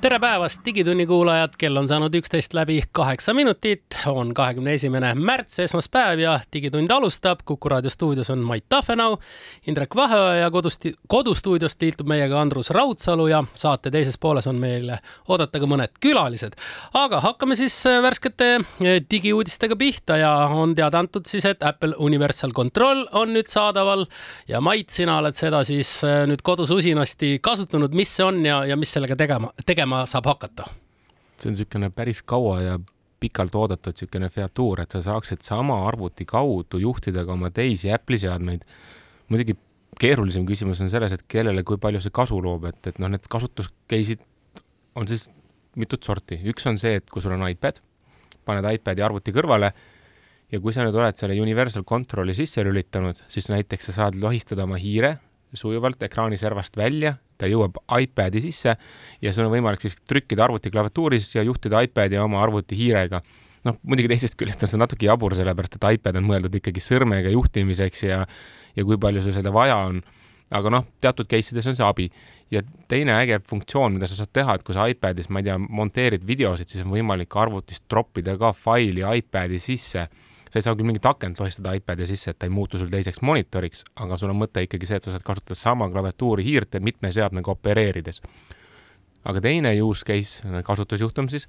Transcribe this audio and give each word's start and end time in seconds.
tere 0.00 0.18
päevast, 0.20 0.60
Digitunni 0.64 1.06
kuulajad, 1.06 1.54
kell 1.58 1.76
on 1.76 1.86
saanud 1.88 2.14
üksteist 2.14 2.54
läbi 2.54 2.82
kaheksa 2.92 3.32
minutit, 3.34 3.96
on 4.06 4.34
kahekümne 4.34 4.74
esimene 4.76 5.14
märts, 5.14 5.58
esmaspäev 5.64 6.20
ja 6.20 6.34
Digitund 6.52 6.90
alustab. 6.90 7.40
kuku 7.44 7.68
raadio 7.68 7.90
stuudios 7.90 8.30
on 8.30 8.38
Mait 8.38 8.64
Tafenau, 8.68 9.16
Indrek 9.66 9.96
Vaheoja 9.96 10.34
ja 10.34 10.50
kodust, 10.50 10.84
kodustuudiost 11.08 11.82
liitub 11.82 12.08
meiega 12.08 12.40
Andrus 12.40 12.70
Raudsalu 12.70 13.26
ja 13.26 13.44
saate 13.54 13.90
teises 13.90 14.18
pooles 14.18 14.46
on 14.46 14.56
meile 14.56 14.98
oodata 15.28 15.60
ka 15.60 15.66
mõned 15.66 15.96
külalised. 16.00 16.52
aga 16.94 17.20
hakkame 17.20 17.56
siis 17.56 17.86
äh, 17.86 18.02
värskete 18.02 18.50
äh, 18.54 19.00
digiuudistega 19.10 19.76
pihta 19.76 20.16
ja 20.16 20.34
on 20.52 20.74
teada 20.74 20.98
antud 20.98 21.26
siis, 21.26 21.44
et 21.44 21.62
Apple 21.62 21.94
Universal 21.98 22.52
Control 22.52 23.06
on 23.12 23.32
nüüd 23.32 23.48
saadaval 23.48 24.06
ja 24.48 24.60
Mait, 24.60 24.90
sina 24.90 25.18
oled 25.18 25.34
seda 25.34 25.64
siis 25.64 26.04
äh, 26.04 26.26
nüüd 26.28 26.42
kodus 26.42 26.70
usinasti 26.70 27.38
kasutanud, 27.42 27.94
mis 27.94 28.16
see 28.16 28.24
on 28.24 28.44
ja, 28.46 28.64
ja 28.64 28.76
mis 28.76 28.92
sellega 28.92 29.16
tegema, 29.16 29.52
tegema 29.66 29.85
tegema 29.86 30.06
saab 30.06 30.26
hakata? 30.26 30.66
see 31.36 31.50
on 31.50 31.54
niisugune 31.54 31.90
päris 31.92 32.22
kaua 32.24 32.60
ja 32.62 32.78
pikalt 33.20 33.54
oodatud 33.54 33.92
niisugune 33.92 34.30
featuur, 34.32 34.80
et 34.80 34.90
sa 34.90 35.02
saaksid 35.04 35.42
sama 35.44 35.76
arvuti 35.86 36.24
kaudu 36.24 36.78
juhtida 36.80 37.24
ka 37.24 37.32
oma 37.32 37.50
teisi 37.50 37.92
Apple'i 37.92 38.18
seadmeid. 38.18 38.64
muidugi 39.28 39.54
keerulisem 40.00 40.46
küsimus 40.46 40.80
on 40.80 40.90
selles, 40.90 41.12
et 41.12 41.22
kellele, 41.28 41.62
kui 41.62 41.76
palju 41.78 42.00
see 42.00 42.10
kasu 42.10 42.40
loob, 42.42 42.64
et, 42.64 42.86
et 42.86 42.98
noh, 42.98 43.08
need 43.08 43.28
kasutus 43.28 43.68
case'id 43.88 44.24
on 44.96 45.06
siis 45.06 45.28
mitut 45.76 46.02
sorti, 46.02 46.40
üks 46.48 46.66
on 46.66 46.78
see, 46.78 46.96
et 46.96 47.10
kui 47.10 47.22
sul 47.22 47.36
on 47.36 47.46
iPad, 47.48 47.78
paned 48.44 48.66
iPad'i 48.72 49.04
arvuti 49.04 49.32
kõrvale 49.36 49.72
ja 50.50 50.60
kui 50.60 50.72
sa 50.72 50.82
nüüd 50.82 50.96
oled 50.96 51.20
selle 51.20 51.36
Universal 51.40 51.84
Control'i 51.84 52.34
sisse 52.34 52.64
lülitanud, 52.64 53.20
siis 53.28 53.52
näiteks 53.52 53.90
sa 53.92 54.00
saad 54.00 54.18
lohistada 54.18 54.64
oma 54.64 54.80
hiire 54.80 55.18
sujuvalt 55.54 56.02
ekraaniservast 56.02 56.76
välja 56.76 57.18
ta 57.38 57.48
jõuab 57.50 57.80
iPadi 58.00 58.42
sisse 58.44 58.76
ja 59.22 59.32
sul 59.32 59.46
on 59.46 59.54
võimalik 59.54 59.82
siis 59.84 59.96
trükkida 60.08 60.46
arvuti 60.46 60.72
klaviatuuris 60.72 61.34
ja 61.36 61.44
juhtida 61.46 61.82
iPadi 61.86 62.20
oma 62.22 62.42
arvuti 62.42 62.78
hiirega. 62.78 63.20
noh, 63.66 63.78
muidugi 63.82 64.12
teisest 64.12 64.36
küljest 64.38 64.62
on 64.62 64.70
see 64.70 64.78
natuke 64.78 65.08
jabur, 65.08 65.34
sellepärast 65.34 65.78
et 65.78 65.88
iPad 65.96 66.20
on 66.20 66.28
mõeldud 66.28 66.54
ikkagi 66.60 66.82
sõrmega 66.82 67.32
juhtimiseks 67.34 68.02
ja 68.06 68.26
ja 68.76 68.84
kui 68.84 68.98
palju 69.00 69.24
sul 69.24 69.34
seda 69.36 69.52
vaja 69.52 69.78
on. 69.88 70.02
aga 70.46 70.70
noh, 70.70 70.84
teatud 71.02 71.26
case 71.26 71.50
ides 71.50 71.66
on 71.66 71.74
see 71.74 71.86
abi. 71.86 72.10
ja 72.50 72.62
teine 72.88 73.16
äge 73.18 73.40
funktsioon, 73.42 73.96
mida 73.96 74.06
sa 74.06 74.20
saad 74.20 74.30
teha, 74.32 74.54
et 74.54 74.62
kui 74.62 74.74
sa 74.74 74.84
iPadis, 74.86 75.26
ma 75.28 75.40
ei 75.40 75.48
tea, 75.48 75.56
monteerid 75.58 76.22
videosid, 76.26 76.70
siis 76.70 76.84
on 76.84 76.92
võimalik 76.92 77.34
arvutist 77.34 77.82
troppida 77.90 78.36
ka 78.38 78.52
faili 78.54 79.02
iPadi 79.02 79.58
sisse 79.58 80.06
sa 80.56 80.62
ei 80.62 80.64
saa 80.64 80.76
küll 80.78 80.88
mingit 80.88 81.04
akent 81.04 81.40
lohistada 81.40 81.74
iPadi 81.76 82.06
sisse, 82.08 82.32
et 82.32 82.38
ta 82.40 82.46
ei 82.48 82.52
muutu 82.52 82.78
sul 82.80 82.88
teiseks 82.88 83.20
monitoriks, 83.20 83.82
aga 84.00 84.16
sul 84.16 84.32
on 84.32 84.38
mõte 84.40 84.62
ikkagi 84.64 84.88
see, 84.88 84.96
et 84.96 85.04
sa 85.04 85.12
saad 85.12 85.24
kasutada 85.26 85.58
sama 85.58 85.88
klaviatuuri 85.92 86.46
hiirt 86.46 86.78
mitme 86.80 87.10
seadmega 87.12 87.52
opereerides. 87.52 88.22
aga 89.26 89.40
teine 89.42 89.74
use 89.82 90.04
case, 90.06 90.48
kasutusjuhtum 90.64 91.28
siis 91.28 91.48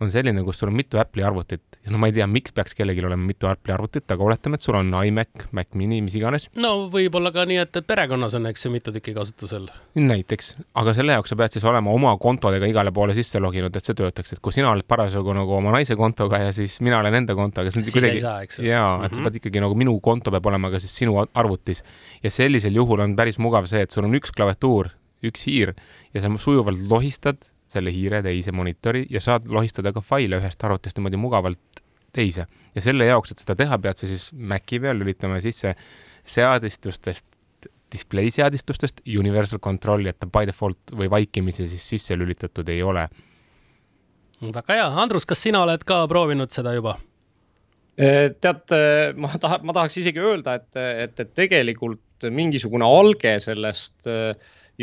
on 0.00 0.10
selline, 0.10 0.42
kus 0.46 0.58
sul 0.62 0.70
on 0.72 0.76
mitu 0.76 1.00
Apple'i 1.02 1.24
arvutit 1.26 1.80
ja 1.82 1.90
no 1.90 1.98
ma 1.98 2.08
ei 2.08 2.14
tea, 2.14 2.26
miks 2.30 2.54
peaks 2.54 2.76
kellelgi 2.78 3.02
olema 3.04 3.26
mitu 3.26 3.48
Apple'i 3.50 3.74
arvutit, 3.74 4.06
aga 4.14 4.24
oletame, 4.24 4.58
et 4.58 4.64
sul 4.64 4.76
on 4.78 4.92
iMac, 4.94 5.46
Mac 5.56 5.74
mini, 5.78 5.98
mis 6.04 6.14
iganes. 6.18 6.48
no 6.58 6.72
võib-olla 6.92 7.32
ka 7.34 7.44
nii, 7.48 7.58
et 7.64 7.78
perekonnas 7.86 8.36
on, 8.38 8.46
eks 8.50 8.66
ju, 8.66 8.72
mitu 8.74 8.94
tükki 8.94 9.14
kasutusel. 9.16 9.66
näiteks, 9.98 10.52
aga 10.78 10.94
selle 10.96 11.16
jaoks 11.18 11.34
sa 11.34 11.38
pead 11.40 11.56
siis 11.56 11.66
olema 11.68 11.94
oma 11.94 12.14
kontodega 12.22 12.70
igale 12.70 12.94
poole 12.94 13.16
sisse 13.18 13.42
loginud, 13.42 13.74
et 13.76 13.88
see 13.88 13.98
töötaks, 13.98 14.36
et 14.36 14.42
kui 14.44 14.54
sina 14.54 14.70
oled 14.70 14.86
parasjagu 14.88 15.34
nagu 15.36 15.56
oma 15.58 15.74
naise 15.74 15.98
kontoga 15.98 16.40
ja 16.44 16.54
siis 16.56 16.78
mina 16.84 17.00
olen 17.02 17.22
enda 17.22 17.36
kontoga, 17.38 17.74
siis 17.74 17.90
kuidagi. 17.90 18.20
ei 18.20 18.24
saa, 18.24 18.38
eks 18.46 18.60
ju. 18.60 18.68
jaa, 18.70 18.94
et 18.94 19.00
mm 19.00 19.06
-hmm. 19.06 19.14
sa 19.14 19.20
mhm. 19.20 19.28
pead 19.28 19.40
ikkagi 19.42 19.64
nagu 19.66 19.78
minu 19.78 19.98
konto 20.00 20.30
peab 20.30 20.46
olema 20.46 20.70
ka 20.70 20.80
siis 20.80 20.94
sinu 21.02 21.18
arvutis 21.34 21.82
ja 22.22 22.30
sellisel 22.30 22.74
juhul 22.74 23.00
on 23.00 23.16
päris 23.16 23.38
mugav 23.38 23.66
see, 23.66 23.82
et 23.82 23.90
sul 23.90 24.04
on 24.04 24.14
üks 24.14 24.30
klaviatuur, 24.30 24.90
üks 25.22 25.46
hiir 25.46 25.74
ja 26.14 26.20
sa 26.20 26.30
sujuvalt 26.38 26.78
lohistad 26.88 27.51
selle 27.72 27.92
hiire 27.94 28.22
teise 28.24 28.52
monitori 28.52 29.06
ja 29.10 29.20
saad 29.20 29.48
lohistada 29.50 29.92
ka 29.92 30.02
faile 30.04 30.38
ühest 30.40 30.64
arvutist 30.64 30.98
niimoodi 30.98 31.20
mugavalt 31.20 31.82
teise. 32.12 32.46
ja 32.74 32.80
selle 32.84 33.08
jaoks, 33.08 33.32
et 33.32 33.44
seda 33.44 33.56
teha, 33.56 33.78
pead 33.78 34.00
sa 34.00 34.08
siis 34.08 34.30
Maci 34.32 34.80
peal 34.80 34.98
lülitama 35.00 35.40
sisse 35.44 35.74
seadistustest, 36.28 37.26
display 37.92 38.30
seadistustest 38.32 39.02
Universal 39.18 39.60
Control'i, 39.60 40.08
et 40.12 40.18
ta 40.20 40.28
by 40.28 40.48
default 40.48 40.94
või 40.96 41.10
vaikimisi 41.12 41.68
siis 41.68 41.88
sisse 41.94 42.16
lülitatud 42.16 42.68
ei 42.68 42.82
ole. 42.82 43.08
väga 44.42 44.74
hea, 44.74 44.86
Andrus, 45.04 45.26
kas 45.26 45.42
sina 45.42 45.62
oled 45.62 45.84
ka 45.84 46.04
proovinud 46.08 46.50
seda 46.50 46.74
juba? 46.76 46.98
tead, 47.96 48.72
ma 49.20 49.28
tahan, 49.36 49.66
ma 49.68 49.74
tahaks 49.76 49.98
isegi 50.00 50.20
öelda, 50.20 50.54
et, 50.56 50.76
et, 51.04 51.20
et 51.20 51.34
tegelikult 51.36 52.24
mingisugune 52.32 52.86
alge 52.86 53.34
sellest 53.44 54.08
äh, 54.08 54.32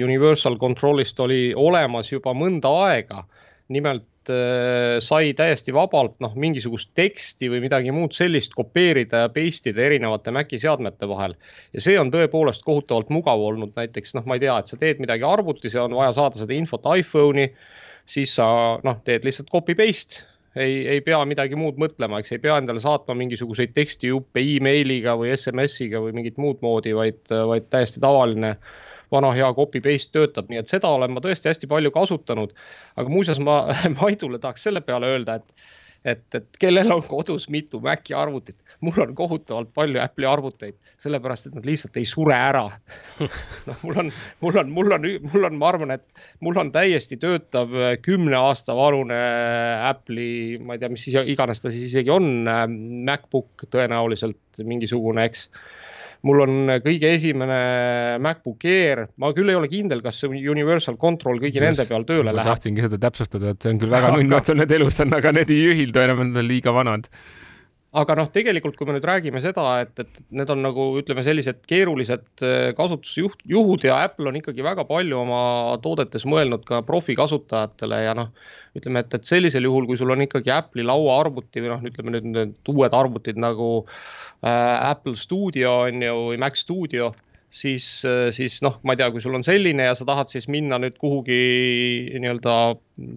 Universal 0.04 0.58
Controlist 0.60 1.20
oli 1.20 1.50
olemas 1.56 2.12
juba 2.12 2.34
mõnda 2.38 2.72
aega. 2.86 3.24
nimelt 3.70 4.30
äh, 4.34 4.98
sai 5.00 5.34
täiesti 5.38 5.74
vabalt 5.74 6.16
noh, 6.24 6.32
mingisugust 6.34 6.90
teksti 6.98 7.52
või 7.54 7.60
midagi 7.62 7.92
muud 7.94 8.16
sellist 8.18 8.56
kopeerida 8.58 9.22
ja 9.24 9.30
paste 9.30 9.70
ida 9.70 9.84
erinevate 9.86 10.34
Maci 10.34 10.58
seadmete 10.60 11.06
vahel. 11.10 11.36
ja 11.74 11.84
see 11.86 12.00
on 12.00 12.10
tõepoolest 12.10 12.66
kohutavalt 12.66 13.14
mugav 13.14 13.44
olnud, 13.52 13.76
näiteks 13.78 14.16
noh, 14.18 14.26
ma 14.26 14.40
ei 14.40 14.46
tea, 14.46 14.58
et 14.58 14.72
sa 14.72 14.80
teed 14.82 15.04
midagi 15.04 15.28
arvutis 15.28 15.78
ja 15.78 15.86
on 15.86 15.94
vaja 16.00 16.16
saada 16.18 16.42
seda 16.42 16.58
infot 16.58 16.90
iPhone'i, 16.98 17.52
siis 18.10 18.34
sa 18.42 18.50
noh, 18.84 19.00
teed 19.06 19.28
lihtsalt 19.28 19.54
copy 19.54 19.78
paste 19.78 20.26
ei, 20.56 20.88
ei 20.96 21.02
pea 21.06 21.22
midagi 21.30 21.58
muud 21.60 21.78
mõtlema, 21.82 22.20
eks 22.20 22.34
ei 22.34 22.42
pea 22.42 22.58
endale 22.58 22.82
saatma 22.82 23.14
mingisuguseid 23.22 23.74
tekstijuppe 23.78 24.42
emailiga 24.58 25.14
või 25.20 25.34
SMS-iga 25.36 26.02
või 26.02 26.16
mingit 26.18 26.42
muud 26.42 26.64
moodi, 26.66 26.96
vaid, 26.98 27.22
vaid 27.30 27.70
täiesti 27.70 28.02
tavaline 28.02 28.56
äh, 28.56 28.78
vana 29.12 29.34
hea 29.36 29.50
copy 29.58 29.82
paste 29.84 30.14
töötab, 30.16 30.50
nii 30.52 30.62
et 30.62 30.72
seda 30.72 30.92
olen 30.94 31.14
ma 31.16 31.24
tõesti 31.24 31.52
hästi 31.52 31.70
palju 31.72 31.92
kasutanud. 31.96 32.56
aga 32.96 33.10
muuseas, 33.10 33.42
ma 33.44 33.62
Maidule 34.00 34.40
tahaks 34.40 34.68
selle 34.68 34.82
peale 34.86 35.10
öelda, 35.14 35.40
et, 35.40 35.70
et, 36.06 36.26
et 36.36 36.60
kellel 36.62 36.92
on 36.94 37.02
kodus 37.06 37.50
mitu 37.50 37.82
Maci 37.84 38.14
arvutit, 38.14 38.58
mul 38.86 39.00
on 39.04 39.16
kohutavalt 39.16 39.72
palju 39.76 40.00
Apple'i 40.04 40.30
arvuteid, 40.30 40.78
sellepärast 41.02 41.50
et 41.50 41.58
nad 41.58 41.66
lihtsalt 41.68 41.98
ei 42.00 42.06
sure 42.08 42.36
ära 42.36 42.68
noh, 43.68 43.82
mul 43.84 44.04
on, 44.04 44.14
mul 44.44 44.62
on, 44.62 44.72
mul 44.78 44.96
on, 44.98 45.10
mul 45.26 45.50
on, 45.50 45.58
ma 45.60 45.72
arvan, 45.74 45.96
et 45.98 46.24
mul 46.46 46.60
on 46.62 46.72
täiesti 46.76 47.18
töötav 47.20 47.74
kümne 48.06 48.38
aasta 48.38 48.76
vanune 48.78 49.20
Apple'i, 49.90 50.60
ma 50.64 50.78
ei 50.78 50.84
tea, 50.84 50.94
mis 50.94 51.10
iganes 51.10 51.64
ta 51.64 51.74
siis 51.74 51.90
isegi 51.90 52.14
on, 52.14 52.48
MacBook 53.10 53.68
tõenäoliselt 53.74 54.64
mingisugune, 54.64 55.28
eks 55.30 55.50
mul 56.28 56.44
on 56.44 56.56
kõige 56.84 57.14
esimene 57.16 57.60
MacBook 58.24 58.66
Air, 58.68 59.06
ma 59.22 59.32
küll 59.36 59.52
ei 59.52 59.58
ole 59.60 59.70
kindel, 59.72 60.02
kas 60.06 60.22
Universal 60.28 60.98
Control 61.00 61.40
kõigi 61.40 61.62
Just, 61.62 61.66
nende 61.68 61.88
peal 61.90 62.08
tööle 62.08 62.34
läheb. 62.34 62.50
tahtsingi 62.54 62.86
seda 62.86 63.00
täpsustada, 63.08 63.54
et 63.54 63.64
see 63.64 63.76
on 63.76 63.82
küll 63.84 63.94
väga 63.94 64.12
nunnu, 64.16 64.40
et 64.40 64.52
sul 64.52 64.60
need 64.60 64.74
elus 64.80 65.00
on, 65.06 65.16
aga 65.20 65.34
need 65.40 65.54
ei 65.56 65.62
ühildu 65.74 66.04
enam, 66.04 66.26
nad 66.30 66.44
on 66.44 66.50
liiga 66.50 66.76
vanad 66.76 67.08
aga 67.98 68.16
noh, 68.20 68.28
tegelikult 68.34 68.76
kui 68.78 68.86
me 68.86 68.94
nüüd 68.94 69.06
räägime 69.08 69.42
seda, 69.42 69.64
et, 69.82 69.94
et 69.98 70.20
need 70.36 70.52
on 70.54 70.62
nagu 70.62 70.86
ütleme, 71.00 71.24
sellised 71.26 71.64
keerulised 71.70 72.44
äh, 72.46 72.70
kasutusjuht, 72.78 73.42
juhud 73.50 73.86
ja 73.88 73.98
Apple 74.06 74.30
on 74.30 74.38
ikkagi 74.38 74.66
väga 74.66 74.86
palju 74.90 75.24
oma 75.24 75.42
toodetes 75.82 76.28
mõelnud 76.30 76.68
ka 76.68 76.84
profikasutajatele 76.86 78.04
ja 78.06 78.14
noh, 78.18 78.30
ütleme, 78.78 79.02
et, 79.02 79.16
et 79.18 79.26
sellisel 79.26 79.66
juhul, 79.66 79.88
kui 79.90 79.98
sul 79.98 80.14
on 80.14 80.22
ikkagi 80.26 80.54
Apple'i 80.54 80.86
lauaarvuti 80.86 81.66
või 81.66 81.74
noh, 81.74 81.88
ütleme 81.90 82.14
nüüd 82.14 82.30
need 82.30 82.70
uued 82.70 82.94
arvutid 82.94 83.42
nagu 83.42 83.72
äh, 83.82 84.92
Apple 84.92 85.18
Studio 85.18 85.80
on 85.88 86.06
ju 86.06 86.22
või 86.30 86.40
Mac 86.46 86.62
Studio 86.62 87.10
siis, 87.50 87.86
siis 88.36 88.60
noh, 88.66 88.78
ma 88.86 88.94
ei 88.94 89.02
tea, 89.02 89.10
kui 89.14 89.24
sul 89.24 89.36
on 89.38 89.46
selline 89.46 89.90
ja 89.90 89.96
sa 89.98 90.06
tahad 90.08 90.30
siis 90.32 90.48
minna 90.52 90.78
nüüd 90.82 91.00
kuhugi 91.02 91.40
nii-öelda 92.22 92.56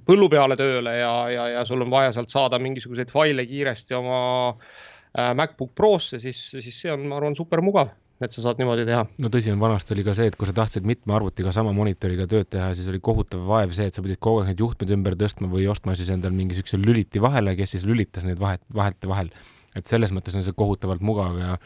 põllu 0.09 0.29
peale 0.33 0.57
tööle 0.61 0.95
ja, 0.97 1.13
ja, 1.33 1.49
ja 1.59 1.65
sul 1.69 1.85
on 1.85 1.93
vaja 1.93 2.15
sealt 2.17 2.33
saada 2.33 2.61
mingisuguseid 2.63 3.13
faile 3.13 3.45
kiiresti 3.49 3.99
oma 3.99 4.21
äh, 4.53 5.33
MacBook 5.37 5.75
Prosse, 5.77 6.21
siis, 6.23 6.41
siis 6.55 6.79
see 6.85 6.95
on, 6.95 7.05
ma 7.11 7.21
arvan, 7.21 7.37
super 7.39 7.65
mugav 7.65 7.93
et 8.23 8.35
sa 8.35 8.43
saad 8.45 8.61
niimoodi 8.61 8.85
teha. 8.87 9.03
no 9.23 9.31
tõsi 9.33 9.53
on, 9.53 9.61
vanasti 9.63 9.95
oli 9.97 10.05
ka 10.07 10.15
see, 10.17 10.29
et 10.31 10.37
kui 10.39 10.49
sa 10.49 10.55
tahtsid 10.57 10.87
mitme 10.87 11.15
arvutiga 11.17 11.53
sama 11.55 11.73
monitoriga 11.77 12.29
tööd 12.31 12.49
teha, 12.55 12.71
siis 12.79 12.89
oli 12.91 13.01
kohutav 13.03 13.43
vaev 13.49 13.75
see, 13.75 13.89
et 13.91 13.97
sa 13.97 14.05
pidid 14.05 14.21
kogu 14.23 14.43
aeg 14.43 14.53
neid 14.53 14.63
juhtmeid 14.63 14.93
ümber 14.97 15.17
tõstma 15.19 15.51
või 15.51 15.67
ostma 15.73 15.97
siis 15.99 16.13
endal 16.15 16.35
mingi 16.37 16.57
siukse 16.59 16.79
lüliti 16.81 17.23
vahele, 17.23 17.57
kes 17.59 17.77
siis 17.77 17.87
lülitas 17.89 18.27
neid 18.29 18.41
vahet, 18.43 18.63
vahete 18.75 19.11
vahel. 19.11 19.33
et 19.75 19.89
selles 19.89 20.13
mõttes 20.13 20.37
on 20.37 20.45
see 20.45 20.55
kohutavalt 20.55 21.03
mugav 21.03 21.39
ja 21.41 21.57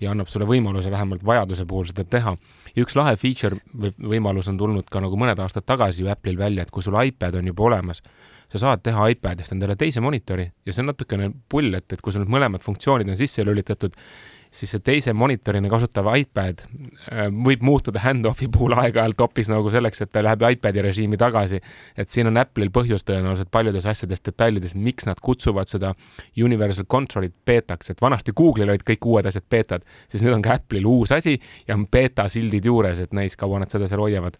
ja 0.00 0.12
annab 0.12 0.30
sulle 0.30 0.46
võimaluse 0.48 0.90
vähemalt 0.90 1.24
vajaduse 1.26 1.66
puhul 1.66 1.88
seda 1.90 2.04
teha. 2.04 2.36
ja 2.76 2.84
üks 2.84 2.96
lahe 2.96 3.16
feature 3.16 3.58
või 3.74 3.92
võimalus 4.14 4.48
on 4.48 4.58
tulnud 4.58 4.90
ka 4.90 5.00
nagu 5.00 5.16
mõned 5.18 5.38
aastad 5.42 5.66
tagasi 5.66 6.02
ju 6.02 6.10
Apple'il 6.12 6.38
välja, 6.38 6.62
et 6.62 6.70
kui 6.70 6.82
sul 6.82 6.96
iPad 7.02 7.34
on 7.40 7.46
juba 7.46 7.64
olemas, 7.70 8.02
sa 8.48 8.58
saad 8.58 8.82
teha 8.82 9.08
iPadist 9.12 9.52
endale 9.52 9.76
teise 9.76 10.00
monitori 10.00 10.48
ja 10.66 10.72
see 10.72 10.82
on 10.84 10.92
natukene 10.92 11.30
pull, 11.48 11.74
et, 11.74 11.92
et 11.92 12.00
kui 12.00 12.12
sul 12.12 12.24
need 12.24 12.32
mõlemad 12.32 12.64
funktsioonid 12.64 13.10
on 13.10 13.18
sisse 13.20 13.44
lülitatud, 13.44 13.96
siis 14.58 14.72
see 14.74 14.82
teise 14.84 15.12
monitorina 15.16 15.70
kasutav 15.70 16.08
iPad 16.18 16.64
äh, 16.64 17.28
võib 17.30 17.62
muutuda 17.66 18.02
hand-off'i 18.02 18.48
puhul 18.52 18.74
aeg-ajalt 18.78 19.20
hoopis 19.22 19.50
nagu 19.52 19.70
selleks, 19.74 20.02
et 20.04 20.12
ta 20.14 20.22
läheb 20.24 20.44
iPad'i 20.48 20.82
režiimi 20.84 21.18
tagasi. 21.20 21.60
et 21.96 22.10
siin 22.10 22.30
on 22.30 22.40
Apple'il 22.40 22.72
põhjus 22.74 23.06
tõenäoliselt 23.06 23.52
paljudes 23.54 23.86
asjades, 23.86 24.22
detailides, 24.24 24.74
miks 24.74 25.06
nad 25.06 25.20
kutsuvad 25.22 25.70
seda 25.70 25.94
Universal 26.36 26.88
Control'it 26.90 27.36
beetaks, 27.46 27.90
et 27.90 28.02
vanasti 28.02 28.32
Google'il 28.32 28.70
olid 28.74 28.86
kõik 28.86 29.06
uued 29.06 29.30
asjad 29.30 29.46
beetad, 29.50 29.86
siis 30.10 30.24
nüüd 30.24 30.34
on 30.34 30.44
ka 30.44 30.58
Apple'il 30.58 30.86
uus 30.86 31.14
asi 31.14 31.38
ja 31.68 31.78
on 31.78 31.86
beeta 31.86 32.28
sildid 32.28 32.66
juures, 32.66 32.98
et 32.98 33.14
näis, 33.16 33.36
kaua 33.36 33.62
nad 33.62 33.70
seda 33.70 33.88
seal 33.88 34.02
hoiavad 34.02 34.38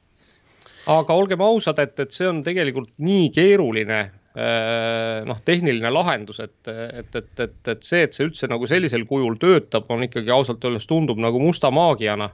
aga 0.89 1.15
olgem 1.15 1.43
ausad, 1.45 1.79
et, 1.83 1.99
et 2.01 2.15
see 2.15 2.29
on 2.29 2.41
tegelikult 2.45 2.95
nii 3.05 3.29
keeruline 3.35 3.99
noh, 4.37 5.39
tehniline 5.45 5.91
lahendus, 5.91 6.37
et, 6.45 6.69
et, 6.69 7.17
et, 7.17 7.31
et, 7.41 7.71
et 7.73 7.81
see, 7.83 8.05
et 8.05 8.15
see 8.15 8.27
üldse 8.29 8.47
nagu 8.47 8.69
sellisel 8.71 9.03
kujul 9.09 9.39
töötab, 9.41 9.89
on 9.91 10.05
ikkagi 10.05 10.31
ausalt 10.31 10.63
öeldes 10.69 10.87
tundub 10.87 11.19
nagu 11.19 11.41
musta 11.43 11.73
maagiana. 11.75 12.29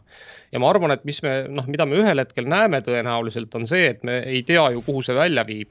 ja 0.52 0.60
ma 0.60 0.68
arvan, 0.68 0.92
et 0.92 1.06
mis 1.08 1.22
me 1.22 1.46
noh, 1.48 1.64
mida 1.70 1.86
me 1.86 2.02
ühel 2.02 2.20
hetkel 2.20 2.50
näeme 2.50 2.82
tõenäoliselt 2.84 3.54
on 3.56 3.64
see, 3.70 3.86
et 3.94 4.04
me 4.04 4.18
ei 4.26 4.42
tea 4.42 4.66
ju, 4.74 4.82
kuhu 4.84 5.00
see 5.06 5.16
välja 5.16 5.46
viib 5.48 5.70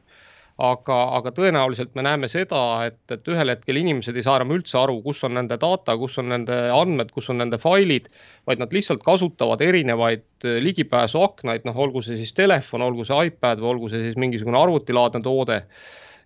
aga, 0.62 0.98
aga 1.18 1.32
tõenäoliselt 1.34 1.96
me 1.98 2.04
näeme 2.06 2.30
seda, 2.30 2.62
et, 2.88 3.00
et 3.12 3.30
ühel 3.32 3.50
hetkel 3.54 3.80
inimesed 3.82 4.18
ei 4.18 4.26
saa 4.26 4.38
enam 4.40 4.54
üldse 4.58 4.78
aru, 4.78 5.00
kus 5.06 5.24
on 5.26 5.34
nende 5.38 5.58
data, 5.62 5.96
kus 5.98 6.20
on 6.22 6.30
nende 6.30 6.58
andmed, 6.74 7.10
kus 7.16 7.32
on 7.34 7.42
nende 7.42 7.58
failid, 7.62 8.10
vaid 8.50 8.62
nad 8.62 8.74
lihtsalt 8.76 9.04
kasutavad 9.06 9.64
erinevaid 9.66 10.26
eh, 10.46 10.60
ligipääsuaknaid, 10.64 11.66
noh, 11.66 11.82
olgu 11.88 12.04
see 12.06 12.20
siis 12.22 12.36
telefon, 12.38 12.86
olgu 12.86 13.08
see 13.08 13.30
iPad 13.32 13.64
või 13.64 13.74
olgu 13.74 13.92
see 13.94 14.06
siis 14.06 14.20
mingisugune 14.22 14.62
arvutilaadne 14.62 15.24
toode. 15.26 15.64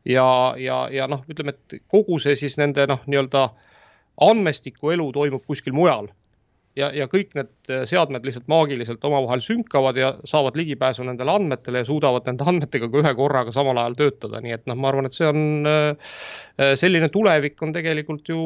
Ja, 0.08 0.28
ja, 0.62 0.84
ja 0.94 1.08
noh, 1.12 1.26
ütleme, 1.30 1.56
et 1.56 1.82
kogu 1.92 2.20
see 2.24 2.38
siis 2.40 2.58
nende 2.60 2.88
noh, 2.90 3.04
nii-öelda 3.08 3.50
andmestiku 4.28 4.94
elu 4.96 5.12
toimub 5.16 5.44
kuskil 5.46 5.76
mujal. 5.78 6.10
Ja, 6.78 6.92
ja 6.94 7.08
kõik 7.10 7.32
need 7.34 7.72
äh, 7.74 7.88
seadmed 7.90 8.26
lihtsalt 8.26 8.46
maagiliselt 8.52 9.06
omavahel 9.08 9.42
sünkavad 9.42 9.98
ja 9.98 10.12
saavad 10.30 10.60
ligipääsu 10.60 11.06
nendele 11.08 11.34
andmetele 11.34 11.82
ja 11.82 11.88
suudavad 11.88 12.28
nende 12.30 12.46
andmetega 12.46 12.90
ka 12.94 13.02
ühe 13.02 13.14
korraga 13.18 13.54
samal 13.54 13.80
ajal 13.82 13.96
töötada, 13.98 14.42
nii 14.46 14.54
et 14.60 14.68
noh, 14.70 14.78
ma 14.78 14.92
arvan, 14.92 15.10
et 15.10 15.18
see 15.18 15.26
on 15.26 15.66
äh, 15.66 16.12
äh, 16.62 16.76
selline 16.78 17.10
tulevik 17.14 17.58
on 17.66 17.74
tegelikult 17.74 18.30
ju 18.30 18.42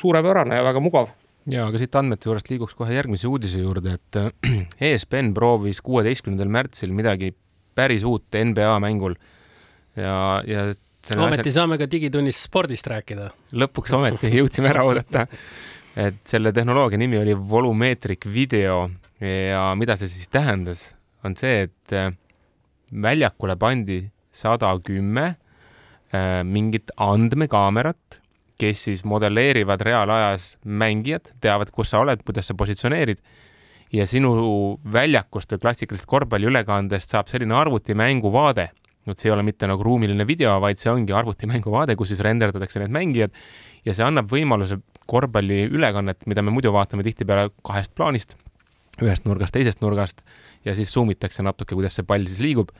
suurepärane 0.00 0.60
ja 0.60 0.66
väga 0.66 0.84
mugav. 0.84 1.14
Ja 1.48 1.66
aga 1.68 1.80
siit 1.80 1.96
andmete 1.96 2.28
juurest 2.28 2.52
liiguks 2.52 2.76
kohe 2.76 2.92
järgmise 2.92 3.28
uudise 3.32 3.64
juurde, 3.64 3.96
et 3.96 4.20
ESPN 4.92 5.32
proovis 5.36 5.80
kuueteistkümnendal 5.84 6.52
märtsil 6.52 6.92
midagi 6.92 7.32
päris 7.74 8.04
uut 8.04 8.28
NBA 8.28 8.76
mängul. 8.84 9.16
Ja, 9.96 10.42
ja 10.46 10.68
ometi 11.12 11.48
asjal... 11.48 11.60
saame 11.60 11.78
ka 11.78 11.90
digitunnis 11.90 12.42
spordist 12.46 12.86
rääkida. 12.90 13.30
lõpuks 13.52 13.94
ometi 13.96 14.32
jõudsime 14.38 14.72
ära 14.72 14.84
oodata 14.88 15.26
et 15.96 16.18
selle 16.26 16.52
tehnoloogia 16.54 16.98
nimi 16.98 17.18
oli 17.20 17.34
volumeetrik 17.38 18.26
video 18.30 18.88
ja 19.22 19.68
mida 19.78 19.96
see 19.98 20.10
siis 20.10 20.28
tähendas, 20.32 20.88
on 21.24 21.36
see, 21.38 21.68
et 21.68 21.94
äh, 21.94 22.10
väljakule 22.90 23.56
pandi 23.56 24.00
sada 24.34 24.72
kümme 24.84 25.26
äh, 25.30 26.42
mingit 26.44 26.90
andmekaamerat, 27.00 28.18
kes 28.58 28.84
siis 28.88 29.04
modelleerivad 29.06 29.82
reaalajas 29.82 30.54
mängijat, 30.64 31.32
teavad, 31.42 31.70
kus 31.74 31.94
sa 31.94 32.02
oled, 32.02 32.22
kuidas 32.26 32.50
sa 32.50 32.58
positsioneerid 32.58 33.22
ja 33.94 34.06
sinu 34.10 34.34
väljakust 34.92 35.54
või 35.54 35.62
klassikalisest 35.62 36.10
korvpalliülekandest 36.10 37.14
saab 37.14 37.30
selline 37.30 37.54
arvutimängu 37.54 38.32
vaade 38.34 38.72
et 39.12 39.20
see 39.20 39.28
ei 39.28 39.34
ole 39.34 39.44
mitte 39.44 39.68
nagu 39.68 39.84
ruumiline 39.84 40.26
video, 40.26 40.54
vaid 40.62 40.80
see 40.80 40.92
ongi 40.92 41.12
arvutimängu 41.16 41.72
vaade, 41.74 41.96
kus 41.98 42.12
siis 42.12 42.22
renderdatakse 42.24 42.80
need 42.82 42.94
mängijad 42.94 43.34
ja 43.84 43.94
see 43.96 44.06
annab 44.06 44.30
võimaluse 44.32 44.80
korvpalliülekannet, 45.10 46.24
mida 46.30 46.42
me 46.42 46.54
muidu 46.54 46.72
vaatame 46.72 47.04
tihtipeale 47.04 47.50
kahest 47.66 47.92
plaanist, 47.96 48.36
ühest 49.02 49.26
nurgast, 49.28 49.54
teisest 49.56 49.82
nurgast 49.84 50.22
ja 50.64 50.74
siis 50.76 50.92
zoom 50.92 51.12
itakse 51.12 51.44
natuke, 51.44 51.76
kuidas 51.76 51.98
see 51.98 52.06
pall 52.08 52.24
siis 52.28 52.40
liigub. 52.44 52.70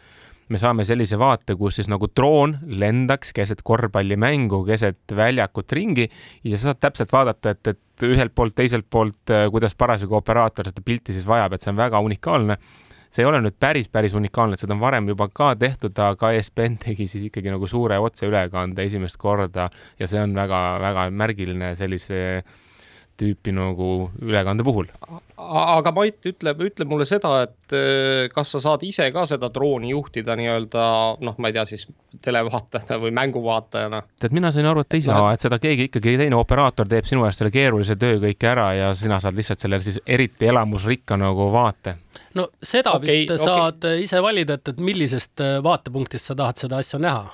me 0.48 0.58
saame 0.60 0.84
sellise 0.84 1.16
vaate, 1.16 1.54
kus 1.56 1.78
siis 1.78 1.86
nagu 1.88 2.04
droon 2.16 2.58
lendaks 2.68 3.30
keset 3.32 3.62
korvpallimängu, 3.64 4.58
keset 4.68 5.14
väljakut 5.16 5.72
ringi 5.72 6.04
ja 6.44 6.58
sa 6.58 6.68
saad 6.68 6.80
täpselt 6.84 7.12
vaadata, 7.12 7.54
et, 7.56 7.66
et 7.72 8.04
ühelt 8.04 8.34
poolt, 8.34 8.54
teiselt 8.54 8.84
poolt, 8.90 9.32
kuidas 9.50 9.74
parasjagu 9.74 10.18
operaator 10.18 10.68
seda 10.68 10.84
pilti 10.84 11.16
siis 11.16 11.24
vajab, 11.26 11.56
et 11.56 11.64
see 11.64 11.72
on 11.72 11.80
väga 11.80 12.00
unikaalne 12.04 12.58
see 13.14 13.22
ei 13.22 13.30
ole 13.30 13.38
nüüd 13.44 13.54
päris, 13.60 13.86
päris 13.92 14.16
unikaalne, 14.18 14.58
seda 14.58 14.74
on 14.74 14.82
varem 14.82 15.08
juba 15.12 15.28
ka 15.30 15.52
tehtud, 15.58 15.94
aga 16.02 16.32
ESPN 16.34 16.80
tegi 16.82 17.06
siis 17.10 17.28
ikkagi 17.28 17.52
nagu 17.54 17.68
suure 17.70 18.00
otseülekande 18.02 18.88
esimest 18.90 19.20
korda 19.22 19.70
ja 20.00 20.10
see 20.10 20.22
on 20.22 20.34
väga-väga 20.34 21.08
märgiline 21.14 21.74
sellise 21.78 22.42
tüüpi 23.14 23.52
nagu 23.54 24.10
ülekande 24.18 24.64
puhul. 24.66 24.88
aga 25.38 25.92
Mait 25.94 26.26
ütleb, 26.26 26.64
ütle 26.66 26.86
mulle 26.90 27.06
seda, 27.06 27.30
et 27.46 27.74
äh, 27.76 28.26
kas 28.34 28.50
sa 28.56 28.60
saad 28.64 28.82
ise 28.82 29.06
ka 29.14 29.22
seda 29.30 29.50
drooni 29.54 29.92
juhtida 29.92 30.34
nii-öelda 30.38 30.86
noh, 31.22 31.36
ma 31.38 31.50
ei 31.50 31.54
tea 31.54 31.64
siis 31.70 31.86
televaatajana 32.26 32.98
või 33.04 33.14
mänguvaatajana? 33.14 34.02
tead, 34.18 34.34
mina 34.34 34.50
sain 34.54 34.66
aru, 34.66 34.82
et 34.82 34.98
ei 34.98 35.06
saa, 35.06 35.28
et 35.34 35.46
seda 35.46 35.60
keegi 35.62 35.86
ikkagi 35.90 36.16
teine 36.18 36.38
operaator 36.40 36.90
teeb 36.90 37.06
sinu 37.06 37.26
eest 37.28 37.42
selle 37.42 37.54
keerulise 37.54 37.94
töö 38.00 38.18
kõik 38.26 38.48
ära 38.50 38.72
ja 38.74 38.90
sina 38.98 39.20
saad 39.22 39.38
lihtsalt 39.38 39.62
selle 39.62 39.78
siis 39.84 40.02
eriti 40.02 40.50
elamusrikka 40.50 41.20
nagu 41.20 41.52
vaate 41.54 42.00
no 42.38 42.48
seda 42.62 42.96
okay, 42.98 43.24
vist 43.24 43.36
okay. 43.36 43.46
saad 43.46 43.88
ise 44.02 44.20
valida, 44.24 44.58
et, 44.58 44.74
et 44.74 44.84
millisest 44.90 45.40
äh, 45.44 45.56
vaatepunktist 45.64 46.32
sa 46.32 46.38
tahad 46.38 46.60
seda 46.60 46.82
asja 46.82 47.02
näha 47.02 47.32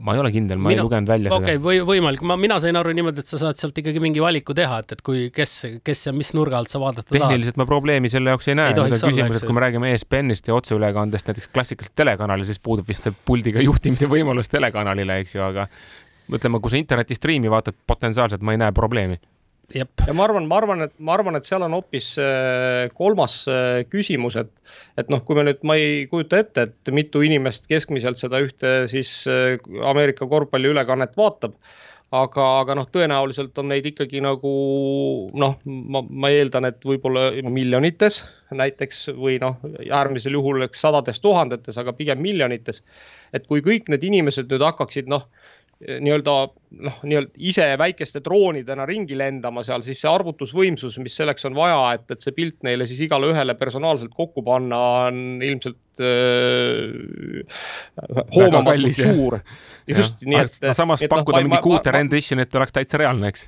ma 0.00 0.14
ei 0.14 0.20
ole 0.22 0.30
kindel, 0.32 0.56
ma 0.56 0.70
mina, 0.70 0.80
ei 0.80 0.86
lugenud 0.86 1.10
välja 1.10 1.28
okay, 1.34 1.58
seda. 1.58 1.58
okei, 1.58 1.60
või 1.60 1.80
võimalik, 1.84 2.22
ma, 2.24 2.38
mina 2.40 2.56
sain 2.62 2.76
aru 2.80 2.94
niimoodi, 2.96 3.20
et 3.24 3.28
sa 3.28 3.40
saad 3.42 3.58
sealt 3.60 3.76
ikkagi 3.82 4.00
mingi 4.00 4.22
valiku 4.22 4.54
teha, 4.56 4.78
et, 4.80 4.94
et 4.96 5.02
kui, 5.04 5.26
kes, 5.34 5.54
kes 5.84 6.06
ja 6.08 6.14
mis 6.16 6.32
nurga 6.36 6.56
alt 6.60 6.72
sa 6.72 6.80
vaadata 6.80 7.04
tahad. 7.04 7.26
tehniliselt 7.26 7.60
ma 7.60 7.66
probleemi 7.68 8.08
selle 8.12 8.32
jaoks 8.32 8.48
ei 8.48 8.56
näe. 8.56 8.72
nüüd 8.72 8.84
on 8.86 8.94
küsimus, 8.96 9.42
et 9.42 9.48
kui 9.48 9.56
me 9.58 9.64
räägime 9.66 9.92
ESPN-ist 9.92 10.48
ja 10.48 10.56
otseülekandest 10.56 11.28
näiteks 11.28 11.52
klassikaliselt 11.52 11.96
telekanalil, 12.00 12.48
siis 12.48 12.62
puudub 12.64 12.88
vist 12.88 13.04
see 13.04 13.16
puldiga 13.28 13.64
juhtimise 13.68 14.08
võimalus 14.08 14.48
telekanalile, 14.52 15.20
eks 15.24 15.36
ju, 15.36 15.44
aga 15.44 15.68
ütleme, 16.32 16.62
kui 16.64 16.72
sa 16.72 16.80
interneti 16.80 17.18
striimi 17.18 17.52
vaatad, 17.52 17.76
potentsiaalselt 17.88 18.44
ma 18.44 18.56
ei 18.56 18.64
näe 18.64 18.72
probleemi 18.76 19.20
Jep. 19.74 20.00
ja 20.06 20.14
ma 20.16 20.24
arvan, 20.24 20.46
ma 20.48 20.56
arvan, 20.62 20.80
et 20.86 20.94
ma 21.04 21.12
arvan, 21.18 21.36
et 21.36 21.44
seal 21.44 21.60
on 21.66 21.74
hoopis 21.76 22.14
äh, 22.22 22.86
kolmas 22.96 23.42
äh, 23.52 23.82
küsimus, 23.92 24.38
et, 24.40 24.48
et 24.96 25.10
noh, 25.12 25.20
kui 25.26 25.36
me 25.36 25.44
nüüd, 25.44 25.60
ma 25.68 25.76
ei 25.76 26.06
kujuta 26.08 26.40
ette, 26.40 26.64
et 26.70 26.92
mitu 26.96 27.20
inimest 27.26 27.68
keskmiselt 27.68 28.16
seda 28.20 28.40
ühte 28.40 28.72
siis 28.88 29.10
äh, 29.28 29.58
Ameerika 29.90 30.28
korvpalliülekannet 30.30 31.20
vaatab. 31.20 31.58
aga, 32.08 32.44
aga 32.62 32.78
noh, 32.78 32.86
tõenäoliselt 32.88 33.58
on 33.60 33.68
neid 33.68 33.84
ikkagi 33.90 34.22
nagu 34.24 34.50
noh, 35.36 35.58
ma, 35.68 36.00
ma 36.08 36.30
eeldan, 36.32 36.64
et 36.70 36.80
võib-olla 36.88 37.28
miljonites 37.52 38.22
näiteks 38.56 39.10
või 39.20 39.36
noh, 39.42 39.58
äärmisel 39.84 40.32
juhul 40.32 40.64
eks 40.64 40.80
sadades 40.80 41.20
tuhandetes, 41.20 41.76
aga 41.76 41.92
pigem 41.92 42.24
miljonites. 42.24 42.80
et 43.36 43.44
kui 43.44 43.60
kõik 43.60 43.92
need 43.92 44.08
inimesed 44.08 44.48
nüüd 44.48 44.64
hakkaksid 44.64 45.12
noh 45.12 45.28
nii-öelda 45.78 46.32
noh, 46.82 46.96
nii-öelda 47.06 47.38
ise 47.50 47.66
väikeste 47.78 48.20
droonidena 48.24 48.86
ringi 48.88 49.14
lendama 49.18 49.62
seal, 49.66 49.84
siis 49.86 50.00
see 50.02 50.10
arvutusvõimsus, 50.10 50.96
mis 51.02 51.14
selleks 51.20 51.46
on 51.46 51.54
vaja, 51.58 51.78
et, 51.94 52.06
et 52.10 52.24
see 52.24 52.34
pilt 52.34 52.66
neile 52.66 52.86
siis 52.88 53.04
igale 53.06 53.30
ühele 53.30 53.54
personaalselt 53.58 54.10
kokku 54.16 54.42
panna, 54.46 54.80
on 55.06 55.38
ilmselt 55.44 56.02
äh, 56.02 57.62
hoomamatult 58.34 58.98
suur. 58.98 59.38
just, 59.86 60.26
nii 60.26 60.42
et. 60.42 60.58
samas 60.74 61.04
et, 61.04 61.06
noh, 61.06 61.20
pakkuda 61.20 61.44
no, 61.44 61.52
mingi 61.52 61.62
kuute 61.62 61.94
rendition'it 61.94 62.58
oleks 62.58 62.74
täitsa 62.74 62.98
reaalne, 63.04 63.30
eks 63.30 63.46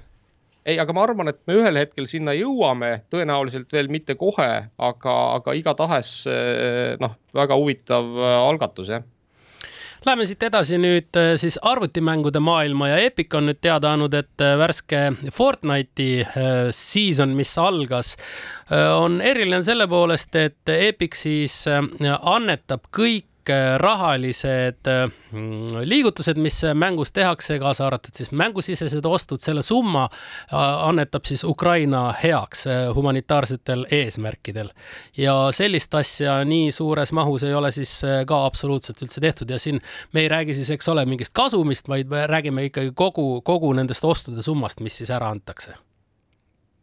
ei, 0.68 0.76
aga 0.78 0.92
ma 0.94 1.02
arvan, 1.02 1.32
et 1.32 1.40
me 1.48 1.56
ühel 1.56 1.78
hetkel 1.80 2.06
sinna 2.06 2.34
jõuame, 2.36 3.00
tõenäoliselt 3.10 3.72
veel 3.72 3.88
mitte 3.90 4.14
kohe, 4.20 4.50
aga, 4.78 5.14
aga 5.40 5.54
igatahes 5.58 6.20
äh, 6.30 6.94
noh, 7.02 7.16
väga 7.34 7.58
huvitav 7.58 8.12
äh, 8.20 8.36
algatus, 8.44 8.94
jah 8.94 9.02
Läheme 10.00 10.24
siit 10.24 10.40
edasi 10.46 10.78
nüüd 10.80 11.16
äh, 11.20 11.34
siis 11.36 11.58
arvutimängude 11.60 12.40
maailma 12.40 12.86
ja 12.88 13.00
Epic 13.04 13.34
on 13.36 13.50
nüüd 13.50 13.58
teada 13.60 13.90
andnud, 13.92 14.14
et 14.16 14.40
äh, 14.40 14.54
värske 14.56 15.02
Fortnite'i 15.36 16.22
äh, 16.24 16.70
season, 16.72 17.34
mis 17.36 17.52
algas, 17.60 18.14
on 18.70 19.18
eriline 19.20 19.60
selle 19.66 19.84
poolest, 19.90 20.36
et 20.38 20.70
Epic 20.72 21.18
siis 21.18 21.64
annetab 21.68 22.86
kõik 22.94 23.26
kõik 23.40 23.52
äh, 23.52 23.78
rahalised 23.78 24.86
äh, 24.86 25.10
liigutused, 25.84 26.36
mis 26.36 26.62
mängus 26.74 27.12
tehakse, 27.12 27.58
kaasa 27.58 27.86
arvatud 27.86 28.14
siis 28.14 28.30
mängusisesed 28.30 29.04
ostud, 29.04 29.40
selle 29.40 29.62
summa 29.62 30.08
äh, 30.08 30.56
annetab 30.58 31.24
siis 31.24 31.44
Ukraina 31.44 32.12
heaks 32.22 32.64
humanitaarsetel 32.94 33.86
eesmärkidel. 33.90 34.70
ja 35.16 35.50
sellist 35.52 35.94
asja 35.94 36.44
nii 36.44 36.70
suures 36.72 37.12
mahus 37.12 37.42
ei 37.42 37.54
ole 37.54 37.72
siis 37.72 38.02
ka 38.26 38.44
absoluutselt 38.46 39.02
üldse 39.02 39.20
tehtud 39.20 39.50
ja 39.50 39.58
siin 39.58 39.80
me 40.12 40.20
ei 40.20 40.28
räägi 40.28 40.54
siis, 40.54 40.70
eks 40.70 40.88
ole, 40.88 41.06
mingist 41.06 41.32
kasumist, 41.34 41.88
vaid 41.88 42.08
me 42.08 42.26
räägime 42.26 42.64
ikkagi 42.64 42.92
kogu, 42.94 43.42
kogu 43.42 43.72
nendest 43.72 44.04
ostude 44.04 44.42
summast, 44.42 44.80
mis 44.80 44.96
siis 44.96 45.10
ära 45.10 45.30
antakse 45.30 45.74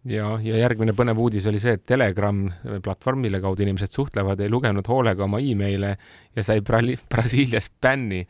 ja, 0.08 0.28
ja 0.44 0.62
järgmine 0.62 0.94
põnev 0.98 1.20
uudis 1.22 1.46
oli 1.50 1.60
see, 1.62 1.76
et 1.78 1.84
Telegram 1.88 2.40
platvorm, 2.84 3.26
mille 3.26 3.42
kaudu 3.44 3.66
inimesed 3.66 3.94
suhtlevad, 3.94 4.40
ei 4.42 4.52
lugenud 4.52 4.88
hoolega 4.88 5.26
oma 5.28 5.42
emaile 5.44 5.96
ja 6.36 6.46
sai 6.46 6.64
Brasiilias 7.12 7.70
bänni. 7.82 8.26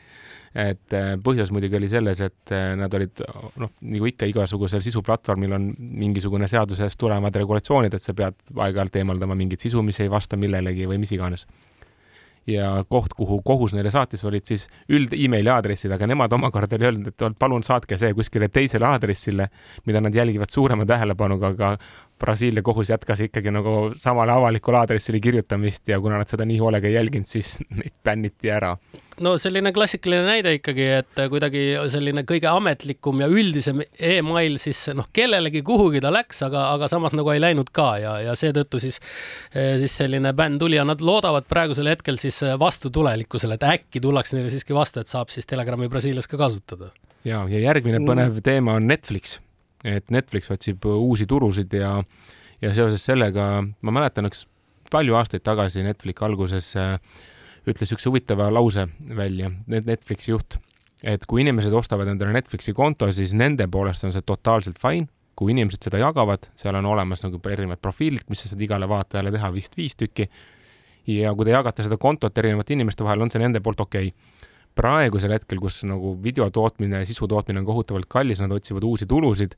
et 0.58 0.94
äh, 0.96 1.12
põhjus 1.22 1.52
muidugi 1.54 1.78
oli 1.78 1.90
selles, 1.92 2.22
et 2.24 2.52
äh, 2.56 2.72
nad 2.80 2.94
olid 2.98 3.22
noh, 3.62 3.72
nagu 3.82 4.08
ikka 4.10 4.26
igasugusel 4.26 4.82
sisuplatvormil 4.82 5.54
on 5.54 5.68
mingisugune 5.78 6.48
seadusest 6.50 6.98
tulevad 6.98 7.36
regulatsioonid, 7.36 7.94
et 7.94 8.02
sa 8.02 8.16
pead 8.18 8.40
aeg-ajalt 8.56 8.96
eemaldama 8.98 9.38
mingit 9.38 9.62
sisu, 9.62 9.84
mis 9.86 10.00
ei 10.02 10.10
vasta 10.10 10.40
millelegi 10.40 10.88
või 10.90 10.98
mis 11.04 11.14
iganes 11.14 11.46
ja 12.48 12.84
koht, 12.90 13.14
kuhu 13.18 13.42
kohus 13.46 13.74
neile 13.76 13.92
saatis, 13.92 14.24
olid 14.28 14.48
siis 14.48 14.68
üld 14.90 15.14
emaili 15.18 15.52
aadressid, 15.52 15.92
aga 15.92 16.08
nemad 16.08 16.34
omakorda 16.34 16.78
oli 16.80 16.90
öelnud, 16.90 17.10
et 17.12 17.26
palun 17.40 17.64
saatke 17.64 17.98
see 18.00 18.14
kuskile 18.16 18.48
teisele 18.54 18.88
aadressile, 18.88 19.50
mida 19.86 20.02
nad 20.02 20.16
jälgivad 20.16 20.54
suurema 20.54 20.86
tähelepanuga, 20.88 21.54
aga 21.56 21.74
Brasiilia 22.20 22.64
kohus 22.66 22.90
jätkas 22.90 23.22
ikkagi 23.28 23.52
nagu 23.54 23.92
samale 23.96 24.34
avalikule 24.34 24.80
aadressile 24.82 25.20
kirjutamist 25.22 25.88
ja 25.88 26.00
kuna 26.02 26.18
nad 26.18 26.30
seda 26.30 26.46
nii 26.48 26.58
hoolega 26.62 26.90
ei 26.90 26.96
jälginud, 26.98 27.30
siis 27.30 27.58
neid 27.80 27.94
bänniti 28.04 28.52
ära. 28.52 28.76
no 29.22 29.36
selline 29.42 29.72
klassikaline 29.74 30.26
näide 30.26 30.54
ikkagi, 30.58 30.88
et 31.02 31.22
kuidagi 31.30 31.64
selline 31.94 32.24
kõige 32.28 32.50
ametlikum 32.52 33.22
ja 33.22 33.30
üldisem 33.30 33.82
email 34.00 34.58
siis 34.62 34.84
noh, 34.98 35.10
kellelegi 35.14 35.64
kuhugi 35.66 36.02
ta 36.02 36.12
läks, 36.14 36.42
aga, 36.48 36.68
aga 36.76 36.90
samas 36.92 37.16
nagu 37.18 37.34
ei 37.34 37.42
läinud 37.42 37.72
ka 37.74 37.90
ja, 38.02 38.18
ja 38.26 38.36
seetõttu 38.38 38.82
siis, 38.82 39.02
siis 39.54 39.98
selline 40.04 40.34
bänn 40.38 40.60
tuli 40.62 40.78
ja 40.78 40.86
nad 40.88 41.02
loodavad 41.02 41.50
praegusel 41.50 41.90
hetkel 41.94 42.22
siis 42.22 42.42
vastutulelikkusele, 42.60 43.58
et 43.58 43.68
äkki 43.74 44.02
tullakse 44.02 44.38
neile 44.38 44.54
siiski 44.54 44.78
vastu, 44.78 45.02
et 45.02 45.12
saab 45.12 45.34
siis 45.34 45.50
Telegrami 45.50 45.90
Brasiilias 45.90 46.30
ka 46.30 46.38
kasutada. 46.38 46.94
ja, 47.26 47.46
ja 47.50 47.68
järgmine 47.70 48.02
põnev 48.06 48.42
teema 48.46 48.78
on 48.78 48.90
Netflix 48.90 49.40
et 49.86 50.12
Netflix 50.14 50.52
otsib 50.54 50.86
uusi 50.90 51.28
turusid 51.30 51.74
ja, 51.74 51.98
ja 52.62 52.74
seoses 52.74 53.04
sellega 53.06 53.48
ma 53.62 53.94
mäletan, 53.94 54.30
üks 54.30 54.46
palju 54.92 55.18
aastaid 55.20 55.44
tagasi 55.46 55.84
Netflixi 55.86 56.26
alguses 56.26 56.72
äh, 56.80 56.96
ütles 57.68 57.92
üks 57.94 58.08
huvitava 58.08 58.48
lause 58.54 58.88
välja, 59.18 59.52
Netflixi 59.68 60.32
juht, 60.32 60.58
et 61.04 61.26
kui 61.28 61.44
inimesed 61.44 61.74
ostavad 61.76 62.10
endale 62.10 62.34
Netflixi 62.36 62.74
konto, 62.74 63.10
siis 63.14 63.36
nende 63.38 63.68
poolest 63.72 64.08
on 64.08 64.16
see 64.16 64.26
totaalselt 64.26 64.80
fine, 64.82 65.10
kui 65.38 65.54
inimesed 65.54 65.84
seda 65.86 66.00
jagavad, 66.02 66.48
seal 66.58 66.80
on 66.80 66.88
olemas 66.90 67.22
nagu 67.22 67.42
erinevad 67.52 67.82
profiilid, 67.84 68.26
mis 68.32 68.42
sa 68.42 68.50
saad 68.50 68.64
igale 68.64 68.88
vaatajale 68.90 69.34
teha, 69.36 69.52
vist 69.54 69.78
viis 69.78 69.94
tükki. 70.00 70.30
ja 71.08 71.34
kui 71.36 71.46
te 71.46 71.54
jagate 71.54 71.86
seda 71.86 71.98
kontot 71.98 72.38
erinevate 72.38 72.74
inimeste 72.74 73.04
vahel, 73.06 73.22
on 73.22 73.32
see 73.32 73.40
nende 73.44 73.62
poolt 73.64 73.84
okei 73.86 74.10
okay 74.10 74.56
praegusel 74.78 75.34
hetkel, 75.36 75.60
kus 75.64 75.82
nagu 75.88 76.16
video 76.24 76.48
tootmine, 76.54 77.04
sisu 77.10 77.28
tootmine 77.30 77.62
on 77.64 77.68
kohutavalt 77.68 78.08
kallis, 78.12 78.42
nad 78.44 78.54
otsivad 78.54 78.86
uusi 78.88 79.08
tulusid, 79.10 79.58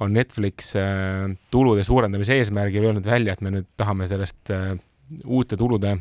on 0.00 0.14
Netflix 0.16 0.72
äh, 0.78 1.26
tulude 1.52 1.84
suurendamise 1.84 2.38
eesmärgil 2.40 2.86
öelnud 2.88 3.06
välja, 3.06 3.34
et 3.36 3.44
me 3.44 3.52
nüüd 3.58 3.68
tahame 3.80 4.08
sellest 4.08 4.52
äh, 4.54 4.72
uute 5.26 5.58
tulude 5.60 5.98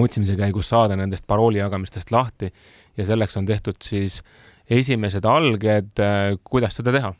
otsimise 0.00 0.36
käigus 0.38 0.70
saada 0.70 0.96
nendest 0.98 1.26
parooli 1.30 1.60
jagamistest 1.60 2.10
lahti. 2.14 2.50
Ja 2.98 3.06
selleks 3.06 3.36
on 3.38 3.46
tehtud 3.46 3.78
siis 3.84 4.20
esimesed 4.70 5.26
alged, 5.26 5.92
äh, 6.02 6.34
kuidas 6.46 6.80
seda 6.80 6.94
teha 6.94 7.14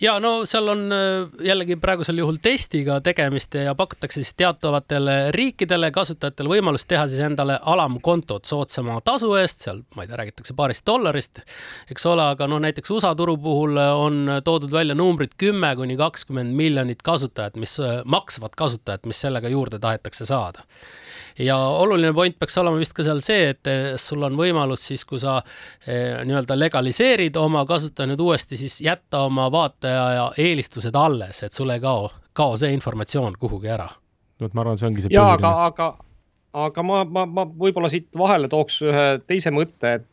ja 0.00 0.18
no 0.20 0.44
seal 0.44 0.68
on 0.68 0.92
äh, 0.92 1.46
jällegi 1.46 1.76
praegusel 1.80 2.18
juhul 2.20 2.36
testiga 2.42 2.98
tegemist 3.00 3.54
ja 3.54 3.74
pakutakse 3.74 4.20
siis 4.20 4.34
teatavatele 4.36 5.16
riikidele 5.34 5.90
kasutajatele 5.94 6.52
võimalust 6.56 6.88
teha 6.88 7.06
siis 7.08 7.22
endale 7.24 7.58
alamkontot 7.62 8.44
soodsama 8.44 8.98
tasu 9.04 9.32
eest, 9.40 9.64
seal 9.64 9.82
ma 9.96 10.04
ei 10.04 10.10
tea, 10.10 10.20
räägitakse 10.20 10.56
paarist 10.56 10.86
dollarist, 10.86 11.40
eks 11.90 12.06
ole, 12.10 12.28
aga 12.34 12.48
noh, 12.50 12.60
näiteks 12.62 12.92
USA 12.92 13.14
turu 13.16 13.38
puhul 13.40 13.80
on 13.80 14.36
toodud 14.44 14.72
välja 14.72 14.94
numbrid 14.98 15.36
kümme 15.40 15.72
kuni 15.76 15.96
kakskümmend 15.96 16.54
miljonit 16.56 17.02
kasutajat, 17.06 17.56
mis, 17.60 17.78
äh, 17.80 18.02
maksvat 18.04 18.56
kasutajat, 18.56 19.08
mis 19.08 19.20
sellega 19.24 19.48
juurde 19.52 19.80
tahetakse 19.80 20.28
saada. 20.28 20.66
Ja 21.38 21.58
oluline 21.58 22.12
point 22.16 22.38
peaks 22.38 22.56
olema 22.58 22.78
vist 22.80 22.94
ka 22.96 23.04
seal 23.04 23.20
see, 23.24 23.50
et 23.52 23.68
sul 24.00 24.22
on 24.24 24.38
võimalus 24.38 24.86
siis, 24.88 25.04
kui 25.04 25.20
sa 25.20 25.34
eh, 25.84 26.22
nii-öelda 26.24 26.56
legaliseerid 26.56 27.36
oma 27.36 27.66
kasutaja 27.68 28.08
nüüd 28.08 28.22
uuesti, 28.24 28.56
siis 28.56 28.78
jätta 28.80 29.20
oma 29.28 29.50
vaataja 29.52 29.85
ja 29.90 30.26
eelistused 30.40 30.96
alles, 30.96 31.42
et 31.46 31.56
sul 31.56 31.70
ei 31.74 31.82
kao, 31.82 32.10
kao 32.36 32.56
see 32.60 32.72
informatsioon 32.76 33.38
kuhugi 33.40 33.72
ära. 33.72 33.88
vot, 34.40 34.52
ma 34.52 34.64
arvan, 34.64 34.80
see 34.80 34.90
ongi 34.90 35.06
see 35.06 35.14
ja, 35.14 35.24
põhiline. 35.24 35.46
aga, 35.46 35.70
aga, 35.70 36.66
aga 36.66 36.84
ma, 36.84 37.04
ma, 37.04 37.24
ma 37.26 37.46
võib-olla 37.48 37.90
siit 37.92 38.10
vahele 38.18 38.50
tooks 38.52 38.82
ühe 38.84 39.08
teise 39.26 39.54
mõtte, 39.54 39.96
et 40.00 40.12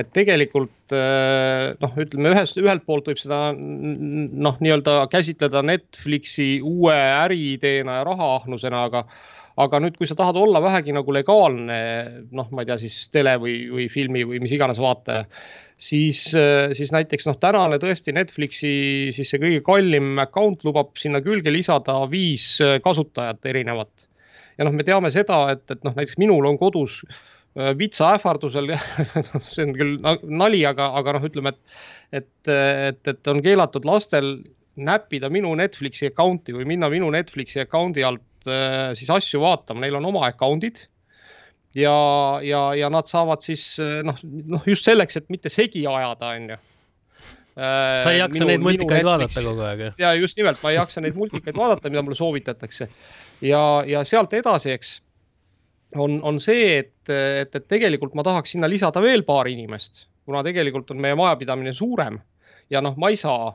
et 0.00 0.08
tegelikult 0.16 0.94
eh, 0.96 1.72
noh, 1.82 1.98
ütleme 2.00 2.32
ühest, 2.32 2.56
ühelt 2.60 2.86
poolt 2.88 3.10
võib 3.10 3.20
seda 3.20 3.52
noh, 3.52 4.56
nii-öelda 4.64 5.02
käsitleda 5.12 5.60
Netflixi 5.68 6.54
uue 6.64 6.96
äriideena 6.96 7.98
ja 8.00 8.06
rahaahnusena, 8.08 8.86
aga 8.88 9.04
aga 9.60 9.82
nüüd, 9.84 9.98
kui 9.98 10.08
sa 10.08 10.16
tahad 10.16 10.38
olla 10.40 10.62
vähegi 10.64 10.94
nagu 10.96 11.12
legaalne, 11.12 11.80
noh, 12.32 12.48
ma 12.56 12.62
ei 12.62 12.70
tea, 12.70 12.78
siis 12.80 12.96
tele 13.12 13.34
või, 13.40 13.56
või 13.68 13.88
filmi 13.92 14.24
või 14.28 14.40
mis 14.40 14.54
iganes 14.56 14.80
vaataja, 14.80 15.26
siis, 15.82 16.24
siis 16.78 16.92
näiteks 16.94 17.26
noh, 17.28 17.38
tänane 17.42 17.78
tõesti 17.82 18.14
Netflixi 18.14 18.72
siis 19.14 19.32
see 19.32 19.42
kõige 19.42 19.64
kallim 19.66 20.14
account 20.22 20.64
lubab 20.66 20.94
sinna 21.00 21.22
külge 21.24 21.52
lisada 21.54 21.98
viis 22.10 22.46
kasutajat 22.84 23.50
erinevat. 23.50 24.08
ja 24.58 24.68
noh, 24.68 24.74
me 24.76 24.86
teame 24.86 25.10
seda, 25.14 25.44
et, 25.56 25.66
et 25.74 25.84
noh, 25.84 25.96
näiteks 25.98 26.20
minul 26.22 26.46
on 26.48 26.58
kodus 26.60 27.00
äh, 27.04 27.72
vitsa 27.78 28.14
ähvardusel 28.16 28.74
see 29.52 29.66
on 29.66 29.76
küll 29.78 30.10
nali, 30.22 30.64
aga, 30.68 30.92
aga 31.00 31.18
noh, 31.18 31.30
ütleme, 31.30 31.54
et, 31.54 31.78
et, 32.22 32.52
et, 32.52 33.14
et 33.14 33.32
on 33.32 33.42
keelatud 33.44 33.88
lastel 33.88 34.36
näppida 34.80 35.28
minu 35.28 35.50
Netflixi 35.58 36.08
account'i 36.08 36.54
või 36.56 36.64
minna 36.70 36.88
minu 36.88 37.10
Netflixi 37.12 37.60
account'i 37.66 38.06
alt 38.06 38.24
Äh, 38.50 38.92
siis 38.98 39.10
asju 39.12 39.42
vaatama, 39.42 39.84
neil 39.84 39.96
on 39.98 40.08
oma 40.08 40.26
account'id 40.26 40.86
ja, 41.78 41.96
ja, 42.44 42.66
ja 42.78 42.90
nad 42.92 43.08
saavad 43.10 43.44
siis 43.44 43.64
äh, 43.82 44.00
noh, 44.06 44.18
noh 44.22 44.68
just 44.68 44.88
selleks, 44.88 45.18
et 45.20 45.32
mitte 45.32 45.52
segi 45.52 45.86
ajada, 45.88 46.34
onju 46.36 46.60
sa 47.52 48.08
ei 48.08 48.18
jaksa 48.22 48.40
minu, 48.40 48.48
neid 48.48 48.62
multikaid 48.64 49.04
vaadata 49.04 49.42
kogu 49.44 49.64
aeg, 49.66 49.80
jah? 49.86 49.96
ja 50.00 50.12
just 50.16 50.38
nimelt, 50.40 50.60
ma 50.64 50.72
ei 50.72 50.78
jaksa 50.78 51.02
neid 51.04 51.16
multikaid 51.18 51.56
vaadata, 51.56 51.90
mida 51.92 52.04
mulle 52.04 52.16
soovitatakse. 52.16 52.88
ja, 53.44 53.64
ja 53.86 54.04
sealt 54.08 54.32
edasi, 54.38 54.72
eks 54.72 54.94
on, 56.00 56.20
on 56.24 56.40
see, 56.40 56.78
et, 56.78 56.94
et, 57.12 57.52
et 57.52 57.68
tegelikult 57.68 58.16
ma 58.16 58.24
tahaks 58.24 58.54
sinna 58.54 58.70
lisada 58.70 59.02
veel 59.04 59.26
paar 59.28 59.50
inimest, 59.52 60.06
kuna 60.24 60.40
tegelikult 60.46 60.94
on 60.94 61.02
meie 61.04 61.18
majapidamine 61.18 61.74
suurem 61.76 62.16
ja 62.72 62.80
noh, 62.84 62.96
ma 62.96 63.12
ei 63.12 63.20
saa 63.20 63.52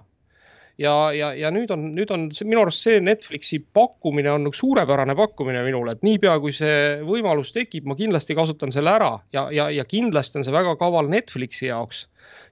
ja, 0.82 0.94
ja, 1.16 1.32
ja 1.38 1.52
nüüd 1.54 1.72
on, 1.74 1.90
nüüd 1.98 2.12
on 2.14 2.28
see, 2.36 2.48
minu 2.50 2.64
arust 2.64 2.86
see 2.86 3.00
Netflixi 3.04 3.60
pakkumine 3.76 4.32
on 4.36 4.50
üks 4.50 4.62
suurepärane 4.62 5.16
pakkumine 5.18 5.64
minule, 5.66 5.96
et 5.98 6.06
niipea 6.06 6.38
kui 6.44 6.54
see 6.56 7.00
võimalus 7.08 7.54
tekib, 7.56 7.88
ma 7.90 7.98
kindlasti 8.00 8.38
kasutan 8.38 8.74
selle 8.76 8.94
ära 8.94 9.16
ja, 9.36 9.48
ja, 9.54 9.70
ja 9.74 9.88
kindlasti 9.90 10.40
on 10.42 10.48
see 10.48 10.56
väga 10.56 10.78
kaval 10.80 11.10
Netflixi 11.12 11.72
jaoks 11.72 12.06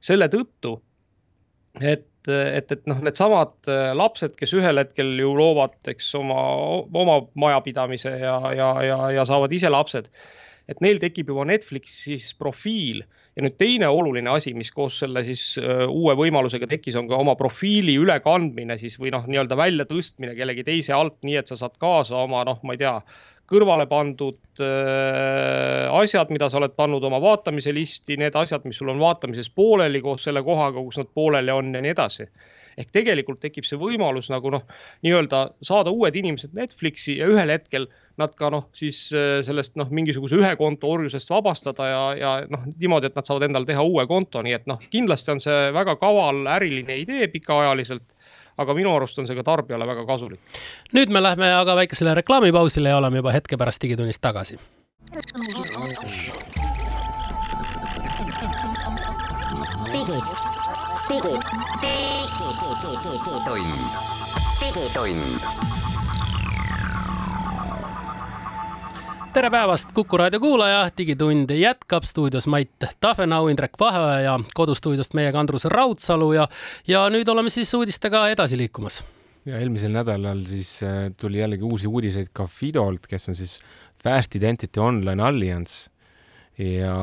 selle 0.03 0.29
tõttu, 0.31 0.77
et 1.81 2.07
et, 2.33 2.71
et 2.73 2.87
noh, 2.89 2.97
needsamad 3.05 3.69
äh, 3.69 3.91
lapsed, 3.97 4.35
kes 4.39 4.53
ühel 4.57 4.81
hetkel 4.81 5.11
ju 5.21 5.33
loovad, 5.37 5.75
eks 5.91 6.07
oma, 6.17 6.39
oma 6.89 7.19
majapidamise 7.37 8.15
ja, 8.21 8.39
ja, 8.57 8.69
ja, 8.85 8.97
ja 9.13 9.25
saavad 9.29 9.53
ise 9.53 9.69
lapsed, 9.69 10.09
et 10.71 10.81
neil 10.81 10.97
tekib 11.03 11.29
juba 11.29 11.45
Netflixis 11.45 12.31
profiil 12.39 13.03
ja 13.35 13.43
nüüd 13.43 13.57
teine 13.59 13.89
oluline 13.91 14.31
asi, 14.31 14.53
mis 14.55 14.71
koos 14.71 15.01
selle 15.01 15.23
siis 15.27 15.57
uue 15.59 16.15
võimalusega 16.15 16.69
tekkis, 16.71 16.95
on 16.99 17.09
ka 17.09 17.19
oma 17.19 17.35
profiili 17.39 17.97
ülekandmine 17.99 18.77
siis 18.79 18.95
või 19.01 19.11
noh, 19.15 19.25
nii-öelda 19.27 19.57
väljatõstmine 19.59 20.35
kellegi 20.37 20.63
teise 20.67 20.95
alt, 20.95 21.17
nii 21.27 21.39
et 21.41 21.51
sa 21.51 21.59
saad 21.59 21.75
kaasa 21.81 22.21
oma 22.23 22.45
noh, 22.47 22.61
ma 22.63 22.77
ei 22.77 22.83
tea, 22.85 22.95
kõrvale 23.49 23.85
pandud 23.89 24.63
äh, 24.63 25.85
asjad, 25.99 26.31
mida 26.33 26.49
sa 26.49 26.57
oled 26.61 26.73
pannud 26.77 27.03
oma 27.05 27.19
vaatamise 27.21 27.73
listi, 27.75 28.17
need 28.17 28.35
asjad, 28.39 28.65
mis 28.65 28.79
sul 28.81 28.89
on 28.93 29.01
vaatamises 29.03 29.51
pooleli 29.53 30.01
koos 30.01 30.25
selle 30.25 30.41
kohaga, 30.45 30.81
kus 30.81 30.97
nad 31.01 31.11
pooleli 31.13 31.53
on 31.53 31.73
ja 31.75 31.83
nii 31.83 31.93
edasi 31.93 32.29
ehk 32.77 32.91
tegelikult 32.95 33.41
tekib 33.43 33.67
see 33.67 33.79
võimalus 33.79 34.29
nagu 34.33 34.51
noh, 34.53 34.65
nii-öelda 35.05 35.45
saada 35.65 35.93
uued 35.95 36.15
inimesed 36.15 36.55
Netflixi 36.57 37.19
ja 37.19 37.29
ühel 37.31 37.53
hetkel 37.53 37.87
nad 38.19 38.35
ka 38.39 38.49
noh, 38.53 38.67
siis 38.75 39.07
äh, 39.15 39.39
sellest 39.47 39.75
noh, 39.79 39.91
mingisuguse 39.91 40.39
ühe 40.39 40.53
konto 40.59 40.91
orjusest 40.95 41.31
vabastada 41.31 41.89
ja, 41.89 42.03
ja 42.19 42.33
noh, 42.51 42.67
niimoodi, 42.79 43.11
et 43.11 43.19
nad 43.19 43.27
saavad 43.27 43.47
endale 43.49 43.67
teha 43.69 43.83
uue 43.83 44.07
konto, 44.07 44.43
nii 44.45 44.55
et 44.59 44.69
noh, 44.71 44.81
kindlasti 44.91 45.35
on 45.35 45.43
see 45.43 45.71
väga 45.75 45.97
kaval 46.01 46.45
äriline 46.57 46.99
idee 47.03 47.27
pikaajaliselt 47.33 48.15
aga 48.61 48.75
minu 48.77 48.93
arust 48.95 49.19
on 49.19 49.27
see 49.27 49.35
ka 49.35 49.43
tarbijale 49.43 49.87
väga 49.87 50.05
kasulik. 50.07 50.39
nüüd 50.95 51.11
me 51.11 51.23
lähme 51.23 51.51
aga 51.57 51.75
väikesele 51.75 52.15
reklaamipausile 52.21 52.89
ja 52.89 52.97
oleme 52.97 53.19
juba 53.23 53.35
hetke 53.35 53.57
pärast 53.57 53.81
Digitunnist 53.81 54.21
tagasi. 54.21 54.59
digid, 59.91 60.27
digid, 61.09 61.64
digitund, 62.65 63.81
digitund 64.61 65.41
tere 69.33 69.49
päevast, 69.53 69.91
Kuku 69.93 70.17
raadio 70.17 70.39
kuulaja, 70.39 70.89
Digitund 70.97 71.49
jätkab 71.53 72.07
stuudios 72.09 72.47
Mait 72.47 72.71
Tafenau, 72.99 73.47
Indrek 73.47 73.77
Vaheoja 73.79 74.19
ja 74.19 74.39
kodustuudiost 74.57 75.13
meiega 75.13 75.39
Andrus 75.39 75.65
Raudsalu 75.69 76.31
ja, 76.33 76.47
ja 76.87 77.05
nüüd 77.13 77.29
oleme 77.29 77.53
siis 77.53 77.73
uudistega 77.77 78.27
edasi 78.33 78.57
liikumas. 78.57 79.03
ja 79.45 79.59
eelmisel 79.59 79.93
nädalal 79.93 80.41
siis 80.49 80.79
äh, 80.83 81.11
tuli 81.21 81.43
jällegi 81.43 81.63
uusi 81.63 81.87
uudiseid 81.87 82.33
ka 82.33 82.47
Fidolt, 82.47 83.05
kes 83.07 83.29
on 83.29 83.35
siis 83.35 83.59
Fast 84.03 84.35
Identity 84.35 84.79
Online 84.79 85.23
Alliance 85.23 85.85
ja 86.57 86.95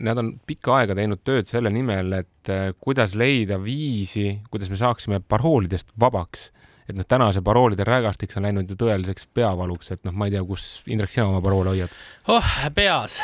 nad 0.00 0.18
on 0.18 0.32
pikka 0.46 0.78
aega 0.78 0.96
teinud 0.96 1.20
tööd 1.24 1.48
selle 1.50 1.70
nimel, 1.72 2.12
et 2.22 2.52
äh, 2.52 2.72
kuidas 2.80 3.16
leida 3.18 3.60
viisi, 3.62 4.38
kuidas 4.50 4.72
me 4.72 4.80
saaksime 4.80 5.20
paroolidest 5.28 5.92
vabaks. 6.00 6.50
et 6.88 6.96
noh, 6.98 7.06
täna 7.06 7.28
see 7.32 7.44
paroolide 7.44 7.84
rägastik 7.86 8.32
on 8.36 8.42
läinud 8.48 8.70
ju 8.70 8.76
tõeliseks 8.76 9.28
peavaluks, 9.34 9.92
et 9.94 10.00
noh, 10.04 10.12
ma 10.16 10.26
ei 10.26 10.34
tea, 10.34 10.42
kus, 10.44 10.82
Indrek, 10.90 11.12
sina 11.12 11.28
oma 11.28 11.42
paroole 11.44 11.74
hoiad? 11.74 11.92
oh, 12.32 12.48
peas. 12.74 13.20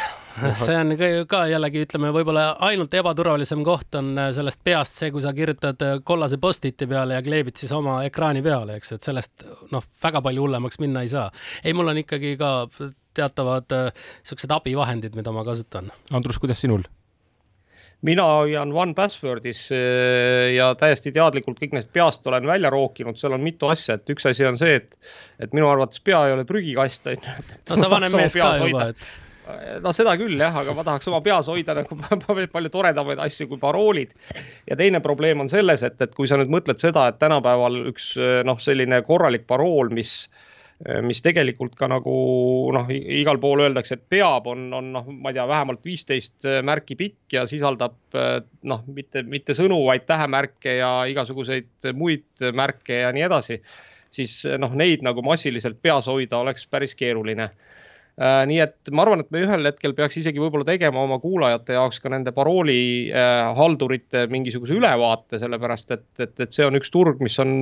see 0.63 0.77
on 0.77 0.93
ka 1.27 1.41
jällegi, 1.51 1.83
ütleme, 1.89 2.13
võib-olla 2.15 2.53
ainult 2.69 2.93
ebaturvalisem 2.95 3.65
koht 3.67 3.99
on 3.99 4.13
äh, 4.21 4.31
sellest 4.37 4.61
peast 4.65 5.01
see, 5.01 5.11
kui 5.11 5.25
sa 5.25 5.33
kirjutad 5.33 5.81
äh, 5.83 5.97
kollase 6.05 6.39
post-it'i 6.39 6.87
peale 6.87 7.17
ja 7.17 7.25
kleebid 7.25 7.57
siis 7.57 7.73
oma 7.73 8.03
ekraani 8.07 8.45
peale, 8.45 8.77
eks, 8.79 8.95
et 8.99 9.11
sellest 9.11 9.49
noh, 9.73 9.91
väga 10.05 10.23
palju 10.29 10.45
hullemaks 10.45 10.79
minna 10.85 11.03
ei 11.03 11.13
saa. 11.17 11.31
ei, 11.65 11.73
mul 11.73 11.89
on 11.89 12.05
ikkagi 12.05 12.37
ka 12.37 12.53
teatavad 13.19 13.75
niisugused 13.75 14.55
abivahendid, 14.55 15.19
mida 15.19 15.35
ma 15.35 15.45
kasutan. 15.47 15.93
Andrus, 16.15 16.41
kuidas 16.43 16.63
sinul? 16.65 16.87
mina 18.03 18.25
hoian 18.25 18.73
One 18.73 18.95
Passwordis 18.95 19.69
äh, 19.73 20.55
ja 20.55 20.71
täiesti 20.79 21.13
teadlikult 21.15 21.59
kõik 21.59 21.75
neist 21.75 21.91
peast 21.95 22.27
olen 22.31 22.47
välja 22.47 22.71
rookinud, 22.71 23.19
seal 23.19 23.35
on 23.35 23.43
mitu 23.43 23.71
asja, 23.73 23.99
et 23.99 24.13
üks 24.15 24.29
asi 24.31 24.47
on 24.47 24.59
see, 24.61 24.77
et, 24.79 24.99
et 25.43 25.57
minu 25.57 25.69
arvates 25.71 26.03
pea 26.05 26.27
ei 26.29 26.37
ole 26.37 26.47
prügikast, 26.49 27.11
on 27.11 27.19
ju. 27.19 27.39
no 27.71 27.81
sa 27.81 27.91
vanem 27.91 28.15
mees 28.21 28.39
ka 28.39 28.53
juba, 28.63 28.91
et 28.93 29.03
äh, 29.51 29.77
no 29.83 29.93
seda 29.97 30.15
küll 30.21 30.39
jah, 30.39 30.61
aga 30.63 30.77
ma 30.79 30.87
tahaks 30.87 31.11
oma 31.11 31.23
peas 31.27 31.51
hoida 31.51 31.75
nagu 31.81 31.99
palju 32.55 32.75
toredamaid 32.75 33.23
asju 33.27 33.51
kui 33.51 33.63
paroolid. 33.63 34.15
ja 34.71 34.79
teine 34.79 35.03
probleem 35.05 35.43
on 35.43 35.51
selles, 35.51 35.83
et, 35.83 35.99
et 35.99 36.15
kui 36.15 36.31
sa 36.31 36.39
nüüd 36.39 36.55
mõtled 36.55 36.79
seda, 36.83 37.09
et 37.11 37.19
tänapäeval 37.19 37.83
üks 37.91 38.13
noh, 38.47 38.63
selline 38.63 39.03
korralik 39.11 39.49
parool, 39.51 39.91
mis 39.91 40.21
äh, 40.29 40.45
Äh, 40.48 40.48
mis 41.03 41.19
tegelikult 41.25 41.75
ka 41.75 41.89
nagu 41.91 42.13
noh, 42.75 42.91
igal 42.95 43.41
pool 43.43 43.65
öeldakse, 43.65 43.97
et 43.99 44.05
peab, 44.15 44.47
on, 44.47 44.69
on 44.79 44.93
noh, 44.95 45.09
ma 45.11 45.33
ei 45.33 45.39
tea, 45.39 45.47
vähemalt 45.51 45.83
viisteist 45.85 46.47
äh, 46.47 46.61
märki 46.63 46.95
pikk 46.99 47.35
ja 47.35 47.45
sisaldab 47.51 47.97
äh, 48.15 48.39
noh, 48.71 48.85
mitte, 48.95 49.25
mitte 49.27 49.57
sõnu, 49.59 49.81
vaid 49.89 50.07
tähemärke 50.07 50.79
ja 50.79 50.93
igasuguseid 51.11 51.91
muid 51.99 52.47
märke 52.55 53.03
ja 53.03 53.13
nii 53.15 53.27
edasi. 53.27 53.63
siis 54.15 54.41
noh, 54.59 54.73
neid 54.73 55.03
nagu 55.05 55.23
massiliselt 55.23 55.83
peas 55.83 56.07
hoida 56.09 56.39
oleks 56.39 56.67
päris 56.71 56.95
keeruline 56.97 57.51
Äh, 57.51 57.68
nii 58.19 58.59
et 58.59 58.91
ma 58.91 59.05
arvan, 59.05 59.21
et 59.23 59.29
me 59.31 59.45
ühel 59.45 59.69
hetkel 59.69 59.93
peaks 59.95 60.17
isegi 60.19 60.41
võib-olla 60.43 60.67
tegema 60.67 61.05
oma 61.05 61.21
kuulajate 61.23 61.77
jaoks 61.77 62.01
ka 62.03 62.11
nende 62.11 62.33
paroolihaldurite 62.35 64.25
äh, 64.25 64.31
mingisuguse 64.33 64.75
ülevaate, 64.75 65.39
sellepärast 65.39 65.95
et, 65.95 66.07
et, 66.19 66.35
et 66.43 66.55
see 66.55 66.67
on 66.67 66.75
üks 66.81 66.91
turg, 66.91 67.23
mis 67.23 67.39
on 67.43 67.53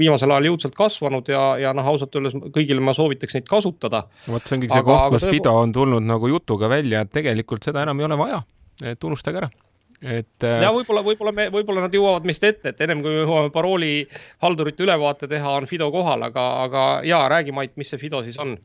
viimasel 0.00 0.32
ajal 0.32 0.48
jõudsalt 0.48 0.78
kasvanud 0.78 1.28
ja, 1.28 1.42
ja 1.60 1.74
noh, 1.76 1.92
ausalt 1.92 2.16
öeldes 2.16 2.38
kõigile 2.54 2.80
ma 2.80 2.96
soovitaks 2.96 3.36
neid 3.36 3.48
kasutada. 3.50 4.06
vot 4.28 4.48
see 4.48 4.56
ongi 4.56 4.72
see 4.72 4.80
aga, 4.80 4.96
koht, 5.10 5.18
kus 5.18 5.28
Fido 5.28 5.52
on 5.60 5.76
tulnud 5.76 6.08
nagu 6.08 6.32
jutuga 6.32 6.72
välja, 6.72 7.04
et 7.04 7.12
tegelikult 7.12 7.68
seda 7.68 7.84
enam 7.84 8.00
ei 8.00 8.08
ole 8.08 8.20
vaja, 8.22 8.40
et 8.94 9.04
unustage 9.04 9.42
ära 9.44 9.52
et 10.00 10.44
äh.... 10.46 10.62
ja 10.62 10.72
võib-olla, 10.72 11.02
võib-olla 11.04 11.34
me, 11.34 11.48
võib-olla 11.52 11.84
nad 11.84 11.94
jõuavad 11.94 12.26
meist 12.28 12.44
ette, 12.48 12.72
et 12.72 12.80
ennem 12.86 13.04
kui 13.04 13.12
me 13.12 13.26
jõuame 13.26 13.52
parooli 13.52 13.92
haldurite 14.44 14.86
ülevaate 14.86 15.28
teha, 15.28 15.52
on 15.58 15.68
Fido 15.68 15.90
kohal, 15.92 16.24
aga, 16.30 16.48
aga 16.64 16.88
ja 17.04 17.24
räägi, 17.28 17.52
Mait, 17.52 17.76
mis 17.76 17.92
see 17.92 18.00
Fido 18.00 18.22
siis 18.24 18.38
on? 18.40 18.56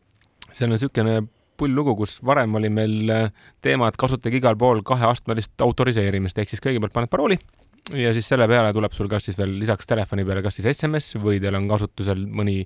See 0.54 0.68
on 0.68 0.74
niisugune 0.76 1.22
pull 1.58 1.76
lugu, 1.76 1.96
kus 1.98 2.18
varem 2.26 2.56
oli 2.58 2.70
meil 2.74 3.12
äh, 3.14 3.28
teema, 3.62 3.90
et 3.90 4.00
kasutage 4.00 4.40
igal 4.40 4.58
pool 4.60 4.82
kaheastmelist 4.86 5.62
autoriseerimist, 5.62 6.40
ehk 6.40 6.54
siis 6.54 6.64
kõigepealt 6.64 6.96
paned 6.96 7.12
parooli 7.14 7.38
ja 7.92 8.14
siis 8.16 8.28
selle 8.32 8.48
peale 8.48 8.72
tuleb 8.74 8.94
sul 8.96 9.10
kas 9.12 9.28
siis 9.28 9.38
veel 9.38 9.58
lisaks 9.60 9.88
telefoni 9.90 10.24
peale, 10.26 10.44
kas 10.46 10.58
siis 10.58 10.70
SMS 10.72 11.18
või 11.22 11.42
teil 11.44 11.58
on 11.60 11.68
kasutusel 11.68 12.24
mõni 12.26 12.64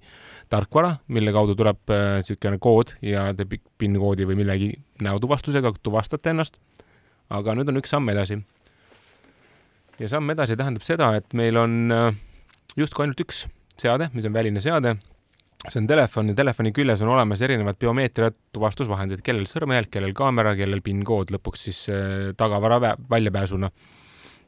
tarkvara, 0.51 0.97
mille 1.13 1.33
kaudu 1.35 1.55
tuleb 1.57 1.81
niisugune 1.89 2.59
äh, 2.59 2.63
kood 2.63 2.93
ja 3.01 3.27
te 3.37 3.47
PIN 3.49 3.97
koodi 3.99 4.27
või 4.29 4.39
millegi 4.43 4.71
näotuvastusega 5.03 5.73
tuvastate 5.83 6.33
ennast. 6.35 6.61
aga 7.29 7.57
nüüd 7.57 7.69
on 7.69 7.81
üks 7.81 7.91
samm 7.91 8.09
edasi. 8.09 8.39
ja 9.99 10.09
samm 10.09 10.29
edasi 10.29 10.55
tähendab 10.55 10.83
seda, 10.83 11.15
et 11.15 11.33
meil 11.33 11.57
on 11.57 11.91
äh, 11.91 12.13
justkui 12.77 13.03
ainult 13.03 13.19
üks 13.25 13.47
seade, 13.77 14.09
mis 14.13 14.25
on 14.25 14.33
väline 14.33 14.61
seade 14.61 14.97
see 15.65 15.81
on 15.81 15.87
telefon 15.89 16.31
ja 16.31 16.37
telefoni 16.37 16.71
küljes 16.75 17.01
on 17.01 17.11
olemas 17.15 17.41
erinevad 17.41 17.79
biomeetria 17.81 18.31
tuvastusvahendid, 18.55 19.23
kellel 19.25 19.47
sõrmejälg, 19.49 19.89
kellel 19.93 20.13
kaamera, 20.17 20.53
kellel 20.57 20.83
PIN-kood 20.85 21.33
lõpuks 21.33 21.67
siis 21.69 21.85
äh, 21.91 22.33
tagavara 22.37 22.95
väljapääsuna. 23.09 23.71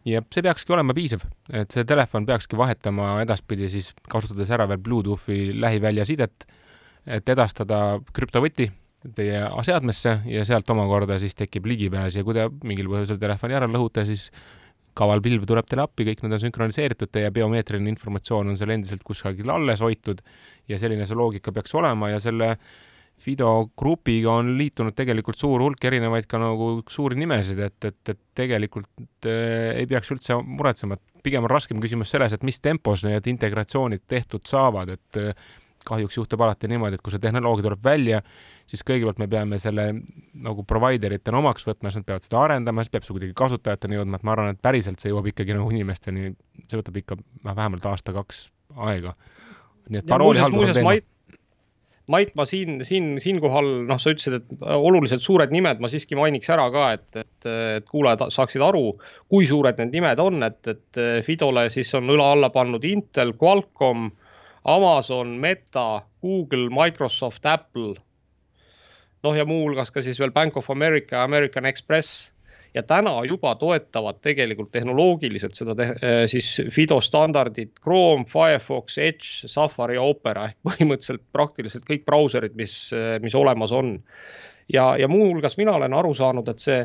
ja 0.06 0.22
see 0.34 0.44
peakski 0.46 0.74
olema 0.74 0.94
piisav, 0.94 1.26
et 1.54 1.72
see 1.72 1.86
telefon 1.86 2.26
peakski 2.26 2.58
vahetama 2.58 3.20
edaspidi 3.24 3.70
siis 3.70 3.94
kasutades 4.10 4.50
ära 4.50 4.68
veel 4.70 4.80
Bluetoothi 4.80 5.60
lähiväljasidet, 5.60 6.46
et 7.06 7.30
edastada 7.30 8.00
krüptovõti 8.14 8.70
teie 9.16 9.44
seadmesse 9.64 10.20
ja 10.28 10.46
sealt 10.46 10.70
omakorda 10.70 11.20
siis 11.20 11.36
tekib 11.36 11.66
ligipääs 11.66 12.16
ja 12.20 12.24
kui 12.24 12.36
te 12.36 12.50
mingil 12.68 12.90
põhjusel 12.92 13.20
telefoni 13.20 13.56
ära 13.56 13.68
lõhute, 13.68 14.06
siis 14.06 14.30
kaval 14.98 15.22
pilv 15.24 15.46
tuleb 15.48 15.68
teile 15.70 15.86
appi, 15.86 16.06
kõik 16.10 16.24
need 16.24 16.36
on 16.36 16.44
sünkroniseeritud, 16.44 17.12
teie 17.14 17.32
biomeetriline 17.36 17.92
informatsioon 17.94 18.52
on 18.52 18.60
seal 18.60 18.74
endiselt 18.76 19.04
kusagil 19.06 19.50
alles 19.54 19.84
hoitud 19.86 20.22
ja 20.70 20.80
selline 20.82 21.08
see 21.08 21.18
loogika 21.18 21.54
peaks 21.56 21.76
olema 21.78 22.14
ja 22.14 22.22
selle 22.24 22.56
Fido 23.20 23.70
grupiga 23.76 24.38
on 24.40 24.54
liitunud 24.56 24.96
tegelikult 24.96 25.36
suur 25.36 25.60
hulk 25.60 25.84
erinevaid 25.90 26.24
ka 26.32 26.40
nagu 26.40 26.70
suuri 26.88 27.18
nimesid, 27.20 27.60
et, 27.66 27.88
et, 27.90 28.12
et 28.14 28.20
tegelikult 28.40 29.28
äh, 29.28 29.74
ei 29.76 29.90
peaks 29.92 30.14
üldse 30.16 30.38
muretsema, 30.40 30.96
et 30.96 31.24
pigem 31.26 31.44
on 31.44 31.52
raskem 31.52 31.82
küsimus 31.84 32.14
selles, 32.14 32.32
et 32.32 32.46
mis 32.48 32.62
tempos 32.64 33.04
need 33.04 33.28
integratsioonid 33.28 34.06
tehtud 34.08 34.48
saavad, 34.48 34.94
et 34.96 35.20
äh, 35.20 35.50
kahjuks 35.90 36.16
juhtub 36.16 36.46
alati 36.46 36.70
niimoodi, 36.72 36.96
et 36.96 37.04
kui 37.04 37.12
see 37.12 37.24
tehnoloogia 37.24 37.68
tuleb 37.68 37.84
välja, 37.84 38.22
siis 38.70 38.86
kõigepealt 38.86 39.20
me 39.22 39.28
peame 39.32 39.58
selle 39.62 39.88
nagu 40.46 40.64
provider 40.70 41.16
itena 41.16 41.42
omaks 41.42 41.66
võtma, 41.66 41.90
siis 41.90 42.04
nad 42.04 42.08
peavad 42.08 42.28
seda 42.28 42.44
arendama, 42.44 42.86
siis 42.86 42.94
peab 42.94 43.08
see 43.08 43.16
kuidagi 43.18 43.36
kasutajateni 43.38 43.98
jõudma, 43.98 44.20
et 44.20 44.28
ma 44.28 44.36
arvan, 44.36 44.54
et 44.54 44.62
päriselt 44.62 45.02
see 45.02 45.10
jõuab 45.12 45.32
ikkagi 45.34 45.58
nagu 45.58 45.74
inimesteni, 45.74 46.36
see 46.68 46.80
võtab 46.80 47.02
ikka 47.02 47.18
noh, 47.20 47.56
vähemalt 47.56 47.90
aasta-kaks 47.90 48.48
aega 48.78 49.16
nii 49.90 50.04
et 50.04 50.10
paroolihaldur 50.10 50.70
on 50.70 50.78
teema. 50.78 51.00
Mait, 52.10 52.32
ma 52.34 52.42
siin, 52.50 52.80
siin, 52.82 53.20
siinkohal, 53.22 53.68
noh, 53.86 54.00
sa 54.02 54.10
ütlesid, 54.10 54.40
et 54.40 54.64
oluliselt 54.74 55.22
suured 55.22 55.52
nimed, 55.54 55.78
ma 55.78 55.92
siiski 55.94 56.18
mainiks 56.18 56.50
ära 56.50 56.64
ka, 56.74 56.88
et, 56.98 57.20
et, 57.22 57.50
et 57.78 57.86
kuulajad 57.92 58.34
saaksid 58.34 58.64
aru, 58.66 58.96
kui 59.30 59.46
suured 59.46 59.78
need 59.78 59.94
nimed 59.94 60.22
on, 60.24 60.42
et, 60.48 60.58
et 60.72 61.02
Fidole 61.28 61.68
siis 61.70 61.94
on 62.00 62.10
õla 62.10 62.32
alla 62.34 62.50
pannud 62.56 62.88
Intel, 62.90 63.36
Qualcomm, 63.38 64.10
Amazon, 64.74 65.36
Meta, 65.38 66.02
Google, 66.26 66.72
Microsoft, 66.74 67.46
Apple. 67.46 67.94
Noh, 69.24 69.38
ja 69.38 69.46
muuhulgas 69.48 69.92
ka 69.92 70.04
siis 70.06 70.20
veel 70.20 70.34
Bank 70.36 70.58
of 70.58 70.70
America, 70.72 71.24
American 71.24 71.66
Express 71.70 72.30
ja 72.74 72.84
täna 72.86 73.16
juba 73.26 73.56
toetavad 73.58 74.20
tegelikult 74.22 74.72
tehnoloogiliselt 74.72 75.58
seda 75.58 75.76
te 75.78 75.88
äh, 75.90 76.24
siis 76.30 76.52
FIDO 76.74 77.00
standardit 77.02 77.74
Chrome, 77.82 78.28
Firefox, 78.30 78.98
Edge, 79.02 79.50
Safari 79.50 79.98
ja 79.98 80.06
Opera 80.06 80.50
ehk 80.50 80.60
põhimõtteliselt 80.68 81.26
praktiliselt 81.34 81.88
kõik 81.90 82.06
brauserid, 82.06 82.58
mis, 82.60 82.76
äh, 82.94 83.18
mis 83.24 83.36
olemas 83.36 83.74
on. 83.76 83.98
ja, 84.70 84.94
ja 84.98 85.08
muuhulgas 85.10 85.58
mina 85.58 85.74
olen 85.80 85.94
aru 85.98 86.14
saanud, 86.14 86.50
et 86.52 86.62
see 86.62 86.84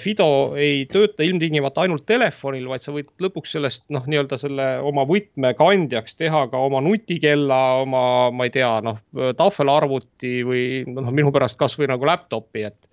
Fido 0.00 0.26
ei 0.60 0.82
tööta 0.92 1.24
ilmtingimata 1.24 1.86
ainult 1.86 2.04
telefonil, 2.04 2.66
vaid 2.68 2.82
sa 2.84 2.92
võid 2.92 3.08
lõpuks 3.24 3.54
sellest 3.54 3.86
noh, 3.94 4.04
nii-öelda 4.04 4.36
selle 4.36 4.66
oma 4.84 5.06
võtmekandjaks 5.08 6.18
teha 6.20 6.42
ka 6.52 6.60
oma 6.66 6.82
nutikella, 6.84 7.60
oma, 7.80 8.02
ma 8.28 8.44
ei 8.44 8.52
tea, 8.52 8.68
noh, 8.84 9.00
tahvelarvuti 9.38 10.34
või 10.44 10.66
noh, 10.90 11.08
minu 11.16 11.32
pärast 11.32 11.56
kasvõi 11.60 11.88
nagu 11.88 12.10
laptop'i, 12.10 12.66
et 12.68 12.90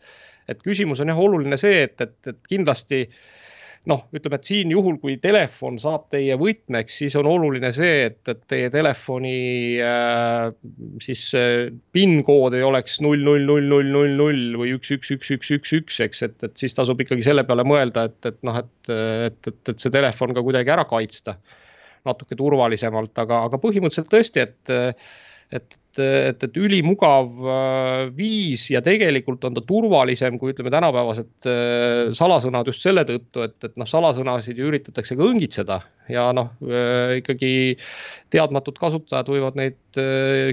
et 0.49 0.63
küsimus 0.63 0.99
on 1.03 1.11
jah 1.11 1.19
oluline 1.21 1.59
see, 1.59 1.83
et, 1.85 1.99
et, 2.01 2.15
et 2.27 2.39
kindlasti 2.49 3.03
noh, 3.89 4.03
ütleme, 4.13 4.37
et 4.37 4.45
siin 4.45 4.71
juhul, 4.73 4.97
kui 5.01 5.15
telefon 5.21 5.79
saab 5.81 6.03
teie 6.13 6.35
võtmeks, 6.37 6.99
siis 7.01 7.15
on 7.17 7.25
oluline 7.29 7.71
see, 7.73 8.05
et, 8.11 8.19
et 8.29 8.41
teie 8.51 8.67
telefoni 8.73 9.33
äh, 9.81 10.51
siis 11.01 11.23
äh, 11.37 11.71
PIN 11.95 12.19
kood 12.27 12.53
ei 12.57 12.65
oleks 12.67 12.99
null, 13.01 13.23
null, 13.25 13.47
null, 13.47 13.65
null, 13.71 13.89
null, 13.95 14.13
null 14.19 14.59
või 14.61 14.75
üks, 14.77 14.93
üks, 14.93 15.13
üks, 15.15 15.33
üks, 15.37 15.49
üks, 15.57 15.73
üks, 15.79 15.97
eks, 16.05 16.21
et, 16.27 16.37
et 16.45 16.61
siis 16.61 16.77
tasub 16.77 17.01
ikkagi 17.01 17.25
selle 17.25 17.45
peale 17.47 17.65
mõelda, 17.65 18.05
et, 18.11 18.19
et 18.29 18.37
noh, 18.45 18.61
et, 18.61 18.93
et, 18.93 19.41
et, 19.49 19.73
et 19.73 19.81
see 19.81 19.93
telefon 19.93 20.37
ka 20.37 20.45
kuidagi 20.45 20.73
ära 20.77 20.85
kaitsta 20.89 21.39
natuke 22.05 22.37
turvalisemalt, 22.37 23.13
aga, 23.21 23.43
aga 23.49 23.61
põhimõtteliselt 23.61 24.09
tõesti, 24.13 24.45
et 24.45 24.75
et, 25.51 25.77
et, 25.99 26.43
et 26.45 26.57
ülimugav 26.59 27.31
äh, 27.43 28.03
viis 28.15 28.63
ja 28.71 28.81
tegelikult 28.83 29.43
on 29.47 29.55
ta 29.57 29.63
turvalisem 29.67 30.37
kui 30.39 30.53
ütleme, 30.53 30.71
tänapäevased 30.73 31.49
äh, 31.49 32.11
salasõnad 32.15 32.69
just 32.71 32.85
selle 32.85 33.03
tõttu, 33.07 33.43
et, 33.43 33.57
et 33.67 33.75
noh, 33.79 33.89
salasõnasid 33.89 34.59
ju 34.59 34.69
üritatakse 34.71 35.17
ka 35.19 35.27
õngitseda. 35.27 35.81
Ja 36.11 36.29
noh, 36.35 36.53
äh, 36.63 37.17
ikkagi 37.19 37.51
teadmatud 38.31 38.79
kasutajad 38.79 39.27
võivad 39.31 39.57
neid 39.59 39.77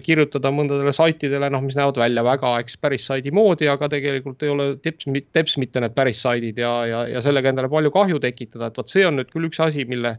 kirjutada 0.02 0.50
mõndadele 0.50 0.90
saitidele, 0.94 1.46
noh, 1.54 1.62
mis 1.62 1.78
näevad 1.78 2.00
välja 2.02 2.24
väga, 2.26 2.56
eks 2.64 2.74
päris 2.82 3.06
saidi 3.06 3.30
moodi, 3.34 3.68
aga 3.70 3.86
tegelikult 3.92 4.42
ei 4.42 4.50
ole 4.50 4.68
teps, 4.82 5.06
teps 5.30 5.54
mitte 5.62 5.84
need 5.84 5.94
päris 5.94 6.24
saidid 6.26 6.58
ja, 6.58 6.72
ja, 6.90 7.04
ja 7.06 7.22
sellega 7.22 7.54
endale 7.54 7.70
palju 7.70 7.94
kahju 7.94 8.18
tekitada, 8.24 8.72
et 8.72 8.82
vot 8.82 8.90
see 8.90 9.06
on 9.06 9.20
nüüd 9.20 9.30
küll 9.30 9.46
üks 9.46 9.62
asi, 9.62 9.86
mille 9.86 10.16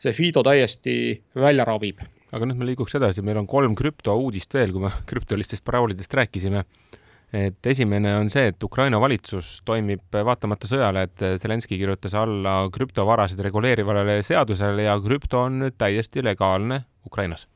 see 0.00 0.14
Fido 0.14 0.46
täiesti 0.46 0.94
välja 1.34 1.66
ravib 1.66 1.98
aga 2.32 2.46
nüüd 2.48 2.60
me 2.60 2.68
liiguks 2.70 2.96
edasi, 2.98 3.24
meil 3.26 3.40
on 3.40 3.48
kolm 3.50 3.74
krüptouudist 3.78 4.54
veel, 4.54 4.74
kui 4.74 4.86
me 4.86 4.92
krüptolistest 5.10 5.64
paroolidest 5.66 6.14
rääkisime. 6.14 6.64
et 7.32 7.66
esimene 7.66 8.16
on 8.18 8.30
see, 8.30 8.48
et 8.50 8.64
Ukraina 8.66 8.98
valitsus 9.00 9.60
toimib 9.64 10.02
vaatamata 10.10 10.66
sõjale, 10.66 11.04
et 11.06 11.22
Zelenskõi 11.38 11.78
kirjutas 11.78 12.16
alla 12.18 12.64
krüptovarasid 12.74 13.38
reguleerivale 13.46 14.22
seadusele 14.26 14.88
ja 14.88 14.96
krüpto 14.98 15.44
on 15.46 15.60
nüüd 15.62 15.78
täiesti 15.78 16.24
legaalne 16.26 16.82
Ukrainas 17.06 17.46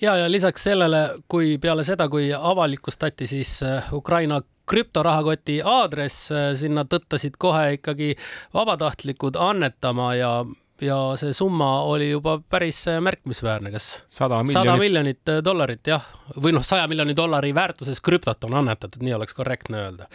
ja, 0.00 0.16
ja 0.16 0.30
lisaks 0.30 0.66
sellele, 0.66 1.04
kui 1.28 1.58
peale 1.62 1.84
seda, 1.86 2.08
kui 2.10 2.30
avalikustati 2.34 3.28
siis 3.30 3.58
äh, 3.62 3.92
Ukraina 3.94 4.40
krüptorahakoti 4.70 5.60
aadress, 5.64 6.28
äh, 6.32 6.52
sinna 6.58 6.86
tõttasid 6.88 7.38
kohe 7.38 7.76
ikkagi 7.78 8.14
vabatahtlikud 8.54 9.38
annetama 9.40 10.14
ja 10.18 10.32
ja 10.82 10.96
see 11.20 11.32
summa 11.36 11.68
oli 11.86 12.10
juba 12.10 12.38
päris 12.50 12.84
märkimisväärne, 13.00 13.70
kas 13.74 14.02
sada 14.08 14.40
miljonit, 14.42 14.58
sada 14.58 14.76
miljonit 14.80 15.34
dollarit, 15.44 15.86
jah, 15.86 16.06
või 16.40 16.54
noh, 16.56 16.64
saja 16.64 16.86
miljoni 16.90 17.14
dollari 17.16 17.52
väärtuses 17.54 18.00
krüptot 18.04 18.44
on 18.48 18.56
annetatud, 18.60 19.02
nii 19.04 19.14
oleks 19.16 19.36
korrektne 19.36 19.80
öelda. 19.82 20.08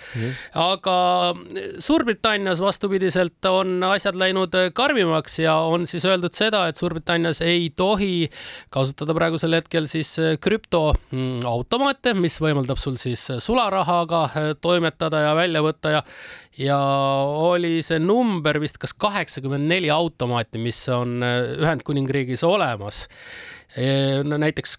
aga 0.57 0.95
Suurbritannias 1.79 2.61
vastupidiselt 2.63 3.45
on 3.49 3.83
asjad 3.91 4.17
läinud 4.19 4.55
karmimaks 4.73 5.39
ja 5.43 5.55
on 5.69 5.87
siis 5.89 6.05
öeldud 6.09 6.35
seda, 6.37 6.65
et 6.67 6.79
Suurbritannias 6.81 7.41
ei 7.45 7.69
tohi 7.75 8.29
kasutada 8.73 9.13
praegusel 9.17 9.57
hetkel 9.59 9.87
siis 9.91 10.15
krüptoautomaate, 10.41 12.15
mis 12.17 12.39
võimaldab 12.41 12.81
sul 12.81 12.97
siis 13.01 13.27
sularahaga 13.39 14.27
toimetada 14.61 15.27
ja 15.29 15.35
välja 15.37 15.63
võtta 15.65 15.97
ja 15.99 16.05
ja 16.59 16.79
oli 17.39 17.79
see 17.85 18.01
number 18.03 18.57
vist 18.59 18.79
kas 18.81 18.91
kaheksakümmend 18.97 19.69
neli 19.69 19.91
automaati, 19.93 20.59
mis 20.59 20.81
on 20.91 21.21
Ühendkuningriigis 21.23 22.43
olemas 22.43 23.05
no 24.23 24.37
näiteks 24.41 24.77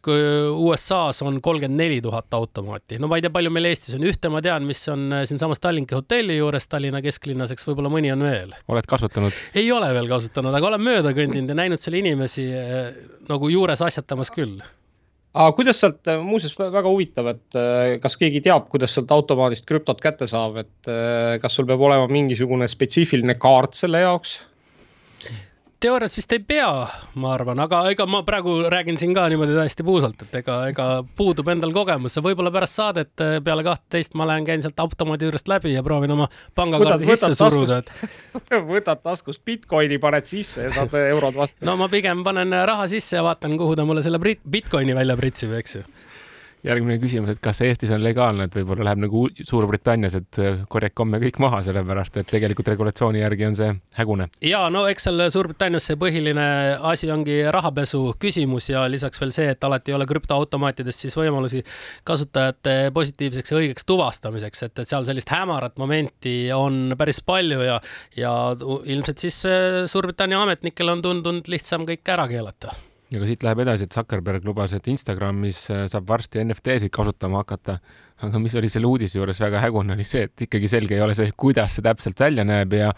USA-s 0.51 1.23
on 1.23 1.39
kolmkümmend 1.43 1.79
neli 1.79 2.01
tuhat 2.03 2.35
automaati, 2.35 2.99
no 2.99 3.11
ma 3.11 3.19
ei 3.19 3.23
tea, 3.23 3.31
palju 3.31 3.53
meil 3.55 3.71
Eestis 3.71 3.95
on, 3.95 4.07
ühte 4.11 4.31
ma 4.33 4.43
tean, 4.43 4.67
mis 4.67 4.83
on 4.91 5.07
äh, 5.15 5.23
siinsamas 5.31 5.63
Tallinki 5.63 5.95
hotelli 5.95 6.41
juures 6.41 6.67
Tallinna 6.71 7.03
kesklinnas, 7.05 7.55
eks 7.55 7.69
võib-olla 7.69 7.93
mõni 7.93 8.11
on 8.11 8.25
veel. 8.27 8.57
oled 8.69 8.91
kasutanud? 8.91 9.39
ei 9.55 9.71
ole 9.73 9.93
veel 9.95 10.11
kasutanud, 10.11 10.57
aga 10.57 10.73
olen 10.73 10.83
mööda 10.83 11.15
kõndinud 11.15 11.55
ja 11.55 11.59
näinud 11.63 11.83
seal 11.83 12.01
inimesi 12.01 12.49
äh, 12.51 12.91
nagu 13.31 13.53
juures 13.53 13.87
asjatamas 13.87 14.35
küll 14.35 14.59
aga 15.31 15.55
kuidas 15.55 15.79
sealt, 15.79 16.03
äh, 16.11 16.19
muuseas 16.27 16.59
väga 16.59 16.91
huvitav, 16.91 17.31
et 17.31 17.63
kas 18.03 18.19
keegi 18.19 18.43
teab, 18.43 18.67
kuidas 18.73 18.97
sealt 18.97 19.15
automaadist 19.15 19.69
krüptot 19.71 20.03
kätte 20.03 20.27
saab, 20.27 20.59
et 20.65 20.95
kas 21.43 21.55
sul 21.55 21.69
peab 21.71 21.87
olema 21.87 22.11
mingisugune 22.11 22.67
spetsiifiline 22.69 23.39
kaart 23.39 23.79
selle 23.79 24.03
jaoks? 24.03 24.41
Teoorias 25.81 26.17
vist 26.17 26.33
ei 26.35 26.41
pea, 26.45 26.69
ma 27.21 27.33
arvan, 27.35 27.61
aga 27.65 27.81
ega 27.91 28.05
ma 28.09 28.21
praegu 28.27 28.57
räägin 28.73 28.99
siin 29.01 29.15
ka 29.17 29.25
niimoodi 29.33 29.57
täiesti 29.57 29.85
puusalt, 29.87 30.25
et 30.27 30.35
ega, 30.43 30.59
ega 30.73 30.89
puudub 31.17 31.49
endal 31.53 31.73
kogemus, 31.75 32.19
võib-olla 32.21 32.53
pärast 32.55 32.77
saadet 32.77 33.25
eh, 33.25 33.39
peale 33.45 33.65
kahtteist 33.67 34.17
ma 34.19 34.29
lähen, 34.29 34.47
käin 34.49 34.65
sealt 34.65 34.81
automaadi 34.83 35.29
juurest 35.29 35.49
läbi 35.51 35.73
ja 35.73 35.85
proovin 35.87 36.13
oma 36.17 36.29
pangakaardi 36.59 37.09
sisse 37.09 37.33
suruda, 37.39 37.81
et 37.81 38.53
võtad 38.73 39.01
taskust 39.05 39.45
Bitcoini, 39.47 40.01
paned 40.03 40.29
sisse 40.29 40.69
ja 40.69 40.75
saad 40.77 40.95
eurod 41.01 41.39
vastu. 41.41 41.65
no 41.69 41.79
ma 41.81 41.89
pigem 41.93 42.25
panen 42.27 42.55
raha 42.69 42.89
sisse 42.91 43.17
ja 43.17 43.25
vaatan, 43.27 43.57
kuhu 43.61 43.79
ta 43.79 43.89
mulle 43.89 44.05
selle 44.05 44.21
Bitcoini 44.21 44.97
välja 44.97 45.17
pritsib, 45.21 45.57
eks 45.63 45.81
ju 45.81 45.87
järgmine 46.67 46.99
küsimus, 47.01 47.33
et 47.33 47.41
kas 47.43 47.61
Eestis 47.65 47.93
on 47.95 48.03
legaalne, 48.05 48.47
et 48.47 48.57
võib-olla 48.57 48.85
läheb 48.91 49.03
nagu 49.07 49.23
Suurbritannias, 49.41 50.17
et 50.19 50.41
äh, 50.43 50.59
korjake 50.71 51.01
homme 51.01 51.21
kõik 51.23 51.41
maha, 51.43 51.63
sellepärast 51.67 52.21
et 52.21 52.29
tegelikult 52.31 52.69
regulatsiooni 52.73 53.23
järgi 53.23 53.47
on 53.49 53.57
see 53.59 53.71
hägune. 53.99 54.29
ja 54.45 54.63
no 54.73 54.85
eks 54.91 55.09
seal 55.09 55.25
Suurbritannias 55.33 55.89
see 55.91 55.99
põhiline 56.01 56.47
asi 56.93 57.11
ongi 57.13 57.41
rahapesu 57.53 58.03
küsimus 58.21 58.71
ja 58.73 58.85
lisaks 58.91 59.21
veel 59.21 59.33
see, 59.37 59.49
et 59.55 59.65
alati 59.65 59.95
ei 59.95 59.99
ole 59.99 60.09
krüptoautomaatidest 60.11 61.07
siis 61.07 61.17
võimalusi 61.17 61.65
kasutajate 62.09 62.77
positiivseks 62.95 63.55
ja 63.55 63.63
õigeks 63.63 63.89
tuvastamiseks, 63.89 64.67
et, 64.69 64.77
et 64.85 64.89
seal 64.89 65.09
sellist 65.09 65.33
hämarat 65.33 65.81
momenti 65.81 66.37
on 66.55 66.95
päris 66.99 67.23
palju 67.25 67.65
ja, 67.65 67.81
ja 68.17 68.37
ilmselt 68.59 69.25
siis 69.25 69.43
äh, 69.49 69.83
Suurbritannia 69.91 70.43
ametnikel 70.45 70.93
on 70.93 71.03
tundunud 71.05 71.49
lihtsam 71.51 71.89
kõik 71.89 72.09
ära 72.13 72.29
keelata 72.31 72.77
ja 73.11 73.21
ka 73.21 73.29
siit 73.29 73.45
läheb 73.45 73.63
edasi, 73.65 73.87
et 73.87 73.95
Zuckerberg 73.95 74.45
lubas, 74.47 74.75
et 74.77 74.87
Instagramis 74.91 75.65
äh, 75.73 75.87
saab 75.91 76.09
varsti 76.09 76.45
NFT-sid 76.45 76.93
kasutama 76.95 77.43
hakata. 77.43 77.79
aga 78.21 78.39
mis 78.39 78.55
oli 78.55 78.69
selle 78.69 78.87
uudise 78.87 79.19
juures 79.19 79.41
väga 79.41 79.63
hägune, 79.65 79.95
oli 79.97 80.05
see, 80.05 80.27
et 80.29 80.45
ikkagi 80.47 80.69
selge 80.69 80.95
ei 80.95 81.01
ole 81.01 81.17
see, 81.17 81.33
kuidas 81.37 81.75
see 81.77 81.87
täpselt 81.87 82.21
välja 82.21 82.45
näeb 82.45 82.77
ja 82.77 82.93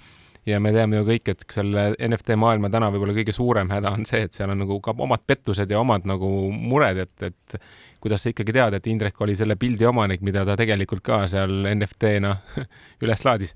ja 0.46 0.59
me 0.59 0.72
teame 0.75 0.98
ju 0.98 1.07
kõik, 1.07 1.29
et 1.31 1.44
selle 1.55 1.92
NFT 2.03 2.35
maailma 2.35 2.66
täna 2.70 2.88
võib-olla 2.90 3.14
kõige 3.14 3.35
suurem 3.35 3.70
häda 3.70 3.92
on 3.94 4.03
see, 4.09 4.25
et 4.27 4.35
seal 4.35 4.51
on 4.51 4.59
nagu 4.64 4.81
ka 4.83 4.94
omad 4.98 5.22
pettused 5.27 5.70
ja 5.70 5.79
omad 5.79 6.09
nagu 6.09 6.29
mured, 6.51 6.98
et, 7.05 7.29
et 7.31 7.61
kuidas 8.03 8.25
sa 8.25 8.33
ikkagi 8.33 8.57
tead, 8.57 8.75
et 8.75 8.88
Indrek 8.90 9.20
oli 9.22 9.37
selle 9.38 9.55
pildi 9.57 9.87
omanik, 9.87 10.25
mida 10.27 10.42
ta 10.44 10.57
tegelikult 10.59 11.05
ka 11.07 11.20
seal 11.31 11.70
NFT-na 11.77 12.35
üles 13.07 13.22
laadis 13.29 13.55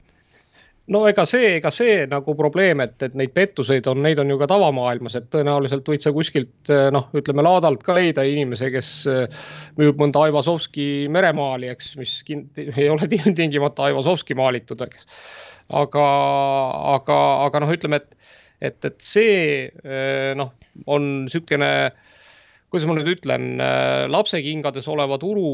no 0.92 1.02
ega 1.08 1.24
see, 1.28 1.56
ega 1.58 1.70
see 1.74 2.04
nagu 2.10 2.34
probleem, 2.38 2.80
et, 2.84 2.94
et 3.02 3.16
neid 3.18 3.32
pettuseid 3.36 3.88
on, 3.90 4.02
neid 4.04 4.20
on 4.22 4.30
ju 4.30 4.38
ka 4.40 4.48
tavamaailmas, 4.50 5.16
et 5.18 5.28
tõenäoliselt 5.32 5.88
võid 5.90 6.04
sa 6.04 6.12
kuskilt 6.14 6.72
noh, 6.94 7.08
ütleme 7.16 7.44
laadalt 7.46 7.82
ka 7.86 7.96
leida 7.96 8.26
inimese, 8.26 8.70
kes 8.74 8.90
äh, 9.10 9.48
müüb 9.80 9.98
mõnda 10.02 10.26
Aivazovski 10.26 11.06
meremaali, 11.12 11.70
eks, 11.74 11.94
mis 12.00 12.14
ei 12.30 12.88
ole 12.92 13.10
tingimata 13.10 13.88
Aivazovski 13.90 14.38
maalitud, 14.38 14.82
eks. 14.86 15.08
aga, 15.74 16.06
aga, 16.96 17.20
aga 17.48 17.64
noh, 17.64 17.74
ütleme, 17.74 18.02
et, 18.02 18.34
et, 18.70 18.78
et 18.90 18.98
see 19.02 19.38
äh, 19.66 20.32
noh, 20.38 20.54
on 20.86 21.10
niisugune 21.24 21.70
kuidas 22.72 22.86
ma 22.88 22.96
nüüd 22.96 23.08
ütlen, 23.14 23.60
äh, 23.62 24.06
lapsekingades 24.10 24.88
oleva 24.90 25.18
turu 25.22 25.46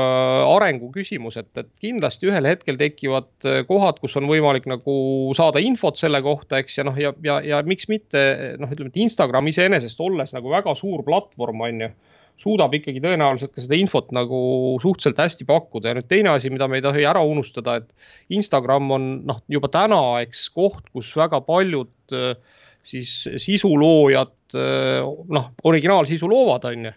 äh, 0.00 0.54
arengu 0.54 0.88
küsimus, 0.94 1.36
et, 1.40 1.50
et 1.60 1.68
kindlasti 1.82 2.30
ühel 2.30 2.48
hetkel 2.48 2.78
tekivad 2.80 3.28
äh, 3.48 3.60
kohad, 3.68 4.00
kus 4.02 4.16
on 4.20 4.28
võimalik 4.30 4.68
nagu 4.70 4.96
saada 5.36 5.62
infot 5.62 6.00
selle 6.00 6.22
kohta, 6.24 6.62
eks 6.62 6.80
ja 6.80 6.86
noh, 6.88 6.96
ja, 7.00 7.12
ja, 7.26 7.38
ja 7.44 7.60
miks 7.68 7.90
mitte 7.92 8.24
noh, 8.60 8.72
ütleme, 8.72 8.90
et 8.94 9.04
Instagram 9.04 9.52
iseenesest 9.52 10.00
olles 10.00 10.32
nagu 10.36 10.52
väga 10.54 10.74
suur 10.78 11.04
platvorm 11.06 11.66
on 11.68 11.86
ju 11.86 11.92
suudab 12.40 12.72
ikkagi 12.74 12.98
tõenäoliselt 13.02 13.52
ka 13.54 13.62
seda 13.62 13.76
infot 13.78 14.08
nagu 14.14 14.38
suhteliselt 14.82 15.20
hästi 15.22 15.46
pakkuda. 15.46 15.92
Ja 15.92 15.98
nüüd 15.98 16.08
teine 16.10 16.32
asi, 16.32 16.50
mida 16.50 16.66
me 16.66 16.80
ei 16.80 16.84
tohi 16.84 17.04
ära 17.06 17.22
unustada, 17.22 17.76
et 17.78 18.34
Instagram 18.34 18.90
on 18.96 19.06
noh, 19.28 19.38
juba 19.52 19.70
täna, 19.70 20.00
eks 20.24 20.48
koht, 20.54 20.88
kus 20.96 21.12
väga 21.18 21.44
paljud 21.46 22.16
äh, 22.16 22.34
siis 22.84 23.14
sisuloojad 23.42 24.54
noh, 24.54 25.48
originaalsisu 25.64 26.28
loovad, 26.30 26.68
on 26.68 26.86
ju. 26.88 26.92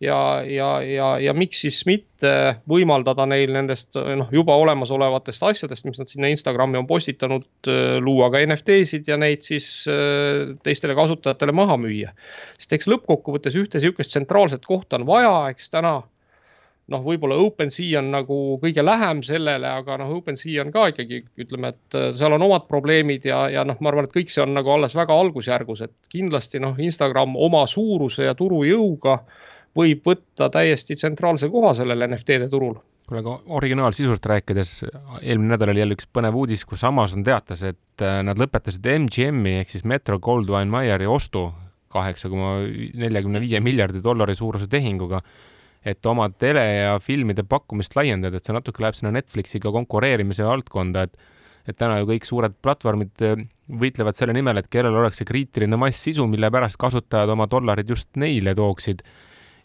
ja, 0.00 0.18
ja, 0.46 0.68
ja, 0.82 1.08
ja 1.22 1.34
miks 1.34 1.60
siis 1.64 1.78
mitte 1.86 2.32
võimaldada 2.70 3.26
neil 3.28 3.52
nendest 3.54 3.94
noh, 3.94 4.28
juba 4.34 4.56
olemasolevatest 4.58 5.46
asjadest, 5.50 5.86
mis 5.86 5.98
nad 6.00 6.10
sinna 6.10 6.30
Instagrami 6.32 6.80
on 6.80 6.86
postitanud, 6.90 7.46
luua 8.02 8.30
ka 8.34 8.42
NFT-sid 8.46 9.10
ja 9.10 9.18
neid 9.20 9.46
siis 9.46 9.68
teistele 10.64 10.96
kasutajatele 10.98 11.54
maha 11.54 11.78
müüa. 11.80 12.14
sest 12.58 12.78
eks 12.78 12.90
lõppkokkuvõttes 12.90 13.58
ühte 13.58 13.78
niisugust 13.78 14.14
tsentraalset 14.14 14.66
kohta 14.66 14.98
on 14.98 15.06
vaja, 15.06 15.34
eks 15.52 15.70
täna 15.74 16.00
noh, 16.92 17.02
võib-olla 17.04 17.36
OpenSea 17.42 18.00
on 18.00 18.10
nagu 18.12 18.38
kõige 18.62 18.84
lähem 18.84 19.20
sellele, 19.26 19.68
aga 19.80 19.98
noh, 20.00 20.14
OpenSea 20.18 20.64
on 20.64 20.72
ka 20.74 20.88
ikkagi 20.92 21.22
ütleme, 21.44 21.72
et 21.74 21.98
äh, 21.98 22.10
seal 22.16 22.36
on 22.36 22.46
omad 22.48 22.68
probleemid 22.70 23.28
ja, 23.28 23.44
ja 23.52 23.64
noh, 23.68 23.78
ma 23.84 23.92
arvan, 23.92 24.08
et 24.08 24.14
kõik 24.14 24.32
see 24.32 24.42
on 24.44 24.54
nagu 24.56 24.72
alles 24.72 24.96
väga 24.96 25.16
algusjärgus, 25.24 25.84
et 25.84 26.12
kindlasti 26.12 26.62
noh, 26.64 26.78
Instagram 26.88 27.36
oma 27.36 27.64
suuruse 27.70 28.28
ja 28.28 28.36
turujõuga 28.38 29.20
võib 29.78 30.06
võtta 30.06 30.48
täiesti 30.52 30.96
tsentraalse 30.98 31.50
koha 31.52 31.74
sellel 31.76 32.06
NFT-de 32.08 32.48
turul. 32.50 32.78
Kuule, 33.08 33.22
aga 33.22 33.36
originaalsisust 33.56 34.26
rääkides, 34.28 34.72
eelmine 35.22 35.54
nädal 35.54 35.72
oli 35.72 35.80
jälle 35.80 35.96
üks 35.96 36.08
põnev 36.12 36.36
uudis, 36.36 36.64
kus 36.68 36.82
Amazon 36.84 37.24
teatas, 37.24 37.62
et 37.64 38.04
äh, 38.04 38.20
nad 38.24 38.40
lõpetasid 38.40 38.84
MGM-i 39.04 39.62
ehk 39.62 39.72
siis 39.72 39.84
Metro 39.88 40.18
Goldwyn 40.20 40.72
Mayeri 40.72 41.08
ostu 41.08 41.50
kaheksa 41.92 42.28
koma 42.28 42.58
neljakümne 43.00 43.40
viie 43.40 43.60
miljardi 43.64 44.02
dollari 44.04 44.34
suuruse 44.36 44.68
tehinguga 44.68 45.22
et 45.86 46.06
oma 46.06 46.28
tele 46.30 46.64
ja 46.64 46.98
filmide 47.02 47.44
pakkumist 47.46 47.94
laiendada, 47.96 48.38
et 48.38 48.46
see 48.46 48.56
natuke 48.56 48.82
läheb 48.82 48.96
sinna 48.98 49.12
Netflixiga 49.14 49.72
konkureerimise 49.74 50.46
valdkonda, 50.46 51.08
et 51.08 51.34
et 51.68 51.76
täna 51.76 51.98
ju 52.00 52.06
kõik 52.08 52.24
suured 52.24 52.54
platvormid 52.64 53.24
äh, 53.26 53.40
võitlevad 53.68 54.16
selle 54.16 54.32
nimel, 54.32 54.56
et 54.56 54.70
kellel 54.72 54.94
oleks 55.02 55.20
see 55.20 55.28
kriitiline 55.28 55.76
mass 55.76 56.00
sisu, 56.00 56.24
mille 56.30 56.48
pärast 56.48 56.78
kasutajad 56.80 57.28
oma 57.34 57.44
dollarid 57.50 57.90
just 57.92 58.08
neile 58.16 58.54
tooksid. 58.56 59.02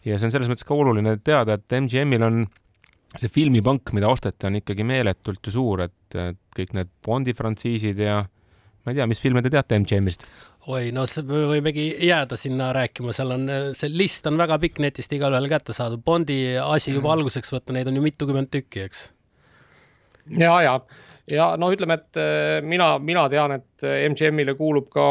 ja 0.04 0.18
see 0.20 0.28
on 0.28 0.34
selles 0.34 0.52
mõttes 0.52 0.68
ka 0.68 0.76
oluline 0.76 1.16
teada, 1.24 1.56
et 1.56 1.78
MGM-il 1.80 2.28
on 2.28 2.44
see 3.16 3.32
filmipank, 3.32 3.94
mida 3.96 4.10
osteti, 4.12 4.50
on 4.50 4.60
ikkagi 4.60 4.84
meeletult 4.84 5.48
ju 5.48 5.54
suur, 5.54 5.86
et 5.86 6.18
kõik 6.58 6.74
need 6.76 6.92
Bondi 7.06 7.36
frantsiisid 7.38 8.00
ja 8.04 8.24
ma 8.84 8.92
ei 8.92 9.00
tea, 9.00 9.08
mis 9.10 9.22
filme 9.24 9.44
te 9.44 9.52
teate 9.54 9.80
MGM-ist? 9.80 10.26
oi, 10.72 10.92
no 10.96 11.06
me 11.28 11.44
võimegi 11.52 11.88
jääda 12.08 12.38
sinna 12.40 12.70
rääkima, 12.76 13.16
seal 13.16 13.36
on, 13.36 13.48
see 13.76 13.92
list 13.92 14.28
on 14.30 14.40
väga 14.40 14.60
pikk, 14.64 14.80
netist 14.84 15.12
igalühel 15.16 15.50
kättesaadav. 15.52 16.00
Bondi 16.06 16.58
asi 16.62 16.94
juba 16.94 17.10
mm. 17.10 17.16
alguseks 17.18 17.52
võtta, 17.52 17.76
neid 17.76 17.90
on 17.92 18.00
ju 18.00 18.04
mitukümmend 18.06 18.52
tükki, 18.54 18.86
eks. 18.88 19.08
ja, 20.40 20.56
ja 20.64 20.78
ja 21.32 21.54
noh, 21.60 21.72
ütleme, 21.72 21.96
et 22.00 22.20
äh, 22.20 22.58
mina, 22.66 22.98
mina 23.00 23.26
tean, 23.32 23.56
et 23.56 23.86
MGM-ile 24.12 24.56
kuulub 24.60 24.90
ka 24.92 25.04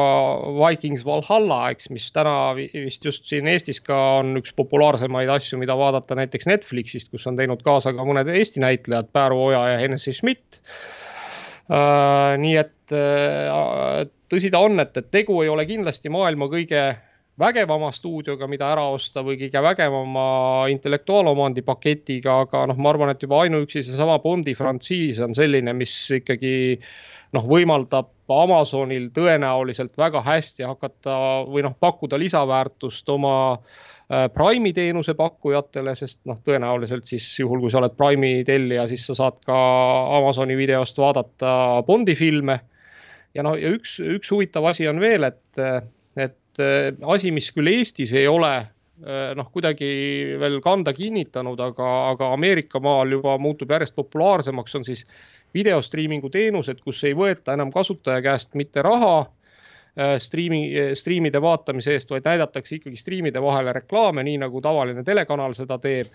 Vikings 0.58 1.06
Valhalla, 1.08 1.62
eks, 1.72 1.88
mis 1.92 2.10
täna 2.12 2.52
vist 2.56 3.04
just 3.08 3.28
siin 3.28 3.48
Eestis 3.48 3.80
ka 3.84 3.98
on 4.20 4.36
üks 4.40 4.52
populaarsemaid 4.56 5.32
asju, 5.32 5.60
mida 5.62 5.76
vaadata 5.78 6.16
näiteks 6.18 6.48
Netflixist, 6.50 7.12
kus 7.12 7.24
on 7.30 7.40
teinud 7.40 7.64
kaasa 7.64 7.94
ka 7.96 8.08
mõned 8.08 8.28
Eesti 8.32 8.64
näitlejad, 8.64 9.08
Pääru 9.16 9.40
Oja 9.48 9.64
ja 9.72 9.80
Hennessy 9.80 10.12
Schmidt. 10.16 10.60
Nii 11.68 12.56
et 12.58 12.94
uh, 12.96 14.02
tõsi 14.32 14.50
ta 14.52 14.62
on, 14.64 14.80
et, 14.82 14.96
et 14.96 15.10
tegu 15.12 15.42
ei 15.44 15.50
ole 15.52 15.66
kindlasti 15.68 16.10
maailma 16.12 16.48
kõige 16.50 16.82
vägevama 17.38 17.88
stuudioga, 17.94 18.46
mida 18.50 18.68
ära 18.74 18.84
osta 18.92 19.22
või 19.24 19.38
kõige 19.40 19.62
vägevama 19.64 20.24
intellektuaalomandi 20.72 21.64
paketiga, 21.64 22.42
aga 22.46 22.66
noh, 22.70 22.78
ma 22.78 22.92
arvan, 22.92 23.12
et 23.14 23.22
juba 23.24 23.40
ainuüksi 23.44 23.84
seesama 23.86 24.18
Bondi 24.22 24.54
frantsiis 24.54 25.20
on 25.24 25.34
selline, 25.36 25.72
mis 25.76 25.94
ikkagi 26.18 26.54
noh, 27.32 27.46
võimaldab 27.48 28.12
Amazonil 28.32 29.10
tõenäoliselt 29.12 29.96
väga 30.00 30.22
hästi 30.24 30.64
hakata 30.64 31.16
või 31.48 31.64
noh, 31.66 31.74
pakkuda 31.80 32.20
lisaväärtust 32.20 33.08
oma 33.12 33.34
äh, 33.56 33.91
Prime'i 34.12 34.74
teenuse 34.76 35.14
pakkujatele, 35.16 35.94
sest 35.96 36.20
noh, 36.28 36.36
tõenäoliselt 36.44 37.06
siis 37.08 37.24
juhul, 37.38 37.62
kui 37.62 37.72
sa 37.72 37.80
oled 37.80 37.94
Prime'i 37.96 38.42
tellija, 38.44 38.84
siis 38.90 39.06
sa 39.08 39.16
saad 39.16 39.38
ka 39.46 39.56
Amazoni 40.18 40.56
videost 40.58 40.98
vaadata 41.00 41.54
Bondi 41.86 42.14
filme. 42.18 42.58
ja 43.32 43.44
noh, 43.46 43.56
ja 43.56 43.70
üks, 43.72 43.96
üks 44.04 44.28
huvitav 44.34 44.66
asi 44.68 44.88
on 44.88 45.00
veel, 45.00 45.24
et 45.24 45.62
et 46.20 46.60
äh, 46.60 46.92
asi, 47.08 47.30
mis 47.32 47.48
küll 47.56 47.70
Eestis 47.72 48.12
ei 48.12 48.26
ole 48.28 48.52
äh, 48.58 49.32
noh, 49.38 49.48
kuidagi 49.52 49.88
veel 50.40 50.60
kanda 50.60 50.92
kinnitanud, 50.92 51.60
aga, 51.60 51.92
aga 52.12 52.32
Ameerika 52.36 52.80
maal 52.80 53.16
juba 53.16 53.38
muutub 53.40 53.72
järjest 53.72 53.96
populaarsemaks, 53.96 54.74
on 54.76 54.84
siis 54.84 55.06
videostriimingu 55.56 56.28
teenused, 56.32 56.84
kus 56.84 57.00
ei 57.08 57.16
võeta 57.16 57.56
enam 57.56 57.72
kasutaja 57.72 58.20
käest 58.24 58.52
mitte 58.60 58.84
raha 58.84 59.14
äh, 59.22 59.30
striimi, 60.18 60.62
striimide 60.96 61.40
vaatamise 61.42 61.92
eest, 61.92 62.10
vaid 62.10 62.24
näidatakse 62.24 62.78
ikkagi 62.78 62.96
striimide 62.96 63.42
vahele 63.44 63.74
reklaame, 63.76 64.22
nii 64.24 64.38
nagu 64.40 64.62
tavaline 64.64 65.04
telekanal 65.04 65.52
seda 65.52 65.76
teeb. 65.78 66.08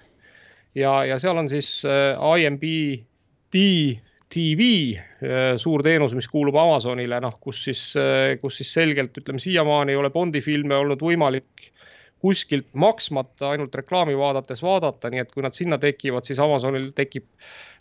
ja, 0.76 1.04
ja 1.06 1.20
seal 1.22 1.38
on 1.38 1.50
siis 1.50 1.84
IMBD 1.86 3.62
TV, 4.30 4.98
äh, 5.24 5.56
suur 5.58 5.84
teenus, 5.86 6.14
mis 6.18 6.28
kuulub 6.28 6.58
Amazonile, 6.60 7.20
noh, 7.24 7.38
kus 7.40 7.64
siis, 7.70 7.82
äh, 8.00 8.36
kus 8.42 8.60
siis 8.60 8.74
selgelt 8.76 9.16
ütleme, 9.18 9.40
siiamaani 9.40 9.96
ei 9.96 10.00
ole 10.00 10.12
Bondi 10.12 10.42
filme 10.44 10.76
olnud 10.76 11.02
võimalik 11.04 11.70
kuskilt 12.20 12.68
maksmata 12.74 13.50
ainult 13.54 13.76
reklaami 13.76 14.18
vaadates 14.18 14.64
vaadata, 14.64 15.10
nii 15.14 15.22
et 15.24 15.32
kui 15.32 15.44
nad 15.46 15.54
sinna 15.54 15.78
tekivad, 15.78 16.26
siis 16.26 16.40
Amazonil 16.42 16.90
tekib 16.98 17.26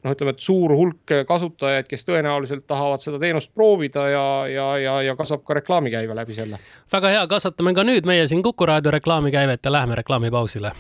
noh, 0.04 0.12
ütleme, 0.12 0.34
et 0.36 0.42
suur 0.44 0.74
hulk 0.76 1.14
kasutajaid, 1.28 1.88
kes 1.88 2.04
tõenäoliselt 2.08 2.66
tahavad 2.68 3.02
seda 3.02 3.20
teenust 3.22 3.52
proovida 3.54 4.08
ja, 4.12 4.26
ja, 4.52 4.66
ja, 4.82 4.98
ja 5.10 5.16
kasvab 5.16 5.44
ka 5.46 5.56
reklaamikäive 5.60 6.14
läbi 6.16 6.36
selle. 6.36 6.60
väga 6.92 7.14
hea, 7.14 7.24
kasvatame 7.30 7.74
ka 7.74 7.86
nüüd 7.86 8.08
meie 8.08 8.26
siin 8.26 8.44
Kuku 8.46 8.66
raadio 8.66 8.94
reklaamikäivet 8.94 9.64
ja 9.64 9.72
läheme 9.72 9.94
reklaamipausile 10.02 10.72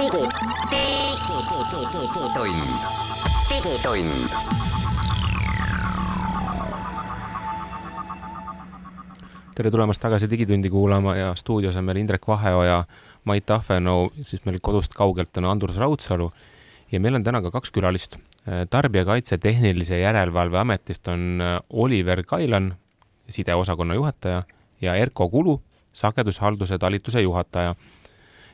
digid, 0.00 0.32
digitund, 1.60 2.60
digitund. 3.50 4.69
Tere 9.60 9.68
tulemast 9.74 10.00
tagasi 10.00 10.24
Digitundi 10.30 10.70
kuulama 10.72 11.12
ja 11.18 11.34
stuudios 11.36 11.74
on 11.76 11.84
meil 11.84 11.98
Indrek 12.00 12.22
Vaheoja, 12.28 12.78
Mait 13.28 13.44
Tahvenoo, 13.46 14.06
siis 14.24 14.46
meil 14.46 14.56
kodust 14.64 14.94
kaugelt 14.96 15.36
on 15.36 15.44
Andrus 15.44 15.76
Raudsalu. 15.76 16.30
Ja 16.92 17.00
meil 17.00 17.18
on 17.18 17.24
täna 17.24 17.42
ka 17.44 17.50
kaks 17.52 17.68
külalist. 17.70 18.16
tarbijakaitse 18.70 19.38
Tehnilise 19.38 19.98
Järelevalve 20.00 20.58
Ametist 20.58 21.08
on 21.08 21.42
Oliver 21.70 22.22
Kailan, 22.22 22.74
sideosakonna 23.28 23.94
juhataja 23.94 24.42
ja 24.80 24.94
Erko 24.94 25.28
Kulu, 25.28 25.60
sagedushalduse 25.92 26.78
talituse 26.78 27.20
juhataja. 27.20 27.74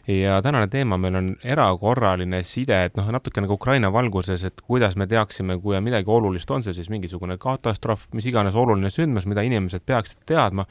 Ja 0.09 0.43
tänane 0.43 0.67
teema 0.67 0.99
meil 0.99 1.15
on 1.15 1.37
erakorraline 1.45 2.43
side, 2.43 2.85
et 2.85 2.97
noh, 2.97 3.07
natuke 3.15 3.41
nagu 3.41 3.55
Ukraina 3.55 3.93
valguses, 3.93 4.43
et 4.45 4.61
kuidas 4.61 4.97
me 4.97 5.07
teaksime, 5.07 5.61
kui 5.63 5.81
midagi 5.81 6.11
olulist, 6.11 6.51
on 6.51 6.63
see 6.63 6.75
siis 6.75 6.91
mingisugune 6.91 7.39
katastroof, 7.39 8.09
mis 8.13 8.27
iganes 8.27 8.55
oluline 8.55 8.91
sündmus, 8.91 9.27
mida 9.27 9.47
inimesed 9.47 9.87
peaksid 9.87 10.27
teadma, 10.27 10.67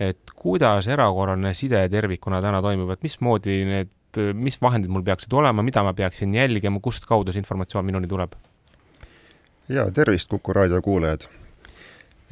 et 0.00 0.32
kuidas 0.36 0.88
erakorraline 0.88 1.54
side 1.54 1.88
tervikuna 1.92 2.40
täna 2.42 2.62
toimub, 2.62 2.90
et 2.94 3.02
mismoodi 3.02 3.58
need, 3.68 3.92
mis 4.36 4.58
vahendid 4.60 4.92
mul 4.92 5.04
peaksid 5.06 5.32
olema, 5.32 5.62
mida 5.64 5.84
ma 5.84 5.94
peaksin 5.96 6.34
jälgima, 6.34 6.80
kust 6.84 7.06
kaudu 7.08 7.32
see 7.32 7.42
informatsioon 7.44 7.86
minuni 7.86 8.08
tuleb? 8.08 8.34
ja 9.68 9.86
tervist, 9.94 10.28
Kuku 10.28 10.52
raadio 10.52 10.82
kuulajad 10.82 11.28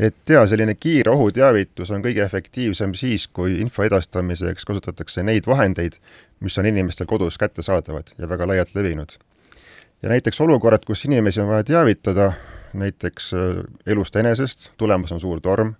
et 0.00 0.32
jaa, 0.32 0.46
selline 0.48 0.74
kiire 0.80 1.12
ohuteavitus 1.12 1.90
on 1.92 2.02
kõige 2.04 2.22
efektiivsem 2.24 2.94
siis, 2.96 3.26
kui 3.28 3.58
info 3.60 3.84
edastamiseks 3.84 4.64
kasutatakse 4.68 5.24
neid 5.26 5.48
vahendeid, 5.48 5.98
mis 6.40 6.56
on 6.58 6.68
inimestel 6.70 7.08
kodus 7.10 7.36
kättesaadavad 7.38 8.14
ja 8.18 8.28
väga 8.28 8.48
laialt 8.48 8.74
levinud. 8.74 9.12
ja 10.02 10.08
näiteks 10.08 10.40
olukorrad, 10.40 10.84
kus 10.86 11.04
inimesi 11.04 11.40
on 11.40 11.48
vaja 11.48 11.64
teavitada, 11.64 12.32
näiteks 12.72 13.34
äh, 13.34 13.62
elust 13.86 14.16
enesest, 14.16 14.70
tulemas 14.76 15.12
on 15.12 15.20
suur 15.20 15.40
torm, 15.40 15.74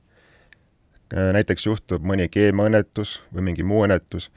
näiteks 1.11 1.67
juhtub 1.67 2.05
mõni 2.07 2.29
keemiaõnnetus 2.31 3.21
või 3.35 3.51
mingi 3.51 3.67
muu 3.67 3.85
õnnetus, 3.87 4.31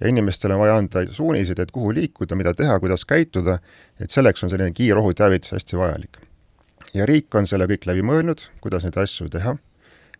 ja 0.00 0.08
inimestele 0.08 0.54
on 0.54 0.60
vaja 0.60 0.76
anda 0.80 1.04
suuniseid, 1.12 1.58
et 1.58 1.70
kuhu 1.70 1.92
liikuda, 1.94 2.36
mida 2.38 2.54
teha, 2.56 2.78
kuidas 2.80 3.04
käituda, 3.04 3.58
et 4.00 4.10
selleks 4.10 4.44
on 4.44 4.52
selline 4.52 4.72
kiire 4.76 5.00
ohuteavitus 5.00 5.52
hästi 5.52 5.76
vajalik. 5.76 6.20
Ja 6.94 7.06
riik 7.06 7.34
on 7.34 7.46
selle 7.46 7.68
kõik 7.70 7.84
läbi 7.86 8.02
mõelnud, 8.06 8.46
kuidas 8.64 8.86
neid 8.86 8.96
asju 8.98 9.28
teha, 9.30 9.56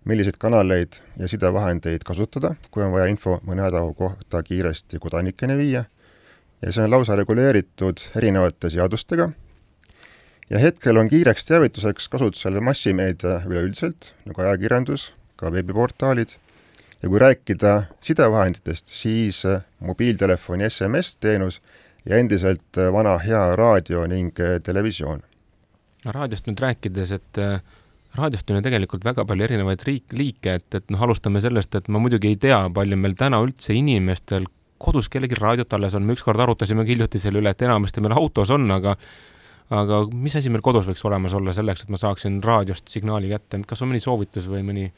milliseid 0.05 0.37
kanaleid 0.41 1.01
ja 1.19 1.29
sidevahendeid 1.29 2.05
kasutada, 2.07 2.55
kui 2.71 2.85
on 2.85 2.93
vaja 2.93 3.09
info 3.11 3.39
mõne 3.47 3.65
hädaohu 3.67 3.95
kohta 3.95 4.43
kiiresti 4.45 5.01
kodanikeni 5.01 5.57
viia, 5.59 5.85
ja 6.61 6.73
see 6.73 6.85
on 6.85 6.93
lausa 6.93 7.17
reguleeritud 7.17 8.05
erinevate 8.17 8.71
seadustega, 8.71 9.31
ja 10.51 10.61
hetkel 10.61 11.01
on 11.01 11.09
kiireks 11.09 11.49
teavituseks 11.49 12.09
kasutusel 12.13 12.61
massimeedia 12.65 13.41
üleüldiselt, 13.49 14.13
nagu 14.29 14.45
ajakirjandus, 14.45 15.11
ka 15.41 15.53
veebiportaalid, 15.53 16.37
ja 17.03 17.09
kui 17.09 17.19
rääkida 17.19 17.75
sidevahenditest, 18.05 18.89
siis 18.93 19.43
mobiiltelefoni 19.81 20.69
SMS-teenus 20.69 21.61
ja 22.05 22.21
endiselt 22.21 22.81
vana 22.93 23.17
hea 23.19 23.43
raadio 23.57 24.07
ning 24.09 24.37
televisioon. 24.63 25.23
No 26.05 26.13
raadiost 26.17 26.47
nüüd 26.49 26.61
rääkides, 26.61 27.13
et 27.13 27.41
äh, 27.41 27.61
raadiost 28.17 28.51
on 28.51 28.59
ju 28.59 28.65
tegelikult 28.65 29.05
väga 29.05 29.25
palju 29.29 29.47
erinevaid 29.47 29.83
riik, 29.87 30.15
liike, 30.17 30.57
et, 30.61 30.69
et 30.75 30.93
noh, 30.93 31.03
alustame 31.05 31.43
sellest, 31.45 31.75
et 31.77 31.91
ma 31.93 32.01
muidugi 32.03 32.33
ei 32.33 32.39
tea, 32.41 32.63
palju 32.75 32.97
meil 33.01 33.17
täna 33.19 33.41
üldse 33.45 33.77
inimestel 33.77 34.49
kodus 34.81 35.11
kellelgi 35.13 35.37
raadiot 35.37 35.77
alles 35.77 35.95
on, 35.97 36.07
me 36.09 36.17
ükskord 36.17 36.41
arutasime 36.41 36.87
hiljuti 36.89 37.21
selle 37.21 37.43
üle, 37.43 37.53
et 37.53 37.63
enamasti 37.67 38.01
meil 38.01 38.17
autos 38.17 38.53
on, 38.55 38.65
aga 38.73 38.97
aga 39.71 40.01
mis 40.11 40.35
asi 40.35 40.51
meil 40.51 40.65
kodus 40.67 40.89
võiks 40.89 41.05
olemas 41.07 41.35
olla 41.37 41.53
selleks, 41.55 41.85
et 41.85 41.93
ma 41.93 42.01
saaksin 42.01 42.41
raadiost 42.43 42.89
signaali 42.91 43.31
kätte, 43.31 43.61
kas 43.69 43.85
on 43.85 43.93
mõni 43.93 44.03
soovitus 44.03 44.49
või 44.51 44.65
mõni? 44.67 44.91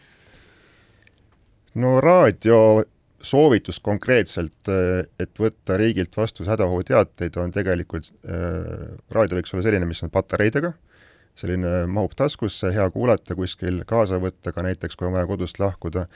No 1.74 2.00
raadio 2.00 2.84
soovitus 3.22 3.78
konkreetselt, 3.80 4.68
et 5.20 5.38
võtta 5.38 5.76
riigilt 5.78 6.16
vastu 6.16 6.44
hädaohuteateid, 6.44 7.36
on 7.38 7.52
tegelikult 7.54 8.10
äh,, 8.26 8.96
raadio 9.14 9.38
võiks 9.38 9.54
olla 9.54 9.62
selline, 9.62 9.86
mis 9.86 10.02
on 10.02 10.10
patareidega. 10.10 10.72
Äh,, 10.72 10.92
selline 11.38 11.86
mahub 11.88 12.14
taskusse, 12.16 12.72
hea 12.74 12.88
kuulata 12.92 13.36
kuskil, 13.36 13.82
kaasa 13.88 14.20
võtta 14.22 14.52
ka 14.52 14.64
näiteks, 14.66 14.96
kui 14.96 15.08
on 15.08 15.16
vaja 15.16 15.28
kodust 15.30 15.60
lahkuda, 15.62 16.06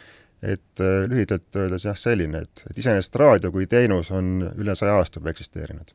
et 0.42 0.82
äh, 0.84 1.04
lühidalt 1.08 1.56
öeldes 1.56 1.86
jah, 1.88 1.96
selline, 1.98 2.44
et, 2.44 2.64
et 2.70 2.82
iseenesest 2.82 3.16
raadio 3.22 3.52
kui 3.54 3.68
teenus 3.70 4.12
on 4.14 4.50
üle 4.52 4.76
saja 4.76 4.98
aasta 5.00 5.20
juba 5.20 5.32
eksisteerinud 5.32 5.94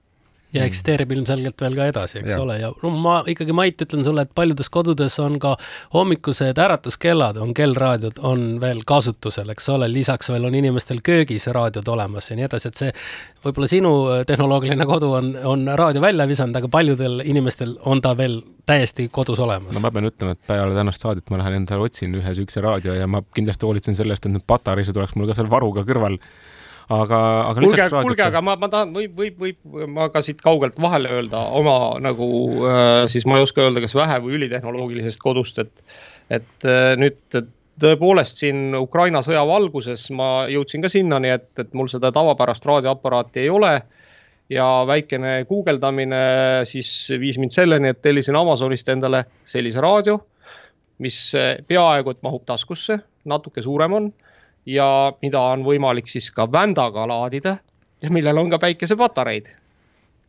ja 0.53 0.65
eksisteerib 0.67 1.11
ilmselgelt 1.15 1.61
veel 1.61 1.75
ka 1.77 1.87
edasi, 1.91 2.19
eks 2.21 2.33
ja. 2.33 2.39
ole, 2.43 2.57
ja 2.59 2.71
no 2.83 2.91
ma 3.03 3.21
ikkagi, 3.31 3.55
Mait, 3.55 3.81
ütlen 3.85 4.03
sulle, 4.03 4.25
et 4.27 4.33
paljudes 4.35 4.69
kodudes 4.73 5.15
on 5.23 5.37
ka 5.41 5.55
hommikused 5.93 6.59
äratuskellad, 6.59 7.39
on 7.41 7.53
kellraadiod, 7.57 8.19
on 8.27 8.45
veel 8.61 8.83
kasutusel, 8.87 9.51
eks 9.53 9.69
ole, 9.71 9.87
lisaks 9.91 10.31
veel 10.33 10.47
on 10.49 10.57
inimestel 10.59 10.99
köögis 11.05 11.47
raadiod 11.47 11.87
olemas 11.93 12.31
ja 12.31 12.37
nii 12.39 12.47
edasi, 12.49 12.71
et 12.71 12.81
see 12.83 12.91
võib-olla 13.45 13.71
sinu 13.71 13.93
äh, 14.11 14.23
tehnoloogiline 14.27 14.87
kodu 14.89 15.13
on, 15.21 15.33
on 15.53 15.67
raadio 15.79 16.03
välja 16.03 16.27
visanud, 16.29 16.59
aga 16.59 16.71
paljudel 16.71 17.23
inimestel 17.25 17.77
on 17.87 18.03
ta 18.03 18.13
veel 18.17 18.41
täiesti 18.67 19.07
kodus 19.11 19.39
olemas. 19.39 19.75
no 19.75 19.83
ma 19.83 19.91
pean 19.91 20.11
ütlema, 20.11 20.35
et 20.35 20.47
peale 20.47 20.75
tänast 20.77 21.03
saadet 21.03 21.31
ma 21.31 21.41
lähen 21.41 21.61
endale 21.61 21.87
otsin 21.87 22.13
ühe 22.15 22.27
niisuguse 22.27 22.63
raadio 22.63 22.95
ja 22.97 23.07
ma 23.07 23.23
kindlasti 23.35 23.67
hoolitsen 23.67 23.97
selle 23.97 24.15
eest, 24.15 24.27
et 24.27 24.35
need 24.35 24.47
patareisid 24.47 24.97
oleks 24.97 25.15
mul 25.15 25.31
ka 25.31 25.39
seal 25.39 25.49
varuga 25.51 25.87
kõrval 25.87 26.19
aga, 26.91 27.19
aga 27.51 27.63
kuulge, 27.63 27.87
kuulge, 27.93 28.25
aga 28.25 28.41
ma, 28.43 28.55
ma 28.59 28.69
tahan, 28.71 28.91
võib, 28.95 29.13
võib, 29.17 29.39
võib 29.45 29.87
ma 29.91 30.09
ka 30.13 30.23
siit 30.25 30.41
kaugelt 30.43 30.79
vahele 30.81 31.11
öelda 31.17 31.41
oma 31.57 31.75
nagu 32.03 32.27
äh, 32.67 33.05
siis 33.11 33.25
ma 33.29 33.39
ei 33.39 33.45
oska 33.45 33.63
öelda, 33.65 33.83
kas 33.83 33.95
vähe 33.97 34.19
või 34.23 34.37
ülitehnoloogilisest 34.39 35.21
kodust, 35.21 35.61
et, 35.63 35.83
et 36.33 36.67
äh, 36.67 36.93
nüüd 36.99 37.39
tõepoolest 37.81 38.41
siin 38.43 38.75
Ukraina 38.77 39.23
sõja 39.25 39.43
valguses 39.47 40.03
ma 40.13 40.47
jõudsin 40.51 40.83
ka 40.83 40.91
sinnani, 40.91 41.31
et, 41.37 41.49
et 41.61 41.71
mul 41.77 41.89
seda 41.91 42.11
tavapärast 42.13 42.67
raadioaparaati 42.67 43.45
ei 43.45 43.49
ole. 43.49 43.75
Ja 44.51 44.65
väikene 44.83 45.45
guugeldamine 45.47 46.17
siis 46.67 46.89
viis 47.21 47.37
mind 47.39 47.53
selleni, 47.55 47.93
et 47.93 48.01
tellisin 48.03 48.35
Amazonist 48.35 48.89
endale 48.91 49.21
sellise 49.47 49.79
raadio, 49.79 50.17
mis 50.99 51.19
peaaegu 51.69 52.11
et 52.11 52.19
mahub 52.27 52.43
taskusse, 52.49 52.97
natuke 53.31 53.63
suurem 53.63 53.95
on 53.95 54.09
ja 54.65 54.87
mida 55.21 55.41
on 55.53 55.65
võimalik 55.65 56.09
siis 56.11 56.29
ka 56.35 56.47
vändaga 56.51 57.07
laadida 57.09 57.57
ja 58.01 58.11
millel 58.13 58.37
on 58.37 58.51
ka 58.53 58.59
päikesepatareid. 58.61 59.49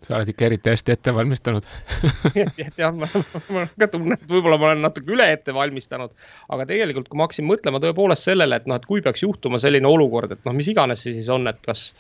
Sa 0.03 0.17
oled 0.17 0.33
ikka 0.33 0.49
eriti 0.49 0.71
hästi 0.73 0.93
ette 0.97 1.13
valmistanud. 1.15 1.67
Jah, 2.81 2.91
ma, 2.91 3.07
ma 3.55 3.63
ka 3.79 3.87
tunnen, 3.93 4.17
et 4.17 4.25
võib-olla 4.27 4.59
ma 4.59 4.73
olen 4.73 4.83
natuke 4.83 5.15
üle 5.15 5.29
ette 5.31 5.55
valmistanud, 5.55 6.11
aga 6.51 6.67
tegelikult, 6.67 7.07
kui 7.11 7.21
ma 7.21 7.29
hakkasin 7.29 7.47
mõtlema 7.47 7.79
tõepoolest 7.83 8.27
sellele, 8.27 8.59
et 8.59 8.67
noh, 8.67 8.81
et 8.81 8.89
kui 8.89 9.05
peaks 9.05 9.23
juhtuma 9.23 9.63
selline 9.63 9.87
olukord, 9.87 10.35
et 10.35 10.43
noh, 10.49 10.57
mis 10.59 10.73
iganes 10.73 11.05
see 11.07 11.15
siis 11.15 11.31
on, 11.31 11.47
et 11.47 11.63
kas, 11.63 11.93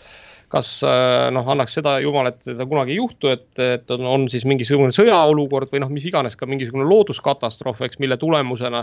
kas 0.50 0.72
noh, 0.82 1.46
annaks 1.54 1.78
seda 1.78 1.94
jumal, 2.02 2.32
et 2.32 2.42
seda 2.42 2.66
kunagi 2.66 2.96
ei 2.96 2.98
juhtu, 2.98 3.30
et, 3.36 3.48
et 3.62 3.94
on, 3.94 4.10
on 4.16 4.26
siis 4.34 4.48
mingisugune 4.50 4.90
sõjaolukord 4.98 5.70
või 5.70 5.86
noh, 5.86 5.94
mis 5.94 6.10
iganes 6.10 6.34
ka 6.40 6.50
mingisugune 6.50 6.88
looduskatastroof, 6.90 7.86
eks, 7.86 8.02
mille 8.02 8.18
tulemusena 8.18 8.82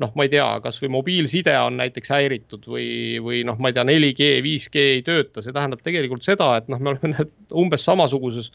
noh, 0.00 0.12
ma 0.16 0.26
ei 0.26 0.32
tea, 0.32 0.46
kasvõi 0.64 0.90
mobiilside 0.96 1.54
on 1.60 1.76
näiteks 1.80 2.12
häiritud 2.14 2.66
või, 2.70 2.88
või 3.22 3.42
noh, 3.46 3.58
ma 3.60 3.70
ei 3.70 3.76
tea, 3.76 3.84
4G, 3.88 4.30
5G 4.44 4.84
ei 4.96 5.04
tööta, 5.06 5.44
see 5.44 5.54
tähendab 5.56 5.84
tegelikult 5.84 6.24
seda, 6.26 6.54
et 6.60 6.70
noh, 6.72 6.80
me 6.80 6.94
oleme 6.94 7.26
umbes 7.62 7.84
samasuguses 7.86 8.50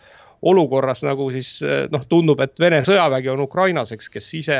olukorras 0.45 1.01
nagu 1.05 1.29
siis 1.33 1.57
noh, 1.93 2.03
tundub, 2.09 2.41
et 2.43 2.59
Vene 2.61 2.81
sõjavägi 2.85 3.31
on 3.33 3.45
Ukrainas, 3.45 3.93
eks, 3.95 4.11
kes 4.13 4.33
ise 4.41 4.59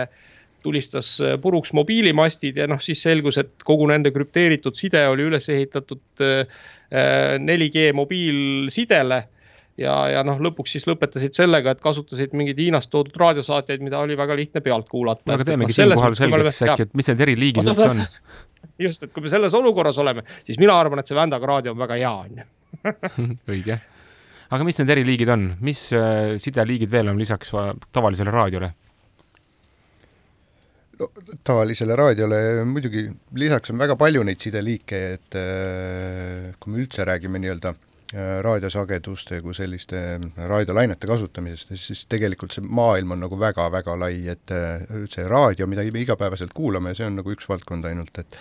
tulistas 0.66 1.12
puruks 1.44 1.74
mobiilimastid 1.78 2.58
ja 2.58 2.66
noh, 2.70 2.82
siis 2.82 3.04
selgus, 3.06 3.38
et 3.38 3.66
kogu 3.68 3.86
nende 3.92 4.10
krüpteeritud 4.14 4.78
side 4.80 5.04
oli 5.12 5.28
üles 5.28 5.46
ehitatud 5.54 6.24
4G 6.90 7.90
äh, 7.90 7.94
mobiilsidele 7.98 9.22
ja, 9.80 9.96
ja 10.12 10.22
noh, 10.28 10.40
lõpuks 10.44 10.76
siis 10.76 10.86
lõpetasid 10.90 11.36
sellega, 11.38 11.76
et 11.76 11.82
kasutasid 11.84 12.36
mingeid 12.38 12.60
Hiinast 12.62 12.92
toodud 12.94 13.16
raadiosaatjaid, 13.20 13.84
mida 13.86 14.00
oli 14.04 14.18
väga 14.18 14.38
lihtne 14.40 14.64
pealt 14.66 14.88
kuulata. 14.92 15.36
aga 15.36 15.48
teemegi 15.48 15.74
no, 15.74 15.80
siinkohal 15.80 16.20
selgeks 16.20 16.62
äkki, 16.68 16.88
et 16.88 16.96
mis 16.98 17.12
need 17.12 17.26
eriliigid 17.28 17.72
üldse 17.72 17.90
on? 17.92 18.06
just, 18.88 19.04
et 19.04 19.12
kui 19.16 19.26
me 19.26 19.32
selles 19.32 19.58
olukorras 19.58 20.00
oleme, 20.02 20.24
siis 20.48 20.60
mina 20.62 20.78
arvan, 20.80 21.02
et 21.02 21.12
see 21.12 21.18
Vändaga 21.18 21.52
raadio 21.52 21.76
on 21.76 21.84
väga 21.84 22.00
hea, 22.00 22.14
onju. 22.30 22.48
õige. 23.56 23.78
aga 24.56 24.68
mis 24.68 24.82
need 24.82 24.96
eriliigid 24.96 25.36
on, 25.36 25.52
mis 25.66 25.86
äh, 25.96 26.36
sideliigid 26.42 26.92
veel 26.92 27.12
on 27.12 27.22
lisaks 27.22 27.54
äh, 27.56 27.72
tavalisele 27.96 28.34
raadiole? 28.36 28.72
no 30.96 31.10
tavalisele 31.44 31.96
raadiole 32.00 32.38
muidugi 32.64 33.04
lisaks 33.36 33.74
on 33.74 33.82
väga 33.84 33.98
palju 34.00 34.24
neid 34.24 34.40
sideliike, 34.40 35.02
et 35.18 35.40
äh, 35.40 36.56
kui 36.60 36.72
me 36.72 36.80
üldse 36.86 37.04
räägime 37.08 37.44
nii-öelda 37.44 37.76
Äh, 37.76 37.95
raadiosageduste 38.14 39.40
kui 39.42 39.54
selliste 39.58 39.98
raadiolainete 40.38 41.08
kasutamisest, 41.10 41.74
siis 41.80 42.06
tegelikult 42.12 42.54
see 42.54 42.66
maailm 42.66 43.16
on 43.16 43.26
nagu 43.26 43.40
väga-väga 43.40 43.96
lai, 43.98 44.20
et 44.30 44.54
äh, 44.54 44.86
see 45.12 45.26
raadio, 45.28 45.68
mida 45.68 45.86
igapäevaselt 45.86 46.54
kuulame, 46.54 46.94
see 46.96 47.08
on 47.08 47.18
nagu 47.22 47.34
üks 47.34 47.50
valdkond 47.50 47.88
ainult, 47.90 48.22
et 48.22 48.38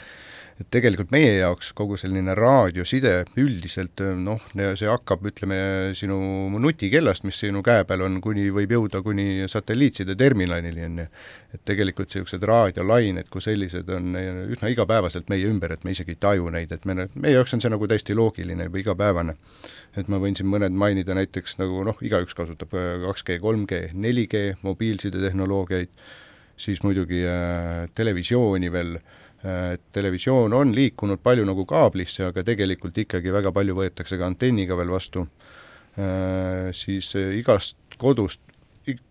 et 0.60 0.68
tegelikult 0.70 1.10
meie 1.10 1.32
jaoks 1.40 1.72
kogu 1.74 1.96
selline 1.98 2.34
raadioside 2.38 3.12
üldiselt 3.42 3.98
noh, 4.22 4.42
see 4.54 4.86
hakkab, 4.86 5.24
ütleme, 5.26 5.56
sinu 5.98 6.16
nutikellast, 6.62 7.24
mis 7.26 7.40
sinu 7.42 7.62
käe 7.66 7.82
peal 7.88 8.04
on, 8.06 8.20
kuni 8.22 8.46
võib 8.54 8.76
jõuda 8.76 9.00
kuni 9.02 9.48
satelliitside 9.50 10.14
terminalini, 10.18 10.84
on 10.86 11.00
ju. 11.02 11.06
et 11.54 11.62
tegelikult 11.66 12.10
niisugused 12.10 12.46
raadiolained 12.46 13.30
kui 13.30 13.42
sellised 13.42 13.90
on 13.94 14.14
üsna 14.54 14.70
igapäevaselt 14.70 15.30
meie 15.30 15.48
ümber, 15.50 15.74
et 15.74 15.84
me 15.86 15.94
isegi 15.94 16.14
ei 16.14 16.20
taju 16.22 16.50
neid, 16.54 16.70
et 16.74 16.86
me, 16.86 17.08
meie 17.14 17.34
jaoks 17.34 17.56
on 17.56 17.64
see 17.64 17.74
nagu 17.74 17.90
täiesti 17.90 18.14
loogiline, 18.14 18.68
juba 18.70 18.82
igapäevane. 18.84 19.34
et 19.98 20.10
ma 20.10 20.22
võin 20.22 20.38
siin 20.38 20.50
mõned 20.50 20.74
mainida 20.74 21.18
näiteks 21.18 21.58
nagu 21.58 21.82
noh, 21.86 21.98
igaüks 22.02 22.34
kasutab 22.34 22.70
2G, 22.74 23.40
3G, 23.42 23.82
4G 23.90 24.44
mobiilsidetehnoloogiaid, 24.62 25.90
siis 26.56 26.82
muidugi 26.86 27.24
äh, 27.26 27.90
televisiooni 27.98 28.70
veel 28.70 28.98
äh, 29.00 29.22
et 29.44 29.82
televisioon 29.92 30.52
on 30.56 30.72
liikunud 30.74 31.20
palju 31.22 31.44
nagu 31.44 31.66
kaablisse, 31.68 32.24
aga 32.30 32.44
tegelikult 32.46 32.98
ikkagi 33.04 33.32
väga 33.34 33.52
palju 33.52 33.76
võetakse 33.76 34.18
ka 34.20 34.26
antenniga 34.26 34.76
veel 34.78 34.92
vastu, 34.94 35.26
äh, 35.98 36.70
siis 36.76 37.12
igast 37.14 37.98
kodust, 38.00 38.40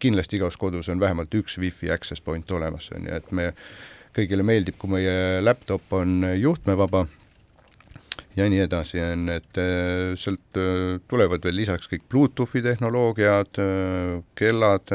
kindlasti 0.01 0.37
igas 0.37 0.57
kodus 0.59 0.89
on 0.89 1.01
vähemalt 1.01 1.33
üks 1.37 1.57
wifi 1.61 1.91
access 1.93 2.21
point 2.21 2.51
olemas, 2.51 2.89
on 2.93 3.07
ju, 3.09 3.17
et 3.17 3.31
me, 3.31 3.51
kõigile 4.13 4.45
meeldib, 4.45 4.77
kui 4.77 4.95
meie 4.97 5.41
laptop 5.41 5.93
on 5.97 6.21
juhtmevaba 6.37 7.07
ja 8.37 8.47
nii 8.49 8.63
edasi, 8.65 8.99
on, 9.03 9.27
et 9.33 9.59
äh, 9.61 10.13
sealt 10.19 10.57
äh, 10.57 10.97
tulevad 11.09 11.43
veel 11.45 11.57
lisaks 11.61 11.89
kõik 11.91 12.05
Bluetoothi 12.09 12.63
tehnoloogiad, 12.65 13.59
äh, 13.61 14.23
kellad, 14.39 14.93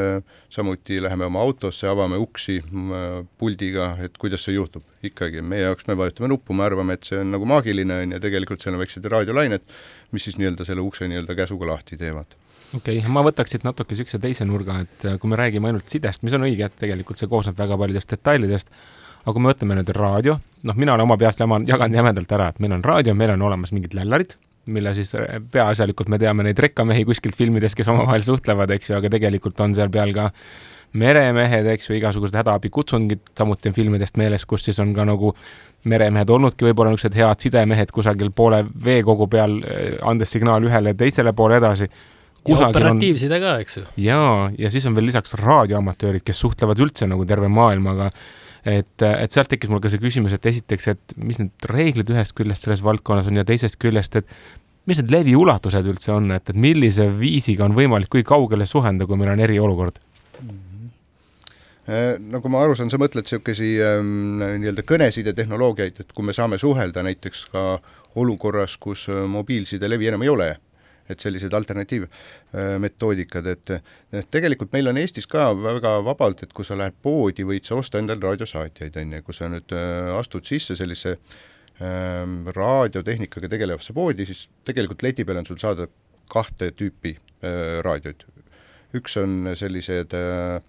samuti 0.51 0.99
läheme 1.03 1.29
oma 1.29 1.43
autosse, 1.45 1.87
avame 1.91 2.19
uksi 2.19 2.59
puldiga, 3.39 3.93
et 4.03 4.19
kuidas 4.19 4.47
see 4.47 4.57
juhtub. 4.57 4.85
ikkagi 5.05 5.43
meie 5.47 5.63
jaoks, 5.63 5.87
me 5.87 5.95
vajutame 5.95 6.33
nuppu, 6.33 6.55
me 6.57 6.65
arvame, 6.67 6.97
et 6.99 7.07
see 7.07 7.21
on 7.21 7.31
nagu 7.31 7.47
maagiline, 7.47 8.01
on 8.03 8.17
ju, 8.17 8.21
tegelikult 8.25 8.65
seal 8.65 8.75
on 8.75 8.83
väiksed 8.83 9.05
raadiolained, 9.07 9.63
mis 10.11 10.25
siis 10.27 10.39
nii-öelda 10.41 10.67
selle 10.67 10.83
ukse 10.83 11.07
nii-öelda 11.07 11.37
käsuga 11.39 11.69
lahti 11.71 11.99
teevad 12.01 12.35
okei 12.75 12.99
okay,, 12.99 13.13
ma 13.13 13.23
võtaks 13.25 13.55
siit 13.55 13.63
natuke 13.65 13.95
niisuguse 13.95 14.19
teise 14.21 14.45
nurga, 14.49 14.81
et 14.83 15.07
kui 15.23 15.31
me 15.31 15.39
räägime 15.39 15.71
ainult 15.71 15.89
sidest, 15.89 16.25
mis 16.27 16.35
on 16.37 16.45
õige, 16.49 16.67
et 16.67 16.81
tegelikult 16.81 17.21
see 17.21 17.31
koosneb 17.31 17.57
väga 17.57 17.79
paljudest 17.81 18.11
detailidest 18.17 18.75
aga 19.29 19.37
kui 19.37 19.45
me 19.45 19.53
võtame 19.53 19.77
nüüd 19.77 19.91
raadio, 19.93 20.39
noh, 20.65 20.77
mina 20.81 20.95
olen 20.95 21.05
oma 21.05 21.19
peast 21.21 21.43
jama, 21.43 21.61
jaganud 21.69 22.01
jämedalt 22.01 22.33
ära, 22.33 22.49
et 22.53 22.63
meil 22.65 22.79
on 22.79 22.85
raadio, 22.85 23.15
meil 23.19 23.35
on 23.35 23.45
olemas 23.51 23.75
mingid 23.77 23.93
lällarid, 23.99 24.35
mille 24.73 24.95
siis 24.97 25.13
äh, 25.19 25.37
peaasjalikult 25.53 26.09
me 26.13 26.19
teame 26.21 26.47
neid 26.47 26.59
rekkamehi 26.65 27.05
kuskilt 27.09 27.37
filmidest, 27.37 27.77
kes 27.77 27.93
omavahel 27.93 28.25
suhtlevad, 28.25 28.73
eks 28.73 28.93
ju, 28.93 28.97
aga 28.97 29.13
tegelikult 29.13 29.61
on 29.65 29.77
seal 29.77 29.93
peal 29.93 30.15
ka 30.17 30.31
meremehed, 30.99 31.69
eks 31.75 31.91
ju, 31.91 31.99
igasugused 31.99 32.37
hädaabikutsungid, 32.41 33.27
samuti 33.37 33.69
on 33.69 33.77
filmidest 33.77 34.17
meeles, 34.21 34.49
kus 34.49 34.65
siis 34.71 34.81
on 34.81 34.95
ka 34.97 35.05
nagu 35.09 35.35
meremehed 35.89 36.31
olnudki 36.33 36.65
võib-olla 36.65 36.95
niisugused 36.95 37.19
head 37.21 37.45
sidemehed 37.45 37.93
kusagil 37.95 38.33
poole 38.35 38.65
veekogu 38.85 39.29
peal, 39.31 39.61
äh, 39.61 39.91
andes 40.09 40.33
signaali 40.33 40.73
ühele 40.73 40.97
teisele 40.97 41.37
poole 41.37 41.61
edasi 41.61 41.93
operatiivside 42.49 43.41
ka, 43.43 43.57
eks 43.63 43.81
ju. 43.81 43.87
jaa, 44.09 44.49
ja 44.59 44.73
siis 44.73 44.87
on 44.89 44.97
veel 44.97 45.11
lisaks 45.11 45.37
raadioamatöörid, 45.41 46.25
kes 46.25 46.41
suhtlevad 46.47 46.81
üldse 46.81 47.09
nagu 47.11 47.27
terve 47.29 47.51
maailmaga 47.53 48.11
et, 48.69 49.05
et 49.05 49.35
sealt 49.35 49.51
tekkis 49.53 49.71
mul 49.73 49.83
ka 49.83 49.91
see 49.93 50.01
küsimus, 50.03 50.35
et 50.37 50.47
esiteks, 50.51 50.89
et 50.93 51.15
mis 51.17 51.39
need 51.41 51.69
reeglid 51.71 52.11
ühest 52.15 52.35
küljest 52.39 52.67
selles 52.67 52.85
valdkonnas 52.85 53.31
on 53.31 53.41
ja 53.41 53.47
teisest 53.49 53.79
küljest, 53.83 54.19
et 54.21 54.29
mis 54.89 55.01
need 55.01 55.13
leviulatused 55.13 55.91
üldse 55.93 56.13
on, 56.15 56.31
et, 56.37 56.49
et 56.49 56.59
millise 56.59 57.09
viisiga 57.19 57.67
on 57.67 57.77
võimalik, 57.77 58.11
kui 58.13 58.25
kaugele 58.27 58.67
suhelda, 58.69 59.09
kui 59.09 59.21
meil 59.21 59.35
on 59.35 59.45
eriolukord 59.45 59.99
mm? 60.41 60.55
-hmm. 60.55 62.31
nagu 62.37 62.49
ma 62.49 62.63
aru 62.65 62.77
saan, 62.77 62.91
sa 62.91 63.01
mõtled 63.01 63.27
niisugusi 63.27 63.75
ähm, 63.85 64.41
nii-öelda 64.63 64.87
kõnesidetehnoloogiaid, 64.93 66.01
et 66.01 66.13
kui 66.15 66.25
me 66.25 66.37
saame 66.37 66.59
suhelda 66.59 67.03
näiteks 67.03 67.47
ka 67.53 67.67
olukorras, 68.17 68.77
kus 68.77 69.09
äh, 69.09 69.27
mobiilsidelevi 69.29 70.09
enam 70.13 70.23
ei 70.23 70.29
ole 70.29 70.57
et 71.09 71.21
sellised 71.25 71.55
alternatiivmetoodikad, 71.57 73.47
et, 73.53 73.75
tegelikult 74.33 74.73
meil 74.77 74.91
on 74.91 75.01
Eestis 75.01 75.29
ka 75.31 75.51
väga 75.57 75.99
vabalt, 76.07 76.43
et 76.45 76.55
kui 76.57 76.67
sa 76.67 76.77
lähed 76.79 76.97
poodi, 77.03 77.47
võid 77.49 77.69
sa 77.69 77.79
osta 77.81 78.01
endale 78.01 78.25
raadiosaatjaid, 78.25 78.99
on 79.01 79.17
ju, 79.17 79.23
kui 79.27 79.37
sa 79.37 79.51
nüüd 79.53 79.77
äh, 79.77 80.11
astud 80.19 80.49
sisse 80.49 80.77
sellise 80.79 81.17
ähm, 81.81 82.43
raadiotehnikaga 82.55 83.51
tegelevasse 83.53 83.97
poodi, 83.97 84.29
siis 84.29 84.47
tegelikult 84.69 85.05
leti 85.07 85.27
peal 85.29 85.43
on 85.43 85.49
sul 85.49 85.61
saada 85.63 85.89
kahte 86.33 86.73
tüüpi 86.77 87.17
äh, 87.17 87.79
raadioid. 87.85 88.27
üks 88.97 89.17
on 89.21 89.55
sellised 89.57 90.15
äh, 90.17 90.61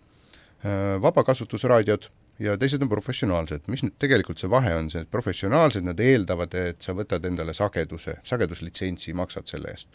äh 0.68 0.96
vabakasutusraadiod 1.02 2.10
ja 2.40 2.56
teised 2.58 2.82
on 2.82 2.90
professionaalsed. 2.90 3.68
mis 3.68 3.84
nüüd 3.84 3.96
tegelikult 4.00 4.40
see 4.42 4.50
vahe 4.52 4.74
on, 4.76 4.90
see 4.92 5.06
professionaalsed, 5.12 5.86
nad 5.86 6.00
eeldavad, 6.00 6.56
et 6.56 6.82
sa 6.84 6.96
võtad 6.96 7.26
endale 7.28 7.54
sageduse, 7.54 8.20
sageduslitsentsi, 8.28 9.14
maksad 9.14 9.48
selle 9.52 9.76
eest 9.76 9.88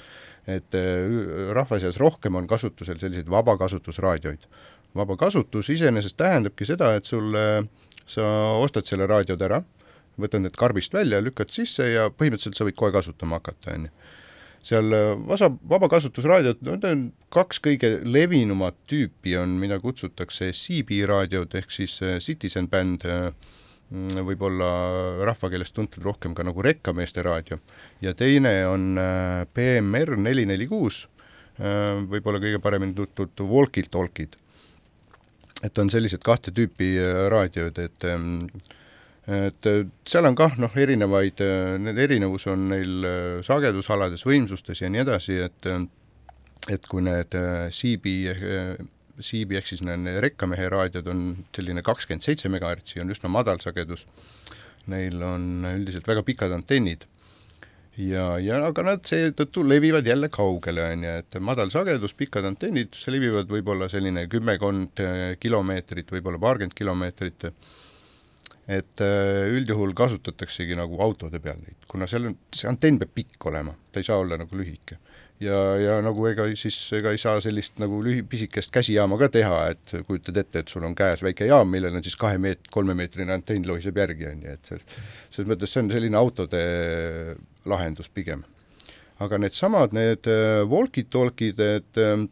et 0.47 0.77
äh, 0.79 1.53
rahva 1.57 1.81
seas 1.83 1.99
rohkem 2.01 2.37
on 2.41 2.49
kasutusel 2.51 2.99
selliseid 3.01 3.31
vabakasutusraadioid. 3.31 4.49
vabakasutus 4.95 5.71
iseenesest 5.75 6.17
tähendabki 6.17 6.67
seda, 6.69 6.93
et 6.95 7.05
sul, 7.05 7.35
sa 8.07 8.27
ostad 8.63 8.87
selle 8.87 9.09
raadiod 9.11 9.41
ära, 9.43 9.63
võtad 10.21 10.45
need 10.45 10.55
karbist 10.55 10.95
välja, 10.95 11.19
lükkad 11.21 11.51
sisse 11.51 11.89
ja 11.91 12.11
põhimõtteliselt 12.11 12.61
sa 12.61 12.67
võid 12.69 12.77
kohe 12.79 12.95
kasutama 12.95 13.41
hakata, 13.41 13.75
on 13.75 13.89
ju 13.89 13.97
seal 14.65 14.93
äh, 14.93 15.13
vasa, 15.29 15.51
vabakasutusraadiod, 15.69 16.63
need 16.65 16.87
on 16.89 17.05
kaks 17.35 17.61
kõige 17.65 17.91
levinumat 18.09 18.77
tüüpi 18.91 19.37
on, 19.41 19.59
mida 19.61 19.79
kutsutakse 19.83 20.51
CB 20.57 21.05
raadiod 21.11 21.55
ehk 21.59 21.75
siis 21.75 21.99
äh, 22.03 22.17
Citizen 22.25 22.71
Band 22.73 23.05
äh, 23.09 23.29
võib-olla 23.93 24.69
rahvakeeles 25.29 25.73
tuntud 25.75 26.03
rohkem 26.03 26.35
ka 26.35 26.45
nagu 26.47 26.63
Rekkameeste 26.65 27.23
raadio 27.23 27.59
ja 28.03 28.15
teine 28.15 28.55
on 28.67 28.95
BMR 29.55 30.15
äh, 30.17 30.23
neli 30.29 30.47
neli 30.49 30.67
kuus, 30.67 31.05
äh, 31.61 32.01
võib-olla 32.09 32.41
kõige 32.43 32.61
paremini 32.63 32.95
tuntud 32.95 33.45
Walkie 33.49 33.87
Talkid. 33.91 34.37
et 35.65 35.79
on 35.79 35.91
sellised 35.91 36.23
kahte 36.25 36.53
tüüpi 36.53 36.97
äh, 36.99 37.29
raadiod, 37.31 37.79
et 37.79 38.05
ähm, 38.05 38.49
et 39.25 39.67
seal 40.05 40.27
on 40.29 40.35
kah 40.37 40.53
noh, 40.61 40.75
erinevaid, 40.77 41.39
need 41.81 41.97
erinevus 41.97 42.45
on 42.53 42.67
neil 42.69 43.07
sagedusalades, 43.41 44.21
võimsustes 44.29 44.83
ja 44.83 44.91
nii 44.93 45.01
edasi, 45.01 45.39
et 45.41 45.69
et 46.69 46.85
kui 46.91 47.01
need 47.01 47.33
CB, 47.73 48.13
CB 49.21 49.59
ehk 49.61 49.69
siis 49.71 49.83
rekkamehe 50.25 50.69
raadiod 50.73 51.09
on 51.13 51.25
selline 51.55 51.83
kakskümmend 51.87 52.25
seitse 52.27 52.51
megahertsi, 52.51 53.01
on 53.03 53.13
üsna 53.15 53.31
madal 53.31 53.61
sagedus, 53.63 54.07
neil 54.91 55.23
on 55.23 55.67
üldiselt 55.71 56.09
väga 56.09 56.25
pikad 56.27 56.55
antennid. 56.55 57.07
Ja, 57.95 58.41
ja 58.43 58.59
aga 58.67 58.83
nad 58.83 59.05
seetõttu 59.07 59.63
levivad 59.63 60.07
jälle 60.07 60.27
kaugele, 60.35 60.83
on 60.97 61.05
ju, 61.07 61.15
et 61.23 61.37
madal 61.39 61.71
sagedus, 61.71 62.17
pikad 62.19 62.47
antennid, 62.49 62.97
levivad 63.07 63.51
võib-olla 63.51 63.87
selline 63.91 64.27
kümmekond 64.31 65.03
kilomeetrit, 65.39 66.11
võib-olla 66.11 66.41
paarkümmend 66.43 66.75
kilomeetrit. 66.75 67.47
Et 68.65 69.03
äh, 69.05 69.45
üldjuhul 69.53 69.93
kasutataksegi 69.93 70.75
nagu 70.79 70.97
autode 71.05 71.37
peal 71.45 71.59
neid, 71.61 71.85
kuna 71.87 72.09
seal 72.09 72.31
on, 72.31 72.37
see 72.49 72.67
antenn 72.71 72.97
peab 73.03 73.11
pikk 73.13 73.51
olema, 73.51 73.75
ta 73.93 74.01
ei 74.01 74.07
saa 74.09 74.17
olla 74.23 74.39
nagu 74.41 74.57
lühike. 74.57 74.97
Ja, 75.45 75.59
ja 75.81 75.97
nagu 76.05 76.27
ega 76.31 76.47
siis, 76.59 76.77
ega 76.97 77.13
ei 77.15 77.21
saa 77.21 77.41
sellist 77.45 77.79
nagu 77.83 78.01
lühi-, 78.05 78.25
pisikest 78.29 78.73
käsijaama 78.75 79.19
ka 79.21 79.31
teha, 79.37 79.61
et 79.75 79.95
kujutad 80.09 80.41
ette, 80.43 80.65
et 80.65 80.73
sul 80.73 80.87
on 80.89 80.97
käes 80.99 81.23
väike 81.25 81.49
jaam, 81.51 81.71
millel 81.71 81.99
on 81.99 82.05
siis 82.07 82.17
kahe 82.21 82.41
meet-, 82.43 82.71
kolmemeetrine 82.75 83.35
antenn 83.35 83.69
lohiseb 83.69 84.01
järgi, 84.03 84.31
on 84.31 84.47
ju, 84.47 84.57
et 84.57 84.73
selles, 84.73 85.51
mõttes 85.51 85.75
see 85.75 85.85
on 85.85 85.93
selline 85.95 86.21
autode 86.21 86.65
lahendus 87.71 88.11
pigem. 88.13 88.45
aga 89.25 89.39
needsamad, 89.39 89.93
need, 89.95 90.27
need 90.27 90.71
walkie-talkie'd, 90.73 91.61
et 91.61 92.03
äh, 92.03 92.25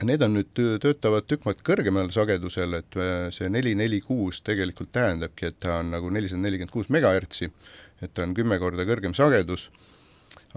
Need 0.00 0.22
on 0.24 0.32
nüüd, 0.32 0.48
töötavad 0.80 1.26
tükk 1.28 1.44
maad 1.44 1.58
kõrgemal 1.66 2.08
sagedusel, 2.14 2.78
et 2.78 2.96
äh, 2.96 3.26
see 3.34 3.50
neli, 3.52 3.74
neli, 3.76 3.98
kuus 4.00 4.38
tegelikult 4.46 4.94
tähendabki, 4.96 5.50
et 5.50 5.58
ta 5.60 5.80
on 5.82 5.90
nagu 5.92 6.08
nelisada 6.14 6.40
nelikümmend 6.40 6.72
kuus 6.72 6.88
megahertsi, 6.94 7.50
et 8.00 8.14
ta 8.16 8.24
on 8.24 8.32
kümme 8.36 8.56
korda 8.62 8.86
kõrgem 8.88 9.12
sagedus, 9.16 9.66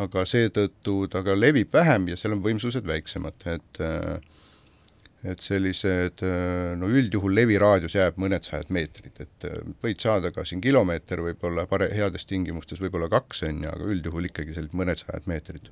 aga 0.01 0.25
seetõttu 0.25 1.07
ta 1.11 1.21
ka 1.25 1.35
levib 1.37 1.73
vähem 1.73 2.07
ja 2.09 2.17
seal 2.17 2.37
on 2.37 2.43
võimsused 2.45 2.87
väiksemad, 2.87 3.45
et 3.45 3.83
äh, 3.83 4.15
et 5.23 5.39
sellised, 5.39 6.19
äh, 6.27 6.73
no 6.75 6.89
üldjuhul 6.91 7.35
leviraadius 7.37 7.95
jääb 7.95 8.17
mõned 8.19 8.43
sajad 8.43 8.73
meetrid, 8.75 9.21
et 9.23 9.45
võid 9.83 10.01
saada 10.03 10.33
ka 10.35 10.43
siin 10.43 10.59
kilomeeter 10.63 11.21
võib-olla 11.23 11.63
pare-, 11.69 11.93
heades 11.95 12.27
tingimustes 12.27 12.81
võib-olla 12.83 13.07
kaks, 13.11 13.45
on 13.47 13.63
ju, 13.63 13.71
aga 13.71 13.87
üldjuhul 13.95 14.27
ikkagi 14.27 14.57
sellised 14.57 14.75
mõned 14.75 14.99
sajad 14.99 15.29
meetrid 15.31 15.71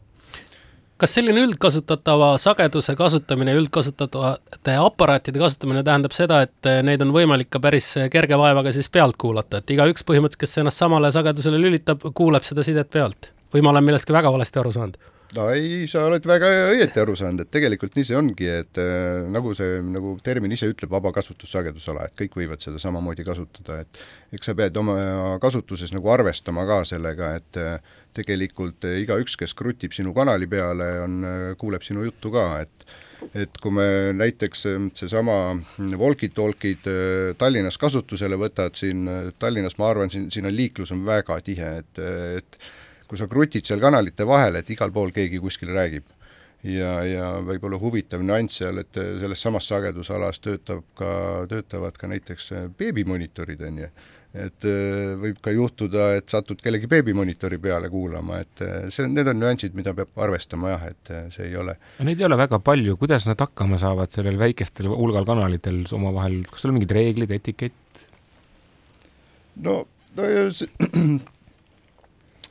kas 1.01 1.15
selline 1.17 1.41
üldkasutatava 1.41 2.36
sageduse 2.38 2.93
kasutamine, 2.93 3.55
üldkasutatavate 3.57 4.76
aparaatide 4.78 5.41
kasutamine 5.41 5.82
tähendab 5.82 6.13
seda, 6.13 6.43
et 6.45 6.69
neid 6.86 7.01
on 7.01 7.09
võimalik 7.15 7.49
ka 7.49 7.57
päris 7.63 7.88
kerge 8.13 8.38
vaevaga 8.38 8.69
siis 8.76 8.86
pealt 8.93 9.17
kuulata, 9.17 9.63
et 9.63 9.74
igaüks 9.74 10.05
põhimõtteliselt, 10.05 10.43
kes 10.45 10.61
ennast 10.61 10.84
samale 10.84 11.09
sagedusele 11.11 11.57
lülitab, 11.57 12.05
kuuleb 12.13 12.45
seda 12.45 12.61
sidet 12.67 12.93
pealt? 12.93 13.32
Või 13.54 13.66
ma 13.66 13.74
olen 13.74 13.88
millestki 13.88 14.16
väga 14.16 14.32
valesti 14.34 14.62
aru 14.62 14.76
saanud? 14.76 15.02
no 15.36 15.47
ei, 15.56 15.86
sa 15.88 16.04
oled 16.10 16.26
väga 16.28 16.49
õieti 16.74 16.99
aru 17.02 17.16
saanud, 17.16 17.45
et 17.45 17.52
tegelikult 17.54 17.95
nii 17.95 18.08
see 18.08 18.18
ongi, 18.20 18.49
et 18.52 18.80
äh, 18.82 19.22
nagu 19.32 19.54
see, 19.58 19.80
nagu 19.86 20.18
termin 20.24 20.52
ise 20.56 20.68
ütleb, 20.72 20.91
vaba 20.91 21.14
kasutussagedusala, 21.16 22.10
et 22.10 22.18
kõik 22.20 22.36
võivad 22.41 22.64
seda 22.64 22.82
samamoodi 22.84 23.26
kasutada, 23.28 23.82
et 23.86 24.36
eks 24.36 24.52
sa 24.52 24.56
pead 24.58 24.78
oma 24.82 24.97
kasutuses 25.43 25.93
nagu 25.95 26.12
arvestama 26.12 26.66
ka 26.68 26.82
sellega, 26.89 27.36
et 27.39 27.62
äh, 27.62 27.95
tegelikult 28.18 28.88
äh, 28.88 28.99
igaüks, 29.06 29.38
kes 29.39 29.56
krutib 29.58 29.95
sinu 29.95 30.14
kanali 30.16 30.49
peale, 30.52 30.89
on, 31.06 31.22
äh, 31.24 31.45
kuuleb 31.60 31.86
sinu 31.86 32.06
juttu 32.08 32.34
ka, 32.34 32.49
et 32.66 32.91
et 33.38 33.58
kui 33.62 33.70
me 33.70 33.84
näiteks 34.18 34.64
äh, 34.72 34.86
seesama 34.97 35.36
walkie-talkie'd 35.78 36.88
Tallinnas 37.38 37.78
kasutusele 37.82 38.39
võtad, 38.41 38.76
siin 38.76 39.06
Tallinnas 39.39 39.78
ma 39.78 39.91
arvan, 39.93 40.10
siin, 40.10 40.32
siin 40.34 40.49
on 40.49 40.56
liiklus 40.56 40.91
on 40.95 41.06
väga 41.06 41.38
tihe, 41.45 41.76
et, 41.84 42.02
et 42.41 42.58
kui 43.12 43.20
sa 43.20 43.28
krutid 43.28 43.68
seal 43.68 43.84
kanalite 43.84 44.24
vahel, 44.28 44.62
et 44.62 44.72
igal 44.72 44.93
pool 44.95 45.12
keegi 45.12 45.41
kuskil 45.43 45.74
räägib. 45.76 46.07
ja, 46.64 46.91
ja 47.03 47.28
võib-olla 47.41 47.80
huvitav 47.82 48.22
nüanss 48.24 48.62
seal, 48.62 48.78
et 48.84 48.93
selles 48.95 49.41
samas 49.41 49.68
sagedusalas 49.68 50.39
töötab 50.39 50.84
ka, 50.95 51.12
töötavad 51.49 51.97
ka 51.97 52.07
näiteks 52.07 52.51
beebimonitorid, 52.78 53.64
on 53.68 53.80
ju 53.82 53.93
et 54.32 54.66
äh, 54.68 55.12
võib 55.20 55.39
ka 55.43 55.51
juhtuda, 55.51 56.05
et 56.22 56.32
satud 56.32 56.62
kellegi 56.64 56.88
beebimonitori 56.91 57.59
peale 57.62 57.89
kuulama, 57.91 58.39
et 58.45 58.64
äh, 58.64 58.88
see, 58.93 59.09
need 59.12 59.28
on 59.28 59.39
nüansid, 59.41 59.76
mida 59.76 59.93
peab 59.97 60.16
arvestama 60.24 60.72
jah, 60.72 60.86
et 60.93 61.12
äh, 61.12 61.26
see 61.36 61.49
ei 61.49 61.57
ole. 61.59 61.76
Neid 62.07 62.22
ei 62.22 62.28
ole 62.30 62.39
väga 62.39 62.62
palju, 62.64 62.95
kuidas 63.01 63.28
nad 63.28 63.41
hakkama 63.43 63.80
saavad 63.82 64.14
sellel 64.16 64.39
väikestel 64.39 64.88
hulgal 64.91 65.28
kanalitel 65.28 65.84
omavahel, 65.97 66.41
kas 66.51 66.64
seal 66.64 66.72
on 66.72 66.80
mingid 66.80 66.95
reeglid, 66.95 67.36
etikett? 67.36 67.78
no, 69.68 69.82
no 70.16 70.32
see, 70.55 70.72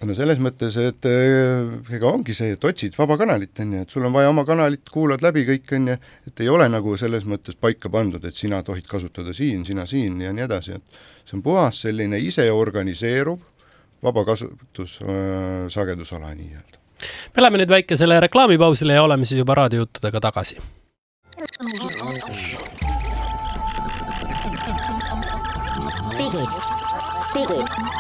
no 0.07 0.17
selles 0.17 0.41
mõttes, 0.41 0.77
et 0.81 1.07
ega 1.11 2.09
ongi 2.09 2.35
see, 2.37 2.55
et 2.57 2.65
otsid 2.65 2.97
vaba 2.97 3.19
kanalit, 3.21 3.53
on 3.61 3.75
ju, 3.77 3.85
et 3.85 3.93
sul 3.93 4.07
on 4.09 4.15
vaja 4.15 4.31
oma 4.33 4.47
kanalit, 4.49 4.89
kuulad 4.93 5.23
läbi 5.25 5.45
kõik, 5.49 5.69
on 5.77 5.93
ju, 5.93 5.97
et 6.31 6.43
ei 6.45 6.49
ole 6.53 6.69
nagu 6.73 6.97
selles 7.01 7.27
mõttes 7.29 7.59
paika 7.61 7.93
pandud, 7.93 8.25
et 8.25 8.37
sina 8.37 8.63
tohid 8.67 8.89
kasutada 8.89 9.35
siin, 9.37 9.65
sina 9.69 9.87
siin 9.89 10.21
ja 10.25 10.33
nii 10.37 10.47
edasi, 10.47 10.81
et 10.81 11.01
see 11.29 11.39
on 11.39 11.45
puhas 11.45 11.85
selline 11.85 12.21
iseorganiseeruv 12.25 13.47
vabakasutus 14.03 14.99
äh, 15.03 15.69
sagedusala 15.69 16.35
nii-öelda. 16.35 16.79
me 17.37 17.43
läheme 17.43 17.61
nüüd 17.61 17.73
väikesele 17.73 18.21
reklaamipausile 18.21 18.97
ja 18.97 19.03
oleme 19.03 19.25
siis 19.25 19.39
juba 19.39 19.55
raadiojuttudega 19.55 20.21
tagasi. 20.21 20.61
digid, 26.21 26.57
digid, 27.35 28.00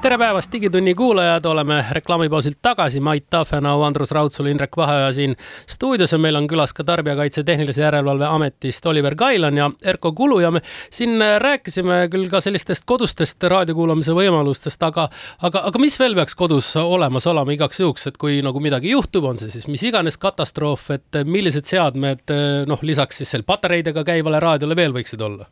tere 0.01 0.17
päevast, 0.17 0.51
Digitunni 0.51 0.95
kuulajad, 0.95 1.45
oleme 1.45 1.85
reklaamipausilt 1.91 2.57
tagasi, 2.61 2.99
Mait 2.99 3.25
Tafenau, 3.29 3.81
Andrus 3.81 4.11
Raudsalu, 4.11 4.49
Indrek 4.49 4.77
Vaheoja 4.77 5.13
siin 5.13 5.35
stuudios 5.69 6.11
ja 6.11 6.17
meil 6.17 6.35
on 6.35 6.47
külas 6.49 6.73
ka 6.73 6.83
Tarbijakaitse 6.83 7.43
Tehnilise 7.43 7.81
Järelevalve 7.81 8.25
Ametist 8.25 8.85
Oliver 8.85 9.15
Kailan 9.15 9.57
ja 9.57 9.69
Erko 9.83 10.11
Kulu 10.11 10.39
ja 10.39 10.51
me 10.51 10.61
siin 10.89 11.21
rääkisime 11.37 12.07
küll 12.09 12.29
ka 12.33 12.41
sellistest 12.41 12.85
kodustest 12.85 13.43
raadiokuulamise 13.43 14.17
võimalustest, 14.17 14.81
aga, 14.83 15.07
aga, 15.41 15.65
aga 15.69 15.79
mis 15.79 15.99
veel 15.99 16.17
peaks 16.17 16.35
kodus 16.35 16.73
olemas 16.81 17.27
olema 17.27 17.53
igaks 17.53 17.79
juhuks, 17.79 18.07
et 18.09 18.17
kui 18.17 18.41
nagu 18.41 18.59
midagi 18.59 18.95
juhtub, 18.95 19.29
on 19.29 19.37
see 19.37 19.53
siis 19.53 19.69
mis 19.69 19.83
iganes 19.85 20.17
katastroof, 20.17 20.89
et 20.97 21.23
millised 21.25 21.69
seadmed 21.69 22.39
noh, 22.67 22.81
lisaks 22.81 23.21
siis 23.21 23.35
seal 23.35 23.45
patareidega 23.45 24.03
käivale 24.03 24.41
raadiole 24.41 24.75
veel 24.75 24.97
võiksid 24.97 25.21
olla? 25.21 25.51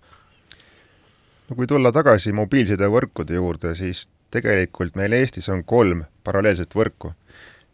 no 1.50 1.56
kui 1.58 1.68
tulla 1.68 1.92
tagasi 1.94 2.34
mobiilsidevõrkude 2.34 3.38
juurde, 3.38 3.76
siis 3.78 4.08
tegelikult 4.32 4.98
meil 5.00 5.16
Eestis 5.18 5.50
on 5.50 5.64
kolm 5.68 6.04
paralleelset 6.24 6.76
võrku 6.76 7.14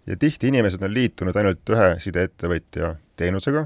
ja 0.06 0.18
tihti 0.20 0.52
inimesed 0.52 0.84
on 0.84 0.94
liitunud 0.94 1.36
ainult 1.36 1.74
ühe 1.76 1.90
sideettevõtja 2.04 2.96
teenusega 3.20 3.66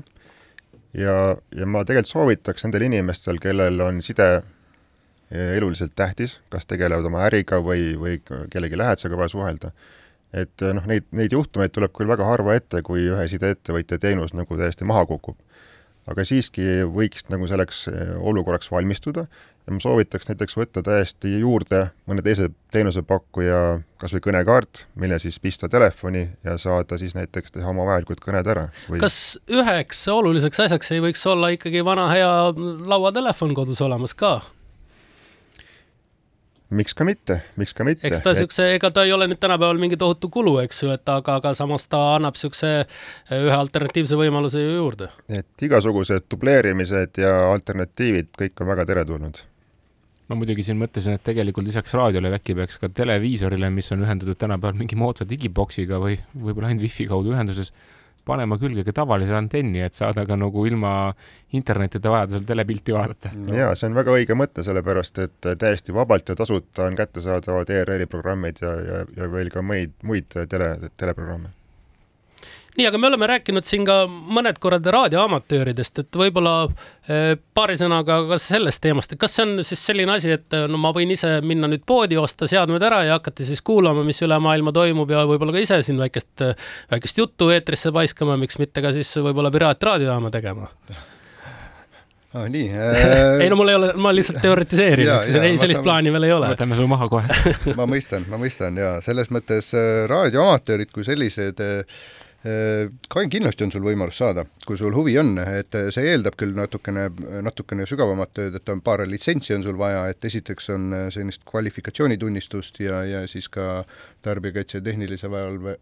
ja, 0.93 1.15
ja 1.55 1.67
ma 1.69 1.83
tegelikult 1.85 2.13
soovitaks 2.13 2.65
nendel 2.65 2.87
inimestel, 2.87 3.39
kellel 3.41 3.81
on 3.85 4.01
side 4.05 4.29
eluliselt 5.29 5.93
tähtis, 5.95 6.39
kas 6.49 6.65
tegelevad 6.65 7.05
oma 7.05 7.21
äriga 7.27 7.59
või, 7.61 7.93
või 7.99 8.17
kellegi 8.49 8.77
lähedasega 8.79 9.17
vaja 9.17 9.33
suhelda, 9.35 9.71
et 10.33 10.63
noh, 10.73 10.87
neid, 10.89 11.05
neid 11.13 11.33
juhtumeid 11.35 11.73
tuleb 11.75 11.93
küll 11.93 12.09
väga 12.09 12.25
harva 12.25 12.55
ette, 12.57 12.81
kui 12.85 13.05
ühe 13.11 13.27
sideettevõtja 13.29 13.99
teenus 14.01 14.33
nagu 14.33 14.57
täiesti 14.57 14.87
maha 14.89 15.05
kukub. 15.09 15.37
Aga 16.09 16.25
siiski 16.25 16.83
võiks 16.89 17.27
nagu 17.29 17.47
selleks 17.49 17.85
olukorraks 18.19 18.71
valmistuda 18.71 19.25
ja 19.69 19.75
ma 19.75 19.81
soovitaks 19.83 20.29
näiteks 20.29 20.57
võtta 20.57 20.81
täiesti 20.85 21.35
juurde 21.39 21.83
mõne 22.09 22.23
teise 22.25 22.49
teenusepakkuja 22.73 23.79
kas 24.01 24.13
või 24.15 24.23
kõnekaart, 24.29 24.85
mille 24.99 25.19
siis 25.21 25.37
pista 25.43 25.69
telefoni 25.69 26.25
ja 26.45 26.57
saada 26.61 26.97
siis 26.97 27.13
näiteks 27.17 27.53
teha 27.53 27.69
oma 27.69 27.85
vajalikud 27.89 28.21
kõned 28.23 28.49
ära 28.49 28.69
või.... 28.87 29.01
kas 29.03 29.37
üheks 29.51 30.01
oluliseks 30.13 30.65
asjaks 30.65 30.95
ei 30.95 31.03
võiks 31.03 31.25
olla 31.29 31.51
ikkagi 31.53 31.85
vana 31.85 32.09
hea 32.13 32.31
lauatelefon 32.89 33.53
kodus 33.57 33.83
olemas 33.85 34.17
ka? 34.17 34.39
Miks 36.69 36.95
ka 36.97 37.05
mitte, 37.07 37.39
miks 37.57 37.73
ka 37.73 37.85
mitte. 37.87 38.05
eks 38.07 38.21
ta 38.23 38.33
niisuguse 38.33 38.65
et..., 38.67 38.77
ega 38.77 38.91
ta 38.93 39.05
ei 39.07 39.13
ole 39.15 39.27
nüüd 39.29 39.41
tänapäeval 39.41 39.79
mingi 39.81 39.97
tohutu 39.99 40.29
kulu, 40.33 40.57
eks 40.63 40.83
ju, 40.83 40.91
et 40.93 41.09
aga, 41.09 41.39
aga 41.41 41.53
samas 41.57 41.87
ta 41.89 42.01
annab 42.15 42.37
niisuguse 42.37 42.73
ühe 43.37 43.55
alternatiivse 43.57 44.19
võimaluse 44.19 44.61
ju 44.61 44.75
juurde. 44.77 45.09
et 45.27 45.67
igasugused 45.69 46.29
dubleerimised 46.31 47.21
ja 47.21 47.33
alternatiivid, 47.53 48.33
kõik 48.37 48.61
on 48.61 48.73
väga 48.73 48.85
teretulnud 48.91 49.41
ma 50.29 50.37
muidugi 50.37 50.63
siin 50.65 50.77
mõtlesin, 50.77 51.17
et 51.17 51.23
tegelikult 51.25 51.65
lisaks 51.65 51.95
raadiole 51.97 52.29
äkki 52.37 52.53
peaks 52.57 52.77
ka 52.77 52.89
televiisorile, 52.93 53.71
mis 53.73 53.89
on 53.95 54.05
ühendatud 54.05 54.37
tänapäeval 54.37 54.77
mingi 54.77 54.97
moodsa 54.99 55.25
digiboksiga 55.29 55.97
või 56.01 56.19
võib-olla 56.35 56.69
ainult 56.69 56.85
wifi 56.85 57.07
kaudu 57.09 57.33
ühenduses, 57.33 57.73
panema 58.25 58.57
külge 58.61 58.83
ka 58.87 58.93
tavalise 59.01 59.35
antenni, 59.35 59.81
et 59.85 59.97
saada 59.97 60.25
ka 60.27 60.37
nagu 60.39 60.65
ilma 60.69 61.11
internetita 61.57 62.11
vajadusel 62.13 62.47
telepilti 62.49 62.95
vaadata. 62.95 63.33
Jaa, 63.55 63.75
see 63.75 63.89
on 63.89 63.97
väga 63.97 64.15
õige 64.17 64.37
mõte, 64.37 64.65
sellepärast 64.65 65.21
et 65.25 65.51
täiesti 65.61 65.95
vabalt 65.95 66.29
ja 66.29 66.37
tasuta 66.39 66.87
on 66.89 66.97
kättesaadavad 66.99 67.69
ERR-i 67.73 68.09
programmid 68.09 68.61
ja, 68.61 68.75
ja, 68.91 69.05
ja 69.17 69.31
veel 69.31 69.53
ka 69.53 69.65
muid, 69.65 69.95
muid 70.03 70.29
tele, 70.51 70.75
teleprogramme 70.97 71.55
nii, 72.77 72.87
aga 72.87 73.01
me 73.01 73.09
oleme 73.09 73.27
rääkinud 73.29 73.67
siin 73.67 73.85
ka 73.87 74.01
mõned 74.07 74.59
korrad 74.61 74.85
raadioamatööridest, 74.93 76.03
et 76.03 76.19
võib-olla 76.21 76.53
eh, 77.09 77.33
paari 77.55 77.77
sõnaga 77.79 78.21
ka 78.29 78.39
sellest 78.41 78.83
teemast, 78.83 79.13
et 79.13 79.21
kas 79.21 79.37
see 79.37 79.45
on 79.47 79.65
siis 79.65 79.83
selline 79.91 80.15
asi, 80.15 80.33
et 80.37 80.57
no 80.69 80.79
ma 80.81 80.93
võin 80.95 81.11
ise 81.15 81.39
minna 81.45 81.69
nüüd 81.71 81.85
poodi, 81.89 82.19
osta 82.19 82.49
seadmed 82.49 82.83
ära 82.85 83.03
ja 83.07 83.19
hakata 83.19 83.47
siis 83.47 83.63
kuulama, 83.65 84.05
mis 84.07 84.21
üle 84.25 84.39
maailma 84.43 84.73
toimub 84.75 85.11
ja 85.13 85.25
võib-olla 85.29 85.55
ka 85.55 85.63
ise 85.65 85.81
siin 85.85 86.01
väikest, 86.01 86.45
väikest 86.93 87.23
juttu 87.23 87.49
eetrisse 87.55 87.93
paiskama, 87.95 88.37
miks 88.39 88.59
mitte 88.61 88.83
ka 88.85 88.93
siis 88.95 89.11
võib-olla 89.17 89.51
piraatraadiojaama 89.53 90.31
tegema 90.33 90.69
ah,. 92.33 92.45
nii 92.49 92.69
äh.... 92.77 93.41
ei 93.41 93.49
no 93.49 93.57
mul 93.59 93.73
ei 93.73 93.77
ole, 93.79 93.91
ma 93.97 94.13
lihtsalt 94.15 94.41
teoritiseerin, 94.45 95.09
eks, 95.17 95.33
ei 95.33 95.57
sellist 95.57 95.81
saan... 95.81 95.87
plaani 95.89 96.13
veel 96.13 96.29
ei 96.29 96.37
ole. 96.37 96.53
võtame 96.53 96.77
su 96.77 96.87
maha 96.89 97.09
kohe 97.11 97.53
ma 97.79 97.89
mõistan, 97.89 98.27
ma 98.29 98.41
mõistan 98.41 98.77
ja 98.79 98.95
selles 99.05 99.31
mõttes 99.33 99.73
äh, 99.77 100.05
raadioamatöörid 100.11 100.93
kui 100.95 101.07
sellised 101.07 101.63
äh, 101.65 102.01
kindlasti 102.43 103.65
on 103.65 103.71
sul 103.73 103.83
võimalus 103.83 104.19
saada, 104.21 104.45
kui 104.65 104.77
sul 104.79 104.93
huvi 104.95 105.17
on, 105.19 105.33
et 105.43 105.75
see 105.91 106.07
eeldab 106.13 106.37
küll 106.39 106.55
natukene, 106.55 107.09
natukene 107.43 107.87
sügavamat 107.89 108.31
tööd, 108.37 108.55
et 108.55 108.71
on 108.71 108.79
paar 108.81 109.03
litsentsi 109.07 109.57
on 109.57 109.65
sul 109.65 109.77
vaja, 109.79 110.05
et 110.07 110.23
esiteks 110.25 110.69
on 110.75 110.93
sellist 111.11 111.43
kvalifikatsioonitunnistust 111.49 112.79
ja, 112.85 113.03
ja 113.03 113.25
siis 113.27 113.51
ka 113.51 113.83
Tarbijakaitse 114.23 114.79
ja 114.79 114.87
Tehnilise 114.87 115.31
Valve 115.31 115.77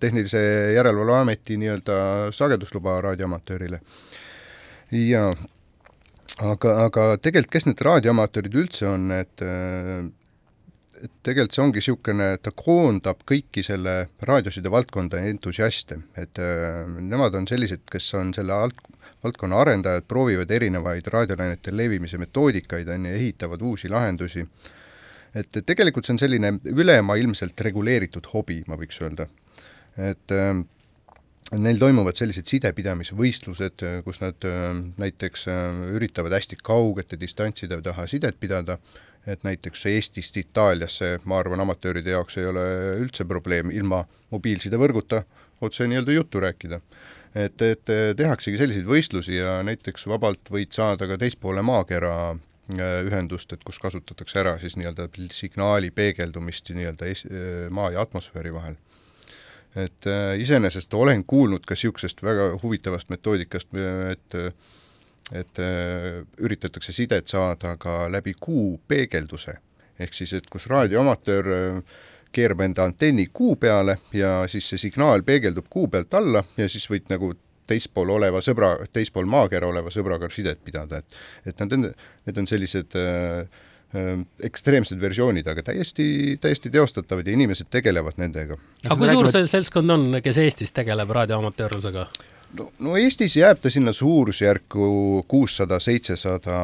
tehnilise 0.00 0.72
järelevalveameti 0.74 1.56
nii-öelda 1.56 1.94
sagedusluba 2.36 3.00
raadioamatöörile. 3.00 3.80
Jaa, 4.92 5.30
aga, 6.44 6.74
aga 6.84 7.06
tegelikult, 7.22 7.52
kes 7.54 7.68
need 7.68 7.80
raadioamatöörid 7.80 8.58
üldse 8.64 8.90
on, 8.90 9.08
et 9.16 9.40
et 9.40 10.10
tegelikult 11.22 11.56
see 11.56 11.62
ongi 11.64 11.80
niisugune, 11.80 12.28
ta 12.42 12.52
koondab 12.54 13.22
kõiki 13.28 13.64
selle 13.66 13.94
raadioside 14.22 14.70
valdkonda 14.70 15.22
entusiaste, 15.30 15.98
et 16.18 16.40
äh, 16.42 16.82
nemad 16.86 17.34
on 17.38 17.48
sellised, 17.50 17.84
kes 17.90 18.12
on 18.18 18.32
selle 18.36 18.54
alt, 18.54 18.78
valdkonna 19.24 19.60
arendajad, 19.62 20.06
proovivad 20.10 20.50
erinevaid 20.50 21.08
raadiolainete 21.14 21.74
levimise 21.74 22.20
metoodikaid, 22.22 22.90
on 22.90 23.08
ju, 23.08 23.16
ehitavad 23.18 23.62
uusi 23.62 23.90
lahendusi. 23.90 24.46
et, 25.34 25.56
et 25.56 25.66
tegelikult 25.66 26.06
see 26.06 26.14
on 26.14 26.20
selline 26.20 26.52
ülemaailmselt 26.64 27.60
reguleeritud 27.60 28.28
hobi, 28.34 28.62
ma 28.68 28.78
võiks 28.78 29.00
öelda. 29.02 29.28
et 29.96 30.34
äh, 30.36 30.54
Neil 31.52 31.76
toimuvad 31.76 32.16
sellised 32.16 32.48
sidepidamisvõistlused, 32.48 33.82
kus 34.06 34.20
nad 34.22 34.44
äh, 34.48 34.70
näiteks 34.96 35.42
äh, 35.52 35.80
üritavad 35.98 36.32
hästi 36.32 36.56
kaugete 36.64 37.18
distantside 37.20 37.76
taha 37.84 38.06
sidet 38.08 38.38
pidada, 38.40 38.78
et 39.26 39.44
näiteks 39.46 39.86
Eestist 39.86 40.36
Itaaliasse, 40.36 41.18
ma 41.24 41.38
arvan, 41.38 41.62
amatööride 41.62 42.14
jaoks 42.16 42.38
ei 42.40 42.46
ole 42.50 42.64
üldse 43.02 43.24
probleem 43.28 43.70
ilma 43.70 44.02
mobiilsidevõrguta 44.34 45.22
otse 45.62 45.86
nii-öelda 45.86 46.16
juttu 46.16 46.40
rääkida. 46.42 46.80
et, 47.34 47.62
et 47.62 47.92
tehaksegi 48.16 48.58
selliseid 48.58 48.86
võistlusi 48.86 49.36
ja 49.38 49.62
näiteks 49.62 50.06
vabalt 50.06 50.50
võid 50.50 50.72
saada 50.74 51.06
ka 51.08 51.16
teispoole 51.18 51.62
maakera 51.62 52.14
äh, 52.32 52.98
ühendust, 53.06 53.52
et 53.52 53.64
kus 53.64 53.78
kasutatakse 53.78 54.40
ära 54.40 54.58
siis 54.60 54.76
nii-öelda 54.76 55.08
signaali 55.30 55.90
peegeldumist 55.90 56.70
nii-öelda 56.74 57.12
maa 57.70 57.90
ja 57.90 58.04
atmosfääri 58.04 58.52
vahel 58.54 58.76
et 59.76 60.06
äh, 60.06 60.38
iseenesest 60.40 60.94
olen 60.94 61.24
kuulnud 61.24 61.64
ka 61.66 61.76
niisugusest 61.76 62.22
väga 62.22 62.50
huvitavast 62.62 63.08
metoodikast, 63.08 63.68
et 64.12 64.36
et 65.32 65.60
äh, 65.62 66.22
üritatakse 66.38 66.92
sidet 66.92 67.28
saada 67.28 67.76
ka 67.80 68.06
läbi 68.12 68.34
kuu 68.40 68.80
peegelduse. 68.88 69.58
ehk 69.98 70.14
siis, 70.14 70.32
et 70.32 70.46
kus 70.50 70.66
raadioamatöör 70.66 71.52
äh, 71.52 71.82
keerab 72.32 72.60
enda 72.60 72.84
antenni 72.84 73.28
kuu 73.32 73.56
peale 73.56 73.98
ja 74.12 74.48
siis 74.48 74.68
see 74.68 74.78
signaal 74.78 75.22
peegeldub 75.22 75.66
kuu 75.70 75.88
pealt 75.88 76.14
alla 76.14 76.44
ja 76.56 76.68
siis 76.68 76.88
võid 76.90 77.10
nagu 77.12 77.34
teispool 77.66 78.10
oleva 78.10 78.40
sõbra, 78.42 78.74
teispool 78.92 79.26
maakera 79.26 79.68
oleva 79.68 79.90
sõbraga 79.90 80.30
sidet 80.32 80.64
pidada, 80.64 80.98
et 80.98 81.52
et 81.52 81.60
nad 81.60 81.72
on, 81.72 81.92
need 82.26 82.38
on 82.38 82.48
sellised 82.48 82.96
äh, 82.98 83.46
Ehm, 83.92 84.22
ekstreemsed 84.40 84.96
versioonid, 85.00 85.48
aga 85.52 85.60
täiesti, 85.66 86.04
täiesti 86.40 86.70
teostatavad 86.72 87.26
ja 87.28 87.34
inimesed 87.36 87.68
tegelevad 87.68 88.16
nendega. 88.16 88.56
aga 88.86 88.96
kui 88.96 89.10
suur 89.10 89.28
see 89.34 89.50
seltskond 89.52 89.92
on, 89.92 90.06
kes 90.24 90.38
Eestis 90.40 90.72
tegeleb 90.72 91.12
raadioamatöörlusega? 91.12 92.06
No, 92.58 92.70
no 92.82 92.96
Eestis 93.00 93.36
jääb 93.36 93.60
ta 93.62 93.70
sinna 93.72 93.92
suurusjärku 93.96 95.24
kuussada, 95.28 95.80
seitsesada 95.82 96.56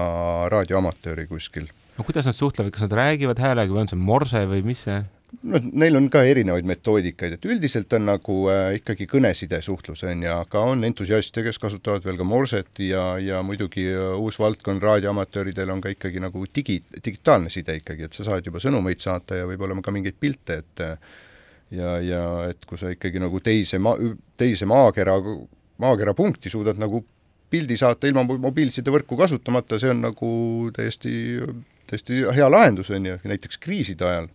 raadioamatööri 0.53 1.26
kuskil. 1.30 1.68
no 1.99 2.07
kuidas 2.07 2.28
nad 2.28 2.36
suhtlevad, 2.36 2.72
kas 2.74 2.89
nad 2.89 2.99
räägivad 3.03 3.41
häälega 3.43 3.72
või 3.72 3.84
on 3.84 3.93
see 3.93 4.01
morse 4.01 4.45
või 4.51 4.64
mis 4.66 4.84
see? 4.89 5.01
no 5.45 5.61
neil 5.61 5.97
on 5.99 6.09
ka 6.12 6.22
erinevaid 6.24 6.66
metoodikaid, 6.68 7.36
et 7.36 7.47
üldiselt 7.49 7.93
on 7.97 8.07
nagu 8.09 8.39
äh, 8.53 8.78
ikkagi 8.78 9.09
kõneside 9.11 9.61
suhtlus 9.64 10.05
on 10.09 10.24
ju, 10.24 10.32
aga 10.32 10.64
on 10.70 10.84
entusiaste, 10.89 11.45
kes 11.45 11.61
kasutavad 11.61 12.07
veel 12.07 12.16
ka 12.20 12.26
morset 12.28 12.82
ja, 12.84 13.05
ja 13.20 13.43
muidugi 13.45 13.84
äh, 13.93 14.14
uus 14.16 14.41
valdkond 14.41 14.84
raadioamatööridel 14.84 15.74
on 15.74 15.84
ka 15.84 15.93
ikkagi 15.93 16.22
nagu 16.24 16.45
digi, 16.55 16.80
digitaalne 17.05 17.53
side 17.53 17.76
ikkagi, 17.82 18.09
et 18.09 18.16
sa 18.16 18.28
saad 18.30 18.49
juba 18.49 18.62
sõnumeid 18.62 19.05
saata 19.05 19.43
ja 19.43 19.49
võib-olla 19.51 19.76
ka 19.84 19.95
mingeid 19.95 20.16
pilte, 20.20 20.62
et 20.64 20.84
ja, 21.76 21.99
ja 22.01 22.24
et 22.49 22.64
kui 22.64 22.80
sa 22.80 22.93
ikkagi 22.95 23.20
nagu 23.20 23.41
teise 23.45 23.80
maa, 23.82 24.01
teise 24.41 24.68
maakera, 24.68 25.18
maakera 25.78 26.14
punkti 26.14 26.50
suudad 26.50 26.78
nagu 26.80 27.04
pildi 27.50 27.78
saata 27.80 28.08
ilma 28.10 28.24
mobiilsidevõrku 28.28 29.16
kasutamata, 29.16 29.78
see 29.80 29.92
on 29.92 30.02
nagu 30.04 30.30
täiesti, 30.76 31.12
täiesti 31.88 32.24
hea 32.36 32.48
lahendus, 32.50 32.90
on 32.92 33.06
ju, 33.08 33.20
näiteks 33.24 33.60
kriiside 33.62 34.04
ajal 34.04 34.28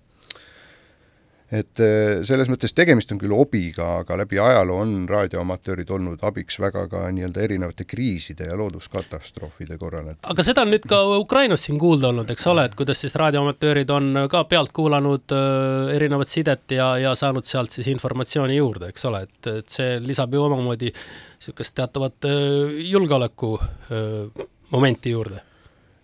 et 1.54 1.82
äh, 1.84 2.24
selles 2.26 2.50
mõttes 2.50 2.74
tegemist 2.74 3.12
on 3.14 3.20
küll 3.22 3.34
hobiga, 3.36 4.00
aga 4.02 4.18
läbi 4.24 4.40
ajaloo 4.42 4.80
on 4.82 4.94
raadioamatöörid 5.10 5.92
olnud 5.94 6.24
abiks 6.26 6.58
väga 6.62 6.88
ka 6.90 7.04
nii-öelda 7.14 7.44
erinevate 7.46 7.86
kriiside 7.90 8.48
ja 8.50 8.58
looduskatastroofide 8.58 9.78
korral 9.82 10.10
et.... 10.14 10.20
aga 10.34 10.46
seda 10.46 10.66
on 10.66 10.74
nüüd 10.74 10.88
ka 10.90 11.02
Ukrainas 11.20 11.68
siin 11.68 11.78
kuulda 11.82 12.10
olnud, 12.10 12.32
eks 12.34 12.48
ole, 12.50 12.66
et 12.70 12.76
kuidas 12.80 13.04
siis 13.04 13.16
raadioamatöörid 13.22 13.94
on 13.94 14.26
ka 14.32 14.44
pealt 14.50 14.74
kuulanud 14.76 15.36
äh, 15.38 15.94
erinevat 15.96 16.34
sidet 16.34 16.76
ja, 16.78 16.94
ja 17.02 17.14
saanud 17.20 17.48
sealt 17.48 17.76
siis 17.76 17.92
informatsiooni 17.94 18.58
juurde, 18.58 18.90
eks 18.94 19.10
ole, 19.12 19.26
et, 19.28 19.54
et 19.54 19.78
see 19.78 19.96
lisab 20.04 20.34
ju 20.34 20.44
omamoodi 20.48 20.92
niisugust 20.94 21.78
teatavat 21.78 22.30
äh, 22.30 22.84
julgeoleku 22.90 23.56
äh, 23.62 24.46
momenti 24.74 25.14
juurde 25.14 25.44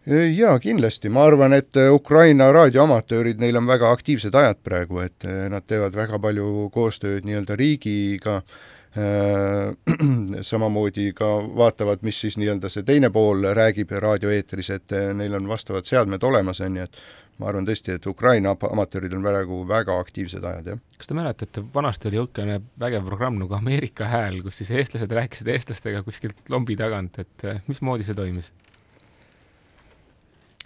jaa, 0.08 0.56
kindlasti, 0.60 1.10
ma 1.10 1.26
arvan, 1.28 1.54
et 1.58 1.78
äh, 1.78 1.92
Ukraina 1.94 2.52
raadioamatöörid, 2.56 3.40
neil 3.42 3.60
on 3.60 3.68
väga 3.68 3.92
aktiivsed 3.92 4.36
ajad 4.36 4.64
praegu, 4.64 5.04
et 5.04 5.28
äh, 5.28 5.48
nad 5.52 5.68
teevad 5.68 5.96
väga 5.96 6.20
palju 6.22 6.70
koostööd 6.74 7.28
nii-öelda 7.28 7.58
riigiga 7.60 8.40
äh,, 8.40 9.76
samamoodi 10.52 11.12
ka 11.18 11.30
vaatavad, 11.62 12.04
mis 12.08 12.22
siis 12.24 12.40
nii-öelda 12.40 12.72
see 12.72 12.88
teine 12.88 13.12
pool 13.14 13.52
räägib 13.56 13.92
raadioeetris, 13.92 14.74
et 14.78 15.00
neil 15.16 15.36
on 15.40 15.50
vastavad 15.52 15.90
seadmed 15.90 16.24
olemas, 16.24 16.62
on 16.66 16.80
ju, 16.80 16.88
et 16.88 17.02
ma 17.40 17.52
arvan 17.52 17.68
tõesti, 17.68 17.96
et 17.96 18.08
Ukraina 18.08 18.52
amatöörid 18.52 19.14
on 19.16 19.24
praegu 19.24 19.62
väga 19.68 19.96
aktiivsed 20.04 20.44
ajad, 20.44 20.74
jah. 20.74 20.82
kas 21.00 21.12
te 21.12 21.16
mäletate, 21.16 21.64
vanasti 21.76 22.10
oli 22.10 22.20
niisugune 22.20 22.58
vägev 22.80 23.06
programm 23.08 23.40
nagu 23.40 23.56
Ameerika 23.56 24.10
Hääl, 24.12 24.42
kus 24.44 24.60
siis 24.60 24.72
eestlased 24.76 25.12
rääkisid 25.16 25.52
eestlastega 25.54 26.04
kuskilt 26.08 26.50
lombi 26.52 26.76
tagant, 26.80 27.22
et 27.24 27.48
mismoodi 27.68 28.08
see 28.08 28.18
toimis? 28.18 28.52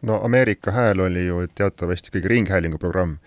No 0.03 0.19
Ameerika 0.23 0.71
Hääl 0.71 0.99
oli 0.99 1.25
ju 1.25 1.47
teatavasti 1.55 2.11
ikkagi 2.11 2.27
ringhäälingu 2.27 2.77
programm, 2.77 3.17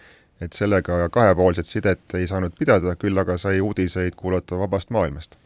et 0.41 0.53
sellega 0.53 1.09
kahepoolset 1.09 1.66
sidet 1.66 2.14
ei 2.14 2.27
saanud 2.27 2.53
pidada, 2.59 2.97
küll 3.01 3.18
aga 3.18 3.39
sai 3.41 3.61
uudiseid 3.61 4.16
kuulata 4.16 4.59
vabast 4.59 4.91
maailmast. 4.91 5.39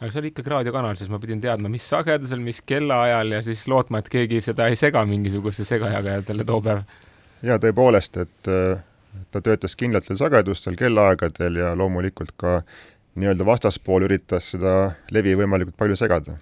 aga 0.00 0.12
see 0.12 0.20
oli 0.20 0.30
ikkagi 0.32 0.50
raadiokanal, 0.50 0.96
siis 0.96 1.10
ma 1.10 1.18
pidin 1.18 1.40
teadma, 1.42 1.68
mis 1.68 1.88
sagedusel, 1.90 2.40
mis 2.40 2.62
kellaajal 2.62 3.34
ja 3.34 3.42
siis 3.42 3.66
lootma, 3.68 3.98
et 3.98 4.08
keegi 4.08 4.40
seda 4.46 4.68
ei 4.70 4.76
sega 4.76 5.02
mingisuguste 5.06 5.64
segajagajatele 5.64 6.44
too 6.44 6.60
päev. 6.62 6.84
ja 7.42 7.58
tõepoolest, 7.58 8.20
et 8.22 8.52
ta 9.30 9.40
töötas 9.42 9.74
kindlatel 9.76 10.16
sagedustel, 10.16 10.78
kellaaegadel 10.78 11.58
ja 11.64 11.74
loomulikult 11.76 12.36
ka 12.36 12.60
nii-öelda 13.18 13.46
vastaspool 13.46 14.06
üritas 14.06 14.52
seda 14.54 14.92
levi 15.10 15.34
võimalikult 15.34 15.74
palju 15.76 15.96
segada. 15.98 16.38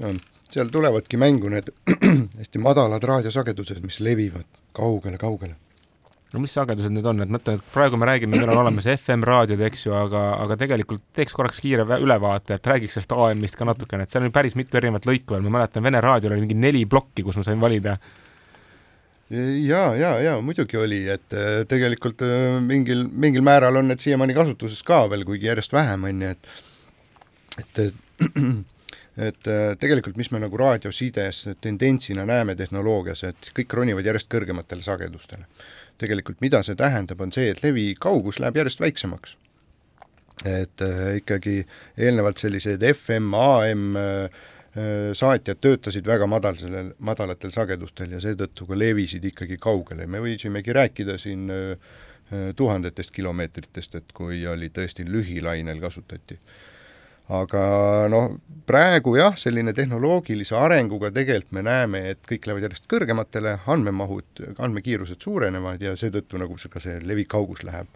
ja 0.00 0.14
seal 0.50 0.70
tulevadki 0.72 1.18
mängu 1.20 1.50
need 1.52 1.72
hästi 2.40 2.62
madalad 2.62 3.04
raadiosagedused, 3.06 3.82
mis 3.84 4.00
levivad 4.00 4.46
kaugele-kaugele. 4.76 5.56
no 6.32 6.40
mis 6.42 6.54
sagedused 6.54 6.94
need 6.94 7.06
on, 7.10 7.22
et 7.24 7.32
mõtlen, 7.32 7.58
et 7.58 7.72
praegu 7.74 7.98
me 7.98 8.06
räägime, 8.06 8.36
meil 8.36 8.52
on 8.52 8.60
olemas 8.64 8.86
FM-raadiod, 8.92 9.62
eks 9.66 9.86
ju, 9.86 9.94
aga, 9.96 10.24
aga 10.44 10.56
tegelikult 10.60 11.04
teeks 11.16 11.34
korraks 11.36 11.60
kiire 11.62 11.86
ülevaate, 11.98 12.58
et 12.58 12.72
räägiks 12.72 12.98
sellest 12.98 13.14
AM-ist 13.16 13.58
ka 13.58 13.68
natukene, 13.68 14.06
et 14.06 14.14
seal 14.14 14.26
on 14.26 14.34
päris 14.34 14.56
mitu 14.58 14.78
erinevat 14.78 15.08
lõiku 15.10 15.36
veel, 15.36 15.46
ma 15.46 15.58
mäletan, 15.58 15.86
Vene 15.86 16.02
raadiol 16.04 16.36
oli 16.36 16.46
mingi 16.46 16.58
neli 16.58 16.84
plokki, 16.86 17.26
kus 17.26 17.40
ma 17.40 17.46
sain 17.46 17.62
valida. 17.62 17.96
Ja, 19.30 19.82
ja, 19.94 20.16
ja 20.18 20.32
muidugi 20.42 20.78
oli, 20.78 21.04
et 21.10 21.34
äh, 21.38 21.60
tegelikult 21.70 22.22
äh, 22.26 22.58
mingil, 22.62 23.04
mingil 23.06 23.44
määral 23.46 23.78
on 23.78 23.86
need 23.92 24.02
siiamaani 24.02 24.34
kasutuses 24.34 24.82
ka 24.86 25.04
veel, 25.10 25.22
kuigi 25.26 25.46
järjest 25.46 25.74
vähem, 25.74 26.08
on 26.10 26.26
ju, 26.26 26.34
et 26.34 26.50
et 27.60 27.94
et 29.20 29.50
äh, 29.50 29.74
tegelikult, 29.80 30.16
mis 30.16 30.30
me 30.32 30.40
nagu 30.40 30.56
raadiosides 30.56 31.44
tendentsina 31.60 32.24
näeme 32.28 32.56
tehnoloogias, 32.56 33.24
et 33.28 33.50
kõik 33.56 33.76
ronivad 33.76 34.06
järjest 34.06 34.30
kõrgematele 34.32 34.84
sagedustele. 34.86 35.46
tegelikult 36.00 36.40
mida 36.40 36.62
see 36.64 36.78
tähendab, 36.80 37.20
on 37.20 37.32
see, 37.32 37.50
et 37.52 37.60
levi 37.62 37.92
kaugus 38.00 38.38
läheb 38.40 38.56
järjest 38.62 38.80
väiksemaks. 38.80 39.36
et 40.46 40.82
äh, 40.82 41.16
ikkagi 41.20 41.66
eelnevalt 41.98 42.38
sellised 42.38 42.84
FM, 42.94 43.34
AM 43.34 43.96
äh, 43.96 44.40
saatjad 45.18 45.58
töötasid 45.60 46.06
väga 46.06 46.26
madalsel, 46.30 46.94
madalatel 46.98 47.50
sagedustel 47.50 48.12
ja 48.14 48.20
seetõttu 48.22 48.68
ka 48.68 48.78
levisid 48.78 49.24
ikkagi 49.26 49.58
kaugele, 49.58 50.06
me 50.06 50.20
võisimegi 50.22 50.72
rääkida 50.72 51.18
siin 51.18 51.50
tuhandetest 52.56 53.10
kilomeetritest, 53.10 53.96
et 53.98 54.12
kui 54.14 54.44
oli 54.46 54.68
tõesti 54.70 55.02
lühilainel 55.02 55.80
kasutati. 55.82 56.38
Aga 57.30 57.62
noh, 58.10 58.34
praegu 58.66 59.14
jah, 59.18 59.36
selline 59.38 59.74
tehnoloogilise 59.76 60.56
arenguga 60.58 61.10
tegelikult 61.14 61.56
me 61.58 61.64
näeme, 61.66 62.02
et 62.12 62.20
kõik 62.28 62.46
lähevad 62.46 62.68
järjest 62.68 62.86
kõrgematele, 62.90 63.56
andmemahud, 63.70 64.44
andmekiirused 64.58 65.22
suurenevad 65.22 65.82
ja 65.82 65.96
seetõttu 65.98 66.40
nagu 66.42 66.58
ka 66.70 66.82
see 66.82 66.98
levikaugus 67.06 67.64
läheb 67.66 67.90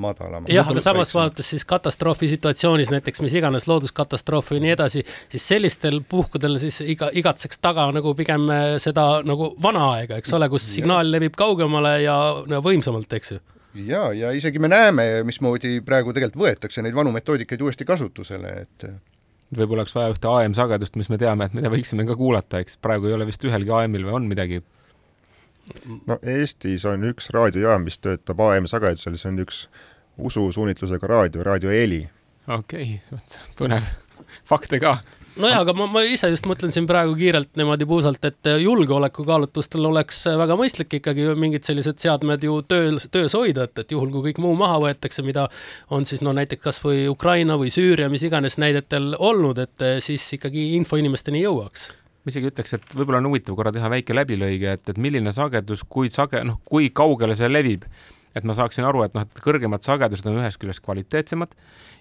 madalam. 0.00 0.44
jah, 0.48 0.68
aga 0.68 0.80
samas 0.80 1.12
vaadates 1.14 1.50
siis 1.52 1.64
katastroofi 1.68 2.28
situatsioonis 2.30 2.92
näiteks 2.94 3.20
mis 3.24 3.34
iganes 3.36 3.66
looduskatastroofi 3.68 4.56
ja 4.58 4.64
nii 4.64 4.74
edasi, 4.76 5.04
siis 5.28 5.48
sellistel 5.52 6.00
puhkudel 6.08 6.58
siis 6.62 6.80
iga, 6.80 7.10
igatseks 7.12 7.58
taga 7.60 7.88
nagu 7.94 8.14
pigem 8.18 8.48
äh, 8.54 8.66
seda 8.82 9.08
nagu 9.26 9.52
vana 9.62 9.90
aega, 9.96 10.20
eks 10.20 10.36
ole, 10.38 10.48
kus 10.52 10.68
signaal 10.74 11.10
levib 11.10 11.36
kaugemale 11.38 12.00
ja, 12.04 12.18
ja 12.48 12.62
võimsamalt, 12.64 13.12
eks 13.18 13.36
ju 13.36 13.40
ja, 13.74 14.12
ja 14.12 14.32
isegi 14.36 14.58
me 14.58 14.68
näeme, 14.68 15.06
mismoodi 15.26 15.78
praegu 15.86 16.14
tegelikult 16.16 16.42
võetakse 16.44 16.82
neid 16.82 16.96
vanu 16.96 17.12
metoodikaid 17.14 17.62
uuesti 17.62 17.86
kasutusele, 17.88 18.54
et 18.64 18.86
võib-olla 19.56 19.84
oleks 19.84 19.94
vaja 19.94 20.14
ühte 20.14 20.30
AM-sagedust, 20.30 20.98
mis 21.00 21.10
me 21.12 21.18
teame, 21.20 21.46
et 21.46 21.56
mida 21.56 21.70
võiksime 21.72 22.06
ka 22.08 22.16
kuulata, 22.18 22.62
eks 22.62 22.78
praegu 22.82 23.10
ei 23.10 23.16
ole 23.16 23.28
vist 23.28 23.44
ühelgi 23.46 23.72
AM-il 23.74 24.06
või 24.08 24.18
on 24.20 24.28
midagi? 24.30 24.62
no 26.08 26.18
Eestis 26.26 26.84
on 26.88 27.06
üks 27.12 27.30
raadiojaam, 27.34 27.86
mis 27.86 28.00
töötab 28.02 28.42
AM-sagedusel, 28.46 29.18
see 29.20 29.30
on 29.30 29.42
üks 29.44 29.64
ususuunitlusega 30.20 31.06
raadio, 31.10 31.44
Raadio 31.46 31.72
Eeli. 31.74 32.02
okei 32.48 32.98
okay,, 33.12 33.46
põnev, 33.58 33.86
fakte 34.48 34.80
ka 34.82 34.98
nojah, 35.36 35.60
aga 35.62 35.74
ma, 35.76 35.86
ma 35.90 36.02
ise 36.06 36.30
just 36.32 36.46
mõtlen 36.48 36.72
siin 36.74 36.86
praegu 36.90 37.14
kiirelt 37.18 37.52
niimoodi 37.58 37.86
puusalt, 37.88 38.24
et 38.26 38.50
julgeolekukaalutlustel 38.62 39.86
oleks 39.90 40.24
väga 40.40 40.56
mõistlik 40.58 40.98
ikkagi 41.00 41.28
mingid 41.38 41.68
sellised 41.68 42.00
seadmed 42.02 42.44
ju 42.46 42.58
tööl, 42.68 42.98
töös 43.12 43.36
hoida, 43.38 43.68
et, 43.68 43.84
et 43.84 43.94
juhul, 43.94 44.10
kui 44.14 44.30
kõik 44.30 44.42
muu 44.42 44.56
maha 44.58 44.80
võetakse, 44.86 45.24
mida 45.26 45.46
on 45.94 46.08
siis 46.08 46.24
no 46.26 46.34
näiteks 46.36 46.64
kasvõi 46.66 47.06
Ukraina 47.12 47.58
või 47.60 47.72
Süüria, 47.74 48.10
mis 48.12 48.26
iganes 48.26 48.58
näidetel 48.60 49.14
olnud, 49.18 49.62
et 49.62 49.88
siis 50.04 50.26
ikkagi 50.38 50.72
info 50.78 51.00
inimesteni 51.00 51.44
jõuaks. 51.44 51.90
Ma 52.20 52.32
isegi 52.34 52.50
ütleks, 52.50 52.74
et 52.76 52.96
võib-olla 52.96 53.22
on 53.22 53.30
huvitav 53.30 53.56
korra 53.56 53.72
teha 53.72 53.88
väike 53.88 54.16
läbilõige, 54.16 54.74
et, 54.76 54.88
et 54.92 54.98
milline 55.00 55.32
sagedus, 55.32 55.86
kui 55.88 56.10
sage-, 56.12 56.42
noh, 56.44 56.58
kui 56.68 56.90
kaugele 56.92 57.36
see 57.38 57.48
levib 57.48 57.86
et 58.36 58.46
ma 58.46 58.54
saaksin 58.54 58.86
aru, 58.86 59.02
et 59.04 59.14
noh, 59.16 59.26
et 59.26 59.42
kõrgemad 59.42 59.84
sagedused 59.84 60.28
on 60.30 60.38
ühest 60.40 60.60
küljest 60.62 60.84
kvaliteetsemad 60.86 61.54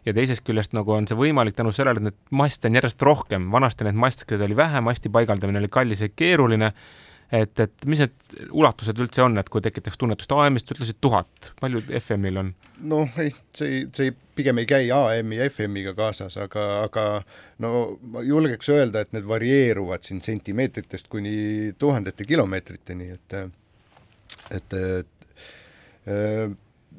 ja 0.06 0.16
teisest 0.16 0.46
küljest 0.48 0.76
nagu 0.78 0.94
on 0.96 1.10
see 1.10 1.18
võimalik 1.18 1.58
tänu 1.58 1.74
sellele, 1.76 2.02
et 2.02 2.10
neid 2.10 2.20
maste 2.36 2.70
on 2.70 2.80
järjest 2.80 3.06
rohkem, 3.06 3.50
vanasti 3.54 3.88
neid 3.88 4.00
mastkeid 4.00 4.42
oli 4.46 4.58
vähe, 4.58 4.82
masti 4.86 5.12
paigaldamine 5.14 5.62
oli 5.64 5.72
kallis 5.72 6.06
ja 6.06 6.10
keeruline. 6.10 6.74
et, 7.32 7.60
et 7.60 7.86
mis 7.86 8.00
need 8.02 8.14
ulatused 8.58 8.98
üldse 8.98 9.22
on, 9.22 9.38
et 9.38 9.50
kui 9.54 9.62
tekitaks 9.62 10.00
tunnetust, 10.02 10.32
AM-ist 10.34 10.72
ütlesid 10.74 10.98
tuhat, 11.02 11.52
palju 11.62 11.84
FM-il 12.00 12.42
on? 12.42 12.54
noh, 12.90 13.20
ei, 13.22 13.36
see, 13.54 13.84
see 13.94 14.14
pigem 14.36 14.58
ei 14.62 14.66
käi 14.70 14.90
AM-i 14.94 15.38
ja 15.38 15.50
FM-iga 15.50 15.94
kaasas, 15.98 16.38
aga, 16.42 16.66
aga 16.88 17.06
no 17.62 18.00
ma 18.02 18.24
julgeks 18.26 18.72
öelda, 18.74 19.04
et 19.04 19.14
need 19.14 19.30
varieeruvad 19.30 20.06
siin 20.08 20.22
sentimeetritest 20.26 21.10
kuni 21.12 21.74
tuhandete 21.78 22.26
kilomeetriteni, 22.26 23.14
et 23.18 23.40
et, 24.50 24.74
et 24.74 25.19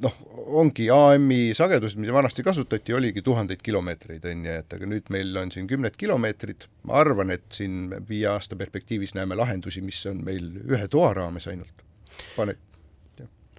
noh, 0.01 0.17
ongi 0.61 0.89
AM-i 0.93 1.51
sagedused, 1.57 2.01
mida 2.01 2.15
vanasti 2.17 2.45
kasutati, 2.47 2.95
oligi 2.97 3.23
tuhandeid 3.27 3.63
kilomeetreid, 3.65 4.25
on 4.31 4.47
ju, 4.47 4.57
et 4.63 4.79
aga 4.79 4.89
nüüd 4.89 5.13
meil 5.13 5.37
on 5.41 5.53
siin 5.55 5.69
kümned 5.71 5.99
kilomeetrid, 6.01 6.67
ma 6.89 7.01
arvan, 7.03 7.35
et 7.35 7.47
siin 7.55 7.93
viie 8.09 8.29
aasta 8.31 8.59
perspektiivis 8.61 9.15
näeme 9.19 9.39
lahendusi, 9.39 9.85
mis 9.85 10.01
on 10.11 10.25
meil 10.27 10.51
ühe 10.65 10.89
toa 10.91 11.15
raames 11.17 11.49
ainult. 11.51 11.87
pane 12.37 12.57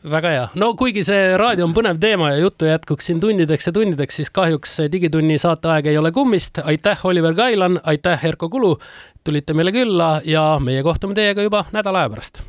väga 0.09 0.29
hea, 0.33 0.45
no 0.57 0.71
kuigi 0.77 1.03
see 1.05 1.35
raadio 1.37 1.65
on 1.67 1.75
põnev 1.77 1.99
teema 2.01 2.31
ja 2.33 2.39
juttu 2.41 2.65
jätkuks 2.65 3.05
siin 3.05 3.19
tundideks 3.21 3.69
ja 3.69 3.73
tundideks, 3.75 4.15
siis 4.17 4.31
kahjuks 4.33 4.77
Digitunni 4.91 5.37
saateaeg 5.37 5.91
ei 5.91 5.97
ole 5.97 6.11
kummist. 6.11 6.57
aitäh, 6.63 7.05
Oliver 7.05 7.35
Kailan, 7.35 7.79
aitäh, 7.83 8.25
Erko 8.25 8.49
Kulu, 8.49 8.79
tulite 9.23 9.53
meile 9.53 9.71
külla 9.71 10.21
ja 10.25 10.57
meie 10.59 10.83
kohtume 10.83 11.13
teiega 11.13 11.41
juba 11.45 11.65
nädala 11.71 11.99
aja 11.99 12.09
pärast. 12.09 12.43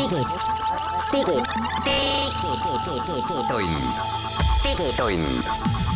Digid, 0.00 0.26
digid, 1.12 1.44
digitund, 3.04 3.74
digitund 4.64 5.89